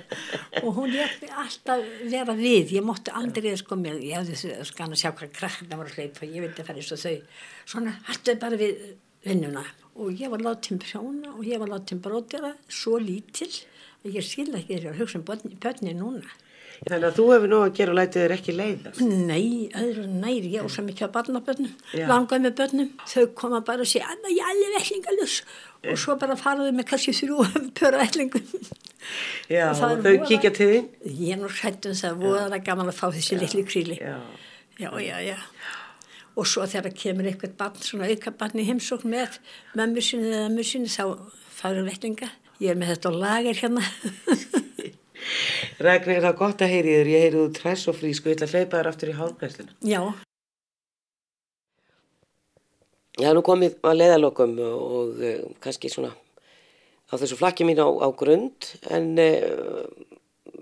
og 0.64 0.70
hún 0.78 0.94
mig 0.94 1.34
alltaf 1.44 1.86
vera 2.12 2.36
við. 2.38 2.76
Ég 2.78 2.86
mótti 2.86 3.14
aldrei 3.18 3.56
sko 3.58 3.78
mér 3.80 3.98
ég 4.06 4.22
hefði 4.22 4.58
skan 4.70 4.94
að 4.94 5.02
sjá 5.02 5.10
hvað 5.18 5.34
krakkna 5.38 5.80
voru 5.80 5.90
að 5.90 5.98
hlaupa. 5.98 6.30
Ég 6.30 6.46
vildi 6.46 6.62
að 6.62 6.70
fara 6.70 6.84
eins 6.84 6.94
og 6.94 7.02
þau. 7.02 7.42
Svona 7.74 7.96
alltaf 8.06 8.42
bara 8.44 8.62
við 8.62 8.86
vinnuna. 9.26 9.66
Og 9.98 10.14
ég 10.22 10.32
var 10.32 10.46
látin 10.46 10.82
prjóna 10.82 11.34
og 11.34 11.42
ég 11.48 11.62
var 11.62 11.74
látin 11.74 12.02
brótjara 12.04 12.54
svo 12.70 13.02
lítil 13.02 13.50
og 14.02 14.14
ég 14.14 14.26
skil 14.26 14.50
ekki 14.54 14.78
þeirra 14.78 14.94
að 14.94 15.02
hugsa 15.02 15.20
um 15.20 15.26
börni 15.26 15.98
núna 15.98 16.30
Þannig 16.82 17.06
að 17.12 17.18
þú 17.20 17.24
hefur 17.30 17.50
nú 17.52 17.58
að 17.62 17.74
gera 17.78 17.92
og 17.94 17.98
lætið 18.00 18.24
þér 18.24 18.32
ekki 18.36 18.54
leiðast. 18.58 19.02
Nei, 19.06 19.70
öðru 19.78 20.06
næri, 20.10 20.48
ég 20.56 20.70
svo 20.74 20.82
mikið 20.88 21.06
að 21.08 21.12
barnabönnum, 21.18 21.74
langaði 22.10 22.46
með 22.48 22.56
bönnum, 22.58 22.88
þau 23.12 23.26
koma 23.38 23.60
bara 23.68 23.86
og 23.86 23.90
segja, 23.92 24.08
Anna, 24.10 24.32
ég 24.34 24.42
er 24.42 24.50
alveg 24.56 24.74
vellingalus 24.80 25.36
og 25.92 26.00
svo 26.02 26.16
bara 26.22 26.38
faraðu 26.42 26.72
með 26.78 26.88
kannski 26.90 27.14
þrjú 27.20 27.46
pöra 27.78 28.02
vellingum. 28.02 28.50
Já, 29.52 29.68
það 29.78 29.94
er 29.94 30.02
þau 30.02 30.10
voða- 30.10 30.26
kíkja 30.32 30.52
til 30.58 30.70
þín? 30.72 30.90
Ég 31.22 31.36
er 31.36 31.40
nú 31.44 31.52
hrættum 31.54 31.94
það, 32.02 32.18
voðalega 32.26 32.66
gaman 32.72 32.90
að 32.90 32.98
fá 32.98 33.06
þessi 33.14 33.38
litli 33.42 33.64
kríli. 33.70 34.00
Já. 34.02 34.18
Já, 34.82 34.90
já, 35.06 35.16
já. 35.22 35.38
Og 36.40 36.48
svo 36.50 36.66
þegar 36.66 36.94
kemur 36.98 37.30
eitthvað 37.30 37.56
barn, 37.62 37.78
svona 37.86 38.10
auka 38.10 38.34
barn 38.42 38.58
í 38.62 38.66
heimsókn 38.72 39.10
með 39.14 39.38
mömmu 39.78 40.02
sinni 40.02 40.32
eða 40.34 40.48
mömmu 40.50 40.66
sinni, 40.66 40.90
þá 40.90 41.06
fara 41.62 41.86
vellinga. 41.86 42.30
Ég 42.62 42.74
er 42.74 42.78
með 42.82 42.96
þetta 42.96 43.14
lager 43.22 43.62
hérna. 43.62 43.86
Það 45.78 46.10
er 46.18 46.28
gott 46.38 46.62
að 46.62 46.74
heyri 46.74 46.98
þér, 46.98 47.14
ég 47.14 47.24
heyri 47.26 47.40
þú 47.40 47.48
tress 47.58 47.88
og 47.92 47.98
frísk 48.00 48.26
og 48.26 48.32
ég 48.34 48.38
ætla 48.40 48.50
að 48.50 48.56
hleypa 48.58 48.80
þér 48.80 48.92
aftur 48.92 49.12
í 49.12 49.18
hálfgæsluna. 49.20 49.76
já, 49.82 50.02
Já, 53.20 53.34
nú 53.36 53.42
komið 53.44 53.76
að 53.84 53.98
leiðalokum 54.00 54.54
og, 54.64 54.84
og 54.98 55.20
uh, 55.20 55.42
kannski 55.62 55.90
svona 55.92 56.14
á 57.12 57.14
þessu 57.20 57.36
flakki 57.36 57.68
mín 57.68 57.82
á, 57.84 57.86
á 57.86 58.08
grund 58.16 58.70
en 58.88 59.12
uh, 59.20 59.84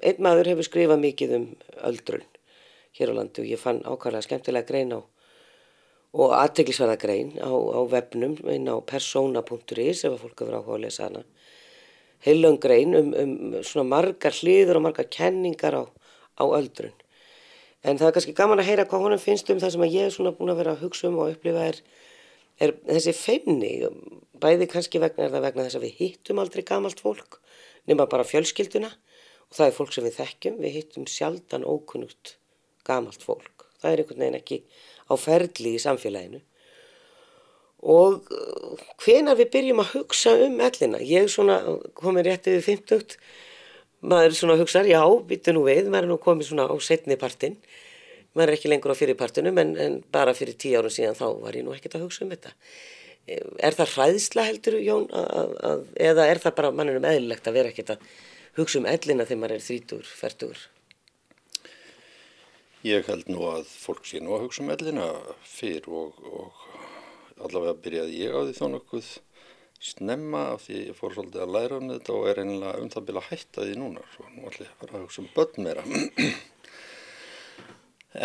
einn 0.01 0.23
maður 0.25 0.49
hefur 0.53 0.65
skrifað 0.65 1.03
mikið 1.03 1.35
um 1.37 1.45
öldrun 1.85 2.25
hér 2.97 3.13
á 3.13 3.17
landi 3.19 3.43
og 3.43 3.51
ég 3.51 3.61
fann 3.61 3.83
ákvæmlega 3.85 4.25
skemmtilega 4.25 4.67
grein 4.67 4.95
á 4.97 4.99
og 6.09 6.33
aðteglisverða 6.33 6.97
grein 6.97 7.35
á, 7.37 7.53
á 7.53 7.79
webnum 7.85 8.35
inn 8.49 8.65
á 8.65 8.81
persona.is 8.81 10.03
ef 10.03 10.15
að 10.15 10.21
fólk 10.23 10.41
hefur 10.41 10.57
áhuga 10.57 10.79
að 10.79 10.83
lesa 10.87 11.05
hana 11.05 11.23
heilöng 12.25 12.59
grein 12.61 12.95
um, 12.97 13.13
um 13.13 13.61
svona 13.63 13.87
margar 13.87 14.35
hliður 14.35 14.79
og 14.79 14.87
margar 14.89 15.09
kenningar 15.11 15.77
á, 15.79 15.83
á 16.39 16.43
öldrun 16.45 16.95
en 17.83 17.97
það 17.97 18.07
er 18.09 18.15
kannski 18.17 18.35
gaman 18.35 18.59
að 18.59 18.71
heyra 18.71 18.87
hvað 18.89 19.05
honum 19.05 19.23
finnst 19.23 19.49
um 19.53 19.59
það 19.61 19.75
sem 19.75 19.87
ég 19.87 20.07
er 20.07 20.15
svona 20.15 20.35
búin 20.35 20.51
að 20.51 20.61
vera 20.63 20.75
að 20.75 20.85
hugsa 20.85 21.07
um 21.07 21.19
og 21.23 21.33
upplifa 21.35 21.69
er 21.71 21.81
er 22.59 22.75
þessi 22.87 23.13
feimni, 23.15 23.71
bæði 24.39 24.67
kannski 24.71 25.01
vegna 25.01 25.25
er 25.25 25.33
það 25.33 25.45
vegna 25.47 25.65
þess 25.65 25.79
að 25.79 25.85
við 25.85 26.01
hittum 26.01 26.41
aldrei 26.43 26.65
gamalt 26.67 26.99
fólk, 27.03 27.39
nema 27.87 28.07
bara 28.11 28.27
fjölskylduna 28.27 28.91
og 28.91 29.55
það 29.55 29.65
er 29.65 29.77
fólk 29.77 29.95
sem 29.95 30.05
við 30.05 30.17
þekkjum, 30.19 30.59
við 30.63 30.75
hittum 30.75 31.07
sjaldan 31.09 31.65
ókunnugt 31.65 32.35
gamalt 32.87 33.23
fólk. 33.23 33.67
Það 33.79 33.91
er 33.91 34.03
einhvern 34.03 34.23
veginn 34.25 34.39
ekki 34.41 34.59
á 35.07 35.13
ferli 35.19 35.75
í 35.77 35.81
samfélaginu. 35.81 36.41
Og 37.79 38.31
uh, 38.35 38.87
hvenar 39.03 39.37
við 39.39 39.51
byrjum 39.53 39.83
að 39.83 39.93
hugsa 39.95 40.33
um 40.45 40.57
ellina, 40.63 40.99
ég 40.99 41.29
svona 41.31 41.59
komið 41.95 42.27
rétt 42.27 42.49
yfir 42.51 42.65
50, 42.83 43.19
maður 44.11 44.35
svona 44.35 44.57
hugsaður, 44.59 44.91
já, 44.91 45.03
byttu 45.29 45.53
nú 45.55 45.65
við, 45.67 45.87
maður 45.87 46.07
er 46.07 46.11
nú 46.11 46.17
komið 46.23 46.49
svona 46.49 46.67
á 46.67 46.75
setni 46.83 47.15
partinn, 47.19 47.55
maður 48.35 48.51
er 48.51 48.57
ekki 48.57 48.71
lengur 48.71 48.93
á 48.95 48.99
fyrirpartunum 48.99 49.61
en, 49.63 49.75
en 49.79 49.99
bara 50.11 50.35
fyrir 50.37 50.57
tíu 50.59 50.79
árum 50.79 50.93
síðan 50.93 51.17
þá 51.17 51.27
var 51.39 51.55
ég 51.55 51.65
nú 51.65 51.75
ekkert 51.75 51.97
að 51.97 52.07
hugsa 52.07 52.25
um 52.25 52.33
þetta. 52.33 52.55
Er 53.29 53.77
það 53.77 53.93
hræðsla 53.93 54.45
heldur, 54.47 54.79
Jón, 54.81 55.07
að, 55.13 55.55
að, 55.69 55.85
eða 56.09 56.27
er 56.31 56.41
það 56.41 56.55
bara 56.59 56.73
mannunum 56.73 57.07
eðlilegt 57.07 57.47
að 57.47 57.57
vera 57.59 57.71
ekkert 57.71 57.95
að 57.95 58.11
hugsa 58.59 58.81
um 58.81 58.89
ellina 58.89 59.27
þegar 59.27 59.41
maður 59.43 59.55
er 59.55 59.65
þrítur, 59.65 60.11
fertur? 60.19 60.63
Ég 62.87 63.09
held 63.11 63.27
nú 63.27 63.43
að 63.49 63.67
fólk 63.67 64.07
sé 64.07 64.21
nú 64.23 64.37
að 64.37 64.45
hugsa 64.47 64.63
um 64.63 64.71
ellina 64.71 65.09
fyrr 65.43 65.89
og, 65.91 66.19
og 66.23 66.58
allavega 67.45 67.81
byrjaði 67.83 68.21
ég 68.21 68.35
á 68.35 68.39
því 68.43 68.55
þó 68.59 68.65
nokkuð 68.75 69.09
snemma 69.89 70.41
af 70.53 70.65
því 70.67 70.79
ég 70.89 70.97
fór 70.97 71.15
svolítið 71.15 71.43
að 71.45 71.53
læra 71.55 71.79
um 71.79 71.91
þetta 71.93 72.15
og 72.15 72.29
er 72.29 72.41
einlega 72.43 72.83
um 72.83 72.89
það 72.93 73.05
byrja 73.09 73.21
að 73.21 73.29
hætta 73.29 73.65
því 73.65 73.75
núna 73.79 74.05
svo 74.13 74.25
nú 74.27 74.47
ætlum 74.49 74.65
ég 74.65 74.71
að 74.73 74.79
fara 74.81 74.97
að 74.97 75.05
hugsa 75.05 75.21
um 75.23 75.29
börn 75.35 75.67
meira. 75.67 75.83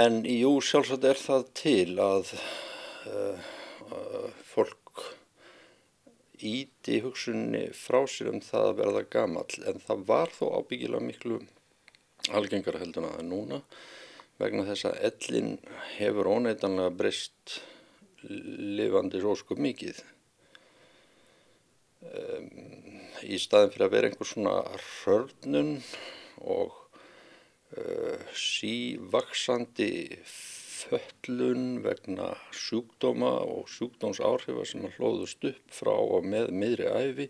En 0.05 0.23
jú, 0.25 0.51
sjálfsagt 0.65 1.05
er 1.05 1.19
það 1.21 1.43
til 1.61 1.99
að 2.01 2.31
uh, 2.33 3.43
uh, 3.93 4.31
fólk 4.49 5.03
íti 6.41 7.03
hugsunni 7.05 7.67
frá 7.77 8.01
sér 8.09 8.31
um 8.33 8.41
það 8.43 8.71
að 8.71 8.79
verða 8.81 9.03
gamall 9.13 9.59
en 9.69 9.83
það 9.85 10.07
var 10.09 10.33
þó 10.33 10.47
ábyggilega 10.57 11.05
miklu 11.05 11.39
algengara 12.33 12.81
heldur 12.81 13.05
en 13.05 13.13
það 13.19 13.29
núna 13.29 13.61
vegna 14.41 14.65
þess 14.71 14.89
að 14.89 14.99
ellin 15.11 15.53
hefur 15.99 16.33
óneitanlega 16.33 16.97
breyst 16.99 17.59
lifandi 18.29 19.21
róskup 19.23 19.61
mikið. 19.61 20.01
Um, 22.05 22.49
í 23.25 23.39
staðin 23.41 23.73
fyrir 23.73 23.87
að 23.87 23.95
vera 23.95 24.11
einhver 24.11 24.29
svona 24.29 24.57
hörnun 25.05 25.77
og 26.45 26.75
uh, 27.79 28.19
sívaksandi 28.37 29.93
föllun 30.85 31.81
vegna 31.85 32.35
sjúkdóma 32.53 33.39
og 33.47 33.71
sjúkdómsáhrifa 33.73 34.67
sem 34.69 34.85
hlóðust 34.99 35.47
upp 35.49 35.73
frá 35.73 35.95
og 35.95 36.27
með 36.29 36.53
miðri 36.53 36.91
æfi 36.91 37.29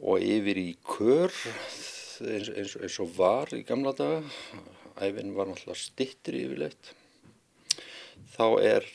og 0.00 0.24
yfir 0.24 0.60
í 0.60 0.70
kör 0.84 1.32
eins, 2.24 2.48
eins, 2.48 2.76
eins 2.80 2.98
og 3.02 3.12
var 3.16 3.52
í 3.56 3.62
gamla 3.66 3.92
daga, 3.96 4.22
æfin 5.04 5.34
var 5.36 5.50
náttúrulega 5.50 5.80
stittri 5.80 6.44
yfirleitt, 6.46 6.92
þá 8.36 8.46
er 8.64 8.88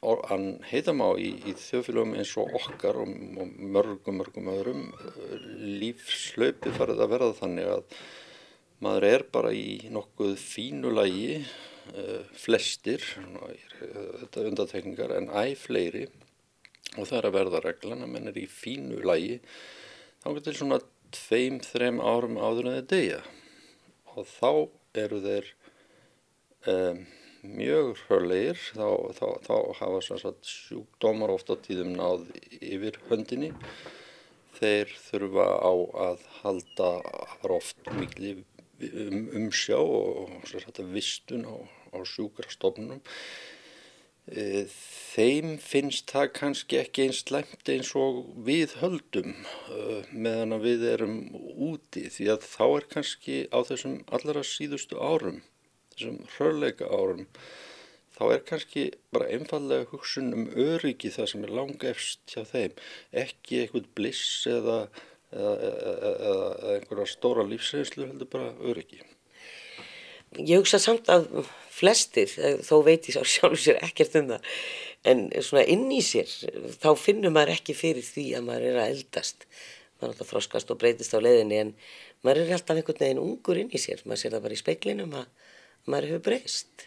hann 0.00 0.46
heitam 0.70 1.02
á 1.02 1.10
í, 1.18 1.32
í 1.48 1.54
þjóðfélagum 1.58 2.14
eins 2.18 2.34
og 2.38 2.52
okkar 2.60 3.00
og, 3.02 3.10
og 3.42 3.56
mörgum, 3.58 4.20
mörgum 4.20 4.50
öðrum 4.52 4.84
lífslaupi 5.80 6.70
farið 6.76 7.02
að 7.02 7.12
verða 7.14 7.38
þannig 7.40 7.72
að 7.72 7.98
maður 8.84 9.08
er 9.08 9.24
bara 9.34 9.50
í 9.54 9.90
nokkuð 9.90 10.36
fínu 10.38 10.92
lagi, 10.94 11.40
uh, 11.96 12.22
flestir, 12.38 13.02
þetta 13.82 14.40
er 14.40 14.50
undatekningar, 14.52 15.16
en 15.18 15.32
æg 15.34 15.56
fleiri. 15.58 16.06
Og 16.96 17.04
það 17.04 17.18
er 17.18 17.28
að 17.28 17.36
verða 17.36 17.64
reglan 17.66 18.06
að 18.06 18.14
menn 18.14 18.30
er 18.30 18.38
í 18.40 18.46
fínu 18.48 19.02
lagi 19.04 19.40
þá 20.22 20.30
getur 20.38 20.56
svona 20.56 20.78
tveim, 21.14 21.58
þrem 21.64 22.00
árum 22.00 22.38
áður 22.40 22.70
en 22.70 22.78
þeir 22.78 22.88
deyja. 22.92 23.20
Og 24.14 24.26
þá 24.30 24.50
eru 25.02 25.20
þeir 25.26 25.50
um, 26.72 27.02
mjög 27.42 27.98
hörlegir, 28.08 28.58
þá, 28.74 28.88
þá, 29.16 29.26
þá 29.46 29.54
hafa 29.80 30.00
sagt, 30.06 30.48
sjúkdómar 30.48 31.32
ofta 31.34 31.56
tíðum 31.62 31.94
náð 31.98 32.26
yfir 32.58 32.98
höndinni. 33.08 33.52
Þeir 34.58 34.94
þurfa 35.04 35.46
á 35.62 35.72
að 36.08 36.24
halda 36.40 36.88
oft 37.58 37.92
miklu 37.94 38.32
um, 38.88 39.28
umsjá 39.38 39.78
og 39.78 40.32
sagt, 40.50 40.82
vistun 40.94 41.46
á, 41.46 41.56
á 41.94 41.98
sjúkrastofnunum. 42.02 43.04
E, 44.28 44.66
þeim 44.68 45.54
finnst 45.62 46.10
það 46.12 46.32
kannski 46.36 46.80
ekki 46.82 47.06
eins 47.06 47.22
slæmt 47.22 47.70
eins 47.72 47.94
og 47.96 48.26
við 48.44 48.74
höldum 48.82 49.30
uh, 49.72 50.02
meðan 50.12 50.58
við 50.60 50.84
erum 50.90 51.14
úti 51.54 52.10
því 52.12 52.26
að 52.34 52.44
þá 52.44 52.64
er 52.66 52.88
kannski 52.92 53.38
á 53.48 53.58
þessum 53.64 54.02
allra 54.12 54.42
síðustu 54.44 55.00
árum 55.00 55.40
þessum 55.98 56.22
hrörleika 56.36 56.88
árum 56.88 57.26
þá 58.18 58.24
er 58.32 58.46
kannski 58.46 58.86
bara 59.14 59.28
einfallega 59.34 59.90
hugsun 59.92 60.32
um 60.34 60.48
öryggi 60.54 61.12
það 61.14 61.30
sem 61.32 61.44
er 61.46 61.54
langa 61.60 61.92
efst 61.92 62.24
hjá 62.32 62.42
þeim 62.48 62.80
ekki 63.24 63.62
eitthvað 63.62 63.92
bliss 63.98 64.46
eða, 64.50 64.80
eða, 65.34 65.54
eða, 65.68 66.02
eða 66.32 66.74
einhverja 66.78 67.12
stóra 67.12 67.46
lífsreynslu 67.46 68.08
heldur 68.08 68.32
bara 68.32 68.54
öryggi 68.72 69.04
Ég 70.36 70.60
hugsa 70.60 70.76
samt 70.76 71.08
að 71.08 71.24
flestir, 71.72 72.28
þó 72.60 72.82
veit 72.84 73.06
ég 73.08 73.16
sá 73.16 73.22
sjálfur 73.24 73.60
sér 73.62 73.78
ekkert 73.86 74.18
um 74.20 74.26
það, 74.34 74.48
en 75.08 75.22
svona 75.40 75.64
inn 75.72 75.86
í 75.94 76.02
sér 76.04 76.28
þá 76.82 76.90
finnur 77.00 77.32
maður 77.32 77.54
ekki 77.54 77.76
fyrir 77.76 78.04
því 78.04 78.26
að 78.36 78.44
maður 78.50 78.66
er 78.68 78.80
að 78.82 78.92
eldast. 78.92 79.46
Maður 79.96 80.10
er 80.10 80.12
alltaf 80.12 80.30
froskast 80.30 80.72
og 80.74 80.80
breytist 80.82 81.16
á 81.16 81.18
leiðinni 81.24 81.62
en 81.62 81.72
maður 82.26 82.42
er 82.44 82.58
alltaf 82.58 82.76
einhvern 82.76 83.00
veginn 83.00 83.22
ungur 83.22 83.62
inn 83.62 83.72
í 83.72 83.80
sér. 83.80 84.04
Maður 84.04 84.20
sér 84.22 84.36
það 84.36 84.44
bara 84.44 84.58
í 84.58 84.60
speiklinum 84.60 85.16
að 85.22 85.47
maður 85.90 86.12
hefur 86.12 86.24
breyst. 86.28 86.86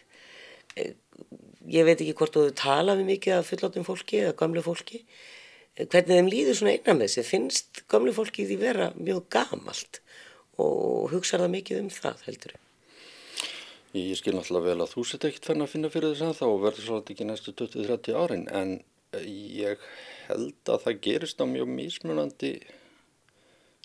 Ég 0.76 1.86
veit 1.86 2.00
ekki 2.00 2.16
hvort 2.18 2.34
þú 2.36 2.48
talaði 2.58 3.06
mikið 3.08 3.38
af 3.38 3.52
fulláttum 3.52 3.86
fólki 3.86 4.22
eða 4.22 4.36
gamlu 4.40 4.64
fólki. 4.64 5.02
Hvernig 5.78 6.18
þeim 6.18 6.28
líður 6.32 6.58
svona 6.58 6.74
einna 6.76 6.96
með 6.98 7.08
þessi 7.08 7.28
finnst 7.28 7.84
gamlu 7.92 8.12
fólki 8.16 8.44
því 8.48 8.58
vera 8.60 8.90
mjög 8.98 9.24
gamalt 9.32 10.02
og 10.60 11.12
hugsaður 11.12 11.46
það 11.46 11.54
mikið 11.56 11.80
um 11.80 11.90
það 11.94 12.26
heldur. 12.26 12.58
Ég 13.92 14.16
skil 14.16 14.32
náttúrulega 14.36 14.72
vel 14.72 14.84
að 14.84 14.92
þú 14.94 15.02
sett 15.04 15.24
ekkert 15.28 15.48
fenn 15.50 15.64
að 15.64 15.72
finna 15.74 15.92
fyrir 15.92 16.14
þess 16.14 16.24
að 16.24 16.38
þá 16.38 16.46
og 16.48 16.60
verður 16.62 16.86
svolítið 16.86 17.14
ekki 17.14 17.28
næstu 17.28 17.52
20-30 17.60 18.16
árin 18.16 18.46
en 18.48 18.70
ég 19.20 19.82
held 20.30 20.70
að 20.72 20.86
það 20.86 21.02
gerist 21.04 21.42
á 21.42 21.46
mjög 21.48 21.68
mísmunandi 21.68 22.52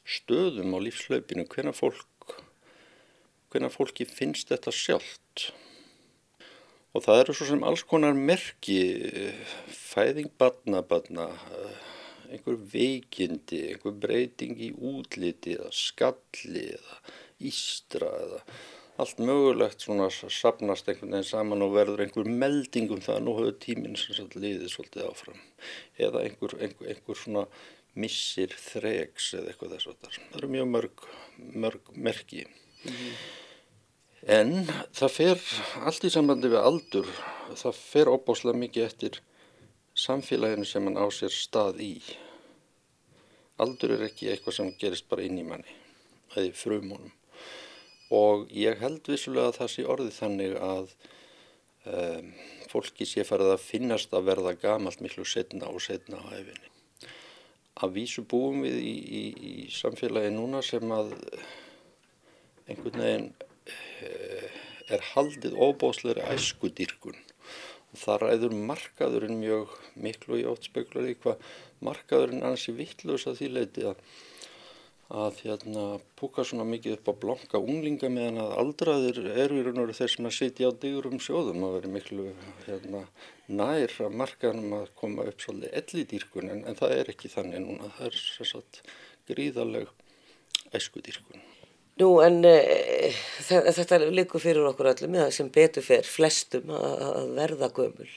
stöðum 0.08 0.76
á 0.76 0.80
lífslaupinu 0.80 1.44
hvena 1.52 1.74
fólk 1.76 2.08
hvena 3.52 3.70
fólki 3.74 4.08
finnst 4.10 4.52
þetta 4.52 4.74
sjálft. 4.76 5.50
Og 6.96 7.04
það 7.06 7.22
eru 7.22 7.36
svo 7.38 7.50
sem 7.52 7.66
alls 7.68 7.84
konar 7.86 8.18
merki 8.18 8.80
fæðing 9.70 10.32
badna 10.40 10.82
badna 10.82 11.30
einhver 12.32 12.58
veikindi, 12.72 13.62
einhver 13.72 13.96
breyting 14.02 14.58
í 14.60 14.72
útliti 14.76 15.56
eða 15.56 15.70
skalli 15.76 16.66
eða 16.74 16.98
ístra 17.48 18.10
eða 18.24 18.42
allt 18.98 19.20
mögulegt 19.22 19.84
svona 19.86 20.08
sapnast 20.10 20.88
einhvern 20.90 21.14
veginn 21.14 21.28
saman 21.30 21.62
og 21.62 21.76
verður 21.76 22.02
einhver 22.04 22.30
melding 22.44 22.90
um 22.96 23.02
það 23.06 23.20
að 23.20 23.26
nú 23.28 23.36
hefur 23.38 23.58
tíminn 23.62 23.98
sem 24.00 24.18
sagt 24.18 24.38
liðið 24.40 24.72
svolítið 24.74 25.10
áfram. 25.12 25.42
Eða 26.02 26.24
einhver, 26.26 26.56
einhver, 26.58 26.90
einhver 26.94 27.20
svona 27.22 27.44
missir 27.98 28.54
þregs 28.58 29.34
eða 29.38 29.52
eitthvað 29.52 29.76
þess 29.76 29.92
að 29.92 30.00
það 30.08 30.40
eru 30.40 30.50
mjög 30.56 30.72
mörg, 30.74 31.06
mörg 31.66 31.94
merki. 31.94 32.48
En 34.38 34.54
það 34.96 35.14
fer 35.14 35.44
allt 35.88 36.08
í 36.08 36.12
sambandi 36.14 36.52
við 36.52 36.62
aldur. 36.62 37.10
Það 37.56 37.80
fer 37.80 38.12
óbáslega 38.12 38.60
mikið 38.60 38.88
eftir 38.88 39.20
samfélaginu 39.98 40.68
sem 40.68 40.84
mann 40.86 41.00
á 41.00 41.06
sér 41.14 41.34
stað 41.34 41.82
í. 41.82 41.94
Aldur 43.58 43.96
er 43.96 44.08
ekki 44.10 44.30
eitthvað 44.30 44.60
sem 44.60 44.74
gerist 44.80 45.08
bara 45.10 45.26
inn 45.26 45.40
í 45.42 45.46
manni 45.48 45.74
eða 46.36 46.54
frumunum. 46.54 47.14
Og 48.14 48.48
ég 48.56 48.80
held 48.80 49.08
vissulega 49.10 49.52
að 49.52 49.60
það 49.62 49.72
sé 49.74 49.86
orðið 49.94 50.14
þannig 50.16 50.54
að 50.64 50.92
um, 51.92 52.30
fólki 52.72 53.08
sé 53.08 53.26
farið 53.28 53.56
að 53.56 53.66
finnast 53.66 54.14
að 54.16 54.30
verða 54.30 54.54
gamalt 54.62 55.02
miklu 55.04 55.26
setna 55.28 55.72
og 55.72 55.82
setna 55.84 56.22
á 56.22 56.28
æfinni. 56.36 56.72
Að 57.78 57.98
vísu 57.98 58.24
búum 58.26 58.64
við 58.66 58.80
í, 58.82 58.94
í, 58.94 59.24
í 59.50 59.56
samfélagi 59.74 60.32
núna 60.34 60.64
sem 60.66 60.94
að 60.94 61.14
einhvern 62.68 63.04
veginn 63.04 63.30
uh, 63.40 64.60
er 64.94 65.04
haldið 65.14 65.58
óbósleiri 65.58 66.24
æskudýrkun. 66.36 67.18
Og 67.88 68.00
það 68.04 68.24
ræður 68.24 68.56
markaðurinn 68.70 69.42
mjög 69.42 69.76
miklu 69.96 70.42
í 70.42 70.48
ótt 70.48 70.68
speklar 70.70 71.08
í 71.10 71.16
hvað 71.20 71.44
markaðurinn 71.84 72.44
annars 72.44 72.68
er 72.70 72.80
vittlust 72.80 73.30
að 73.30 73.40
því 73.42 73.54
leiti 73.58 73.88
að 73.88 74.02
að 75.08 75.38
hérna 75.46 75.84
púka 76.20 76.44
svona 76.44 76.66
mikið 76.68 76.98
upp 76.98 77.08
á 77.08 77.20
blanka 77.22 77.60
unglinga 77.64 78.10
meðan 78.12 78.42
að 78.44 78.56
aldraðir 78.60 79.20
eru 79.40 79.60
í 79.62 79.64
raun 79.64 79.80
og 79.80 79.86
veru 79.86 79.96
þeir 79.96 80.12
sem 80.14 80.28
að 80.28 80.36
sitja 80.36 80.68
á 80.68 80.80
digurum 80.84 81.22
sjóðum 81.24 81.64
að 81.64 81.76
vera 81.78 81.92
miklu 81.94 82.28
hérna, 82.66 83.06
nær 83.48 83.96
að 84.04 84.18
markaðnum 84.22 84.80
að 84.82 84.92
koma 85.00 85.30
upp 85.32 85.46
svolítið 85.46 85.78
ellidýrkun 85.80 86.52
en, 86.52 86.66
en 86.68 86.80
það 86.80 86.98
er 86.98 87.14
ekki 87.16 87.32
þannig 87.32 87.64
núna, 87.64 87.94
það 87.96 88.10
er 88.10 88.24
sérsagt 88.26 88.82
gríðaleg 89.32 89.94
æskudýrkun. 90.76 91.47
Nú 91.98 92.10
en 92.22 92.44
e, 92.46 92.58
þetta 93.48 94.02
likur 94.14 94.44
fyrir 94.44 94.68
okkur 94.70 94.92
öllum 94.94 95.18
sem 95.34 95.50
betur 95.54 95.86
fer 95.86 96.06
flestum 96.06 96.70
að 96.70 97.34
verða 97.38 97.72
gömul 97.74 98.12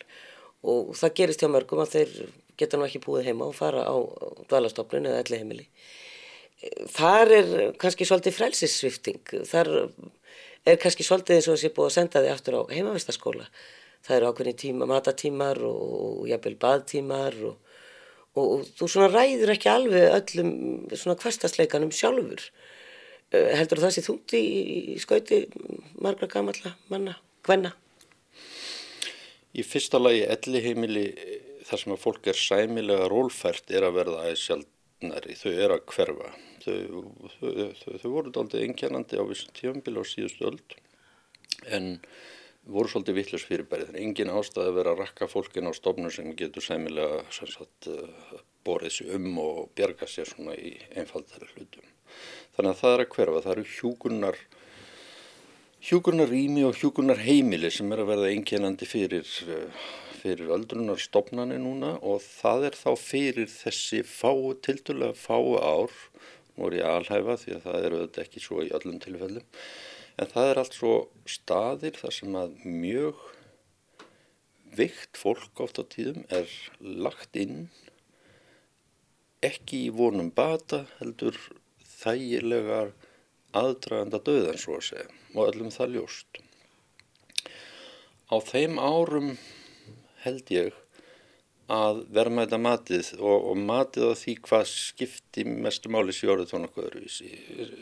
og 0.61 0.93
það 0.99 1.15
gerist 1.17 1.41
hjá 1.41 1.49
mörgum 1.49 1.81
að 1.81 1.95
þeir 1.95 2.11
geta 2.61 2.77
nú 2.77 2.85
ekki 2.85 3.01
búið 3.01 3.31
heima 3.31 3.47
og 3.49 3.57
fara 3.57 3.87
á 3.89 3.97
dvalastofnun 4.51 5.09
eða 5.09 5.23
elli 5.23 5.41
heimili 5.41 5.69
þar 6.93 7.33
er 7.35 7.51
kannski 7.81 8.07
svolítið 8.09 8.37
frelsissvifting, 8.37 9.35
þar 9.49 9.71
er 10.69 10.81
kannski 10.81 11.07
svolítið 11.07 11.39
eins 11.39 11.49
og 11.49 11.57
þessi 11.57 11.73
búið 11.77 11.89
að 11.89 11.97
senda 11.97 12.23
þig 12.25 12.35
aftur 12.35 12.59
á 12.61 12.63
heimavistaskóla. 12.75 13.47
Það 14.05 14.17
eru 14.17 14.31
ákveðni 14.31 14.55
tíma, 14.61 14.89
matatímar 14.89 15.61
og 15.65 16.29
jafnvel 16.29 16.57
baðtímar 16.61 17.37
og, 17.51 17.57
og, 18.37 18.45
og 18.45 18.69
þú 18.79 18.89
svona 18.89 19.11
ræður 19.13 19.55
ekki 19.55 19.73
alveg 19.73 20.15
öllum 20.19 20.53
svona 20.95 21.19
hverstasleikanum 21.21 21.93
sjálfur. 21.93 22.45
Uh, 23.31 23.53
heldur 23.55 23.83
það 23.85 23.95
sé 23.95 24.05
þúnt 24.07 24.35
í, 24.35 24.43
í 24.95 24.99
skauti 25.03 25.45
margra 26.03 26.31
gamalla 26.31 26.75
manna, 26.91 27.17
hvenna? 27.47 27.75
Í 29.51 29.63
fyrsta 29.67 29.99
lagi 29.99 30.25
elli 30.31 30.63
heimili 30.65 31.07
þar 31.67 31.83
sem 31.83 31.95
að 31.95 32.03
fólk 32.05 32.31
er 32.31 32.39
sæmilega 32.39 33.09
rólfært 33.11 33.71
er 33.75 33.87
að 33.87 33.97
verða 33.99 34.25
aðeins 34.25 34.45
sjálfnari, 34.47 35.37
þau 35.39 35.51
er 35.53 35.75
að 35.75 35.85
hverfa 35.91 36.33
þau, 36.65 37.03
þau, 37.37 37.51
þau, 37.81 37.97
þau 38.03 38.11
voru 38.11 38.35
aldrei 38.43 38.67
einkennandi 38.67 39.21
á 39.21 39.25
vissum 39.29 39.55
tífambil 39.57 40.01
á 40.01 40.05
síðustu 40.07 40.51
öld 40.51 40.77
en 41.71 41.91
voru 42.71 42.91
svolítið 42.91 43.19
vittlust 43.19 43.49
fyrirbæri. 43.49 43.89
Er 43.89 44.01
engin 44.03 44.33
ástæði 44.33 44.71
að 44.71 44.77
vera 44.79 44.95
að 44.95 45.03
rakka 45.05 45.29
fólkin 45.31 45.71
á 45.71 45.73
stofnum 45.77 46.13
sem 46.13 46.33
getur 46.39 46.65
sæmilega 46.65 47.23
uh, 47.25 48.35
borðið 48.67 48.97
sér 48.97 49.17
um 49.17 49.41
og 49.43 49.63
bjarga 49.77 50.09
sér 50.11 50.29
svona 50.29 50.57
í 50.57 50.75
einfaldari 50.95 51.49
hlutum. 51.55 51.87
Þannig 52.57 52.73
að 52.73 52.81
það 52.81 52.95
er 52.95 53.03
að 53.05 53.13
hverfa, 53.15 53.43
það 53.45 53.53
eru 53.55 53.65
hjúkunar 55.81 56.29
rými 56.31 56.67
og 56.69 56.77
hjúkunar 56.77 57.23
heimili 57.25 57.71
sem 57.73 57.93
er 57.93 58.03
að 58.03 58.11
verða 58.13 58.33
einkennandi 58.35 58.89
fyrir, 58.89 59.31
fyrir 60.21 60.53
öldrunar 60.57 61.01
stopnani 61.01 61.57
núna 61.63 61.95
og 62.03 62.21
það 62.25 62.69
er 62.71 62.77
þá 62.77 62.91
fyrir 63.01 63.49
þessi 63.49 64.03
fáu, 64.05 64.53
tildulega 64.61 65.17
fáu 65.17 65.57
ár, 65.57 65.95
nú 66.57 66.69
er 66.69 66.81
ég 66.83 66.91
alhæfa 66.91 67.39
því 67.41 67.57
að 67.57 67.65
það 67.69 67.87
eru 67.89 68.03
þetta 68.05 68.25
ekki 68.27 68.45
svo 68.45 68.63
í 68.67 68.73
öllum 68.77 69.01
tilfellum, 69.01 69.47
en 70.21 70.33
það 70.35 70.51
er 70.51 70.61
allt 70.61 70.77
svo 70.77 70.95
staðir 71.25 71.97
þar 71.97 72.17
sem 72.19 72.37
að 72.37 72.59
mjög 72.67 73.29
vikt 74.77 75.19
fólk 75.19 75.65
oft 75.65 75.81
á 75.81 75.85
tíðum 75.91 76.27
er 76.31 76.51
lagt 76.81 77.39
inn 77.39 77.71
ekki 79.43 79.87
í 79.87 79.95
vonum 79.97 80.29
bata 80.37 80.85
heldur 80.99 81.39
þægilegar 82.01 82.93
aðdraganda 83.57 84.21
döðan 84.27 84.61
svo 84.61 84.79
að 84.79 84.87
segja 84.91 85.09
og 85.35 85.49
öllum 85.49 85.73
það 85.75 85.97
ljóst. 85.97 86.41
Á 88.31 88.37
þeim 88.47 88.79
árum 88.79 89.33
held 90.23 90.53
ég 90.55 90.77
að 91.71 92.03
verðmæta 92.15 92.59
matið 92.59 93.13
og, 93.19 93.47
og 93.53 93.59
matið 93.59 94.11
á 94.11 94.15
því 94.19 94.35
hvað 94.47 94.67
skipti 94.71 95.47
mestu 95.47 95.91
máli 95.93 96.15
sér 96.15 96.35
orðið 96.35 96.53
tónu 96.53 96.71
okkur 96.71 96.89
öðruvísi. 96.89 97.31
Ég, 97.31 97.75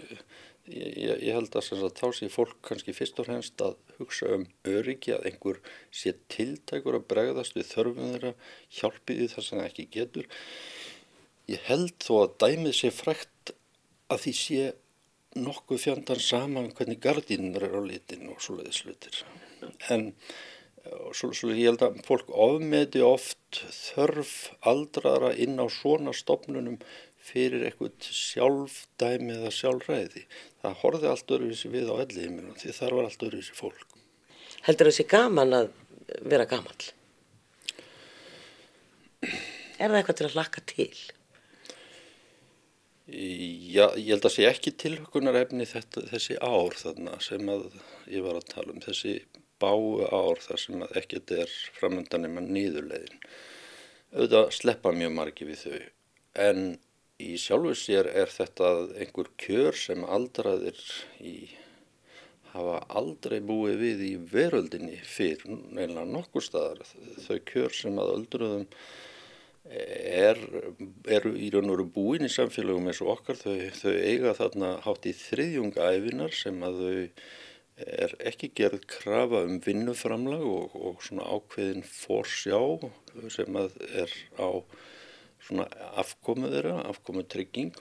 ég, 0.68 1.22
ég 1.24 1.36
held 1.36 1.56
að, 1.56 1.70
að 1.78 1.94
þá 1.96 2.06
sé 2.18 2.28
fólk 2.32 2.58
kannski 2.68 2.96
fyrst 2.96 3.20
og 3.22 3.28
fremst 3.30 3.64
að 3.64 3.78
hugsa 3.96 4.28
um 4.36 4.44
öryggi 4.68 5.14
að 5.16 5.30
einhver 5.30 5.60
sé 5.88 6.12
tiltækur 6.32 6.98
að 7.00 7.06
bregðast 7.12 7.56
við 7.56 7.70
þörfum 7.70 8.12
þeirra, 8.12 8.34
hjálpið 8.80 9.22
því 9.22 9.30
það 9.34 9.46
sem 9.46 9.62
það 9.62 9.70
ekki 9.70 9.88
getur. 9.96 10.28
Ég 11.48 11.64
held 11.70 11.96
þó 12.04 12.14
að 12.18 12.36
dæmið 12.44 12.76
sé 12.76 12.92
frækt 12.92 13.54
að 14.08 14.22
því 14.24 14.34
sé 14.40 14.68
nokkuð 15.38 15.82
fjandan 15.84 16.22
saman 16.22 16.70
hvernig 16.76 17.00
gardínur 17.04 17.66
er 17.68 17.76
á 17.76 17.82
litin 17.84 18.30
og 18.32 18.40
svoleiðis 18.42 18.82
slutir. 18.82 19.20
En 19.92 20.12
svo, 21.12 21.32
svo 21.36 21.52
ég 21.52 21.68
held 21.68 21.84
að 21.84 22.00
fólk 22.06 22.30
ofmeti 22.32 23.02
oft 23.04 23.60
þörf 23.74 24.34
aldrara 24.68 25.34
inn 25.36 25.60
á 25.60 25.66
svona 25.72 26.14
stopnunum 26.16 26.78
fyrir 27.28 27.66
eitthvað 27.68 28.08
sjálfdæmi 28.14 29.34
eða 29.36 29.52
sjálfræði. 29.52 30.24
Það 30.62 30.78
horfið 30.82 31.10
allt 31.12 31.34
öruvísi 31.36 31.72
við 31.72 31.92
á 31.92 31.94
elliðiminu 32.04 32.56
því 32.60 32.76
þar 32.78 32.96
var 32.98 33.10
allt 33.10 33.26
öruvísi 33.28 33.58
fólk. 33.58 33.98
Heldur 34.66 34.88
það 34.88 34.96
sé 34.96 35.06
gaman 35.08 35.56
að 35.58 35.68
vera 36.24 36.48
gamal? 36.48 36.78
Er 39.78 39.90
það 39.92 40.00
eitthvað 40.00 40.18
til 40.18 40.28
að 40.28 40.36
hlakka 40.38 40.64
til? 40.72 40.92
Já, 43.08 43.86
ég 43.96 44.10
held 44.12 44.26
að 44.28 44.34
sé 44.34 44.44
ekki 44.44 44.74
tilhökunarefni 44.76 45.64
þessi 45.64 46.34
ár 46.44 46.74
þarna 46.76 47.14
sem 47.24 47.46
að 47.48 47.70
ég 48.12 48.20
var 48.26 48.36
að 48.36 48.50
tala 48.50 48.74
um, 48.74 48.82
þessi 48.84 49.14
báu 49.62 50.04
ár 50.12 50.42
þar 50.44 50.60
sem 50.60 50.82
að 50.84 50.92
ekkert 51.00 51.32
er 51.38 51.54
framöndan 51.78 52.26
nema 52.26 52.42
nýðurleiðin. 52.44 53.22
Auðvitað 54.12 54.52
sleppa 54.58 54.92
mjög 54.92 55.14
margi 55.16 55.48
við 55.48 55.62
þau, 55.62 55.80
en 56.44 56.62
í 57.24 57.32
sjálfu 57.40 57.72
sér 57.80 58.12
er 58.12 58.28
þetta 58.28 58.74
einhver 59.00 59.32
kjör 59.40 59.80
sem 59.86 60.04
aldraðir 60.04 60.84
í, 61.24 61.34
hafa 62.52 62.82
aldrei 63.00 63.40
búið 63.40 63.80
við 63.86 64.04
í 64.04 64.14
veröldinni 64.36 65.00
fyrir 65.00 65.48
neina 65.72 66.04
nokkur 66.04 66.44
staðar. 66.44 66.84
Þau 67.24 67.38
kjör 67.48 67.72
sem 67.72 68.04
að 68.04 68.18
öldruðum 68.18 68.68
er, 69.68 70.38
eru 71.18 71.34
í 71.36 71.50
raun 71.52 71.68
og 71.68 71.76
veru 71.76 71.86
búin 71.94 72.26
í 72.26 72.32
samfélagum 72.32 72.88
eins 72.88 73.02
og 73.04 73.12
okkar. 73.18 73.38
Þau, 73.40 73.56
þau 73.80 73.92
eiga 73.94 74.34
þarna 74.38 74.72
hátt 74.86 75.08
í 75.08 75.14
þriðjungaæfinar 75.18 76.34
sem 76.36 76.64
að 76.66 76.80
þau 76.82 76.96
er 77.78 78.14
ekki 78.26 78.50
gerð 78.58 78.86
krafa 78.90 79.44
um 79.46 79.60
vinnuframlag 79.62 80.42
og, 80.42 80.74
og 80.74 81.04
svona 81.06 81.28
ákveðin 81.30 81.84
fórsjá 81.86 82.58
sem 83.30 83.58
að 83.60 83.76
er 84.02 84.14
á 84.34 84.50
svona 85.38 85.68
afkomu 86.00 86.50
þeirra, 86.50 86.80
afkomu 86.90 87.22
trygging 87.22 87.76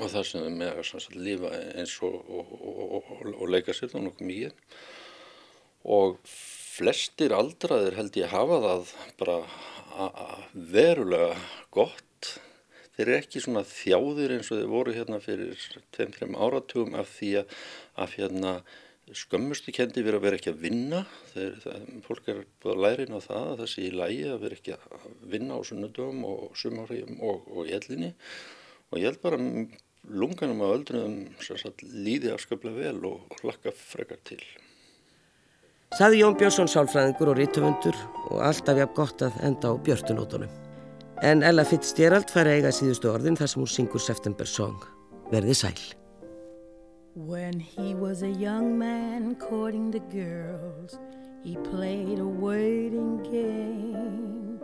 og 0.00 0.10
það 0.10 0.26
sem 0.28 0.42
þau 0.42 0.56
með 0.58 0.80
að 0.82 1.20
lifa 1.22 1.52
eins 1.78 1.94
og, 2.04 2.16
og, 2.26 3.12
og 3.30 3.46
leika 3.52 3.74
sér 3.76 3.92
þá 3.92 4.00
nokkuð 4.02 4.30
mikið. 4.32 4.58
Og 5.86 6.18
flestir 6.26 7.32
aldraðir 7.32 7.96
held 7.96 8.18
ég 8.18 8.32
hafa 8.32 8.58
það 8.64 8.90
bara 9.20 9.36
verulega 10.52 11.36
gott. 11.74 12.32
Þeir 12.96 13.06
eru 13.06 13.16
ekki 13.18 13.42
svona 13.44 13.62
þjáðir 13.68 14.36
eins 14.36 14.50
og 14.50 14.60
þeir 14.60 14.72
voru 14.72 14.96
hérna 14.96 15.20
fyrir 15.20 15.62
2-3 15.96 16.32
áratugum 16.32 16.96
af 16.96 17.10
því 17.18 17.30
að, 17.42 17.56
að 18.00 18.14
hérna, 18.16 18.52
skömmustu 19.14 19.74
kendi 19.76 20.02
verið 20.02 20.18
að 20.18 20.26
vera 20.26 20.38
ekki 20.40 20.52
að 20.54 20.62
vinna. 20.64 21.02
Þeir, 21.34 21.58
það, 21.64 21.88
fólk 22.06 22.30
er 22.32 22.40
búið 22.62 22.72
að 22.72 22.84
læra 22.86 23.06
inn 23.06 23.18
á 23.18 23.26
það 23.26 23.50
að 23.50 23.60
það 23.60 23.72
sé 23.72 23.84
í 23.84 23.92
lægi 23.94 24.22
að 24.32 24.44
vera 24.46 24.58
ekki 24.58 24.76
að 24.76 25.10
vinna 25.34 25.58
á 25.58 25.60
sunnudöfum 25.68 26.24
og 26.30 26.60
sumarhægjum 26.62 27.20
og, 27.28 27.50
og 27.52 27.68
í 27.68 27.76
ellinni. 27.76 28.12
Og 28.90 29.02
ég 29.02 29.10
held 29.10 29.22
bara 29.22 29.42
lunganum 30.06 30.62
á 30.64 30.68
öldrunum 30.70 31.18
líði 32.06 32.32
afskaplega 32.32 32.88
vel 32.88 33.10
og, 33.10 33.26
og 33.28 33.44
lakka 33.50 33.74
frekar 33.76 34.22
til. 34.24 34.40
Saði 35.94 36.18
Jón 36.18 36.34
Björnsson 36.34 36.66
sálfræðingur 36.66 37.30
og 37.30 37.36
rítumundur 37.38 37.98
og 38.32 38.40
alltaf 38.42 38.80
jafn 38.80 38.96
gott 38.96 39.22
að 39.22 39.36
enda 39.46 39.70
á 39.70 39.74
björtunótonum. 39.86 40.50
En 41.22 41.44
Ella 41.46 41.64
Fitzgerald 41.64 42.28
fær 42.28 42.50
eiga 42.50 42.72
síðustu 42.74 43.12
orðin 43.12 43.38
þar 43.38 43.52
sem 43.52 43.62
hún 43.62 43.70
syngur 43.70 44.02
September 44.02 44.50
Song. 44.50 44.82
Verði 45.30 45.54
sæl. 45.54 45.78
When 47.14 47.60
he 47.60 47.94
was 47.94 48.22
a 48.22 48.28
young 48.28 48.76
man 48.78 49.36
courting 49.36 49.90
the 49.90 50.02
girls 50.12 50.98
He 51.42 51.56
played 51.70 52.18
a 52.18 52.26
waiting 52.26 53.22
game 53.22 54.60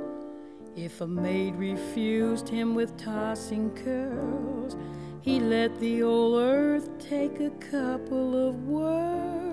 If 0.76 1.00
a 1.00 1.06
maid 1.06 1.54
refused 1.56 2.50
him 2.50 2.74
with 2.74 2.94
tossing 2.98 3.70
curls 3.70 4.76
He 5.22 5.40
let 5.40 5.80
the 5.80 6.02
old 6.02 6.42
earth 6.42 6.90
take 6.98 7.40
a 7.40 7.50
couple 7.70 8.36
of 8.36 8.66
whirls 8.66 9.51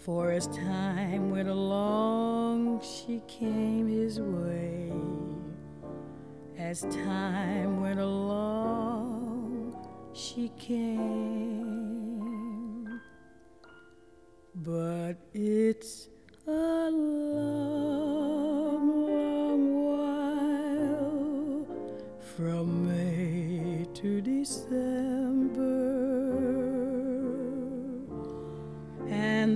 For 0.00 0.30
as 0.30 0.46
time 0.46 1.30
went 1.30 1.48
along, 1.50 2.80
she 2.80 3.22
came 3.28 3.86
his 3.86 4.18
way. 4.18 4.90
As 6.56 6.80
time 6.84 7.82
went 7.82 8.00
along, 8.00 9.76
she 10.14 10.50
came. 10.58 11.90
But 14.54 15.16
it's 15.34 16.08
a 16.46 16.90
long, 16.90 17.89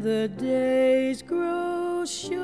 the 0.04 0.28
days 0.28 1.22
grow 1.22 2.04
short 2.04 2.36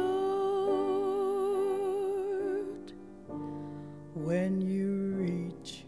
when 4.15 4.63
you 4.63 5.13
reach 5.19 5.85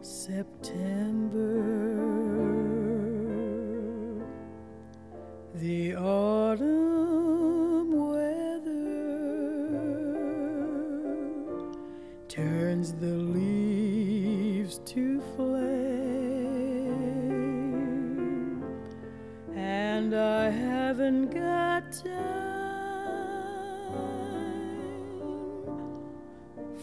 September. 0.00 1.19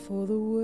For 0.08 0.26
the 0.26 0.38
waiting 0.38 0.57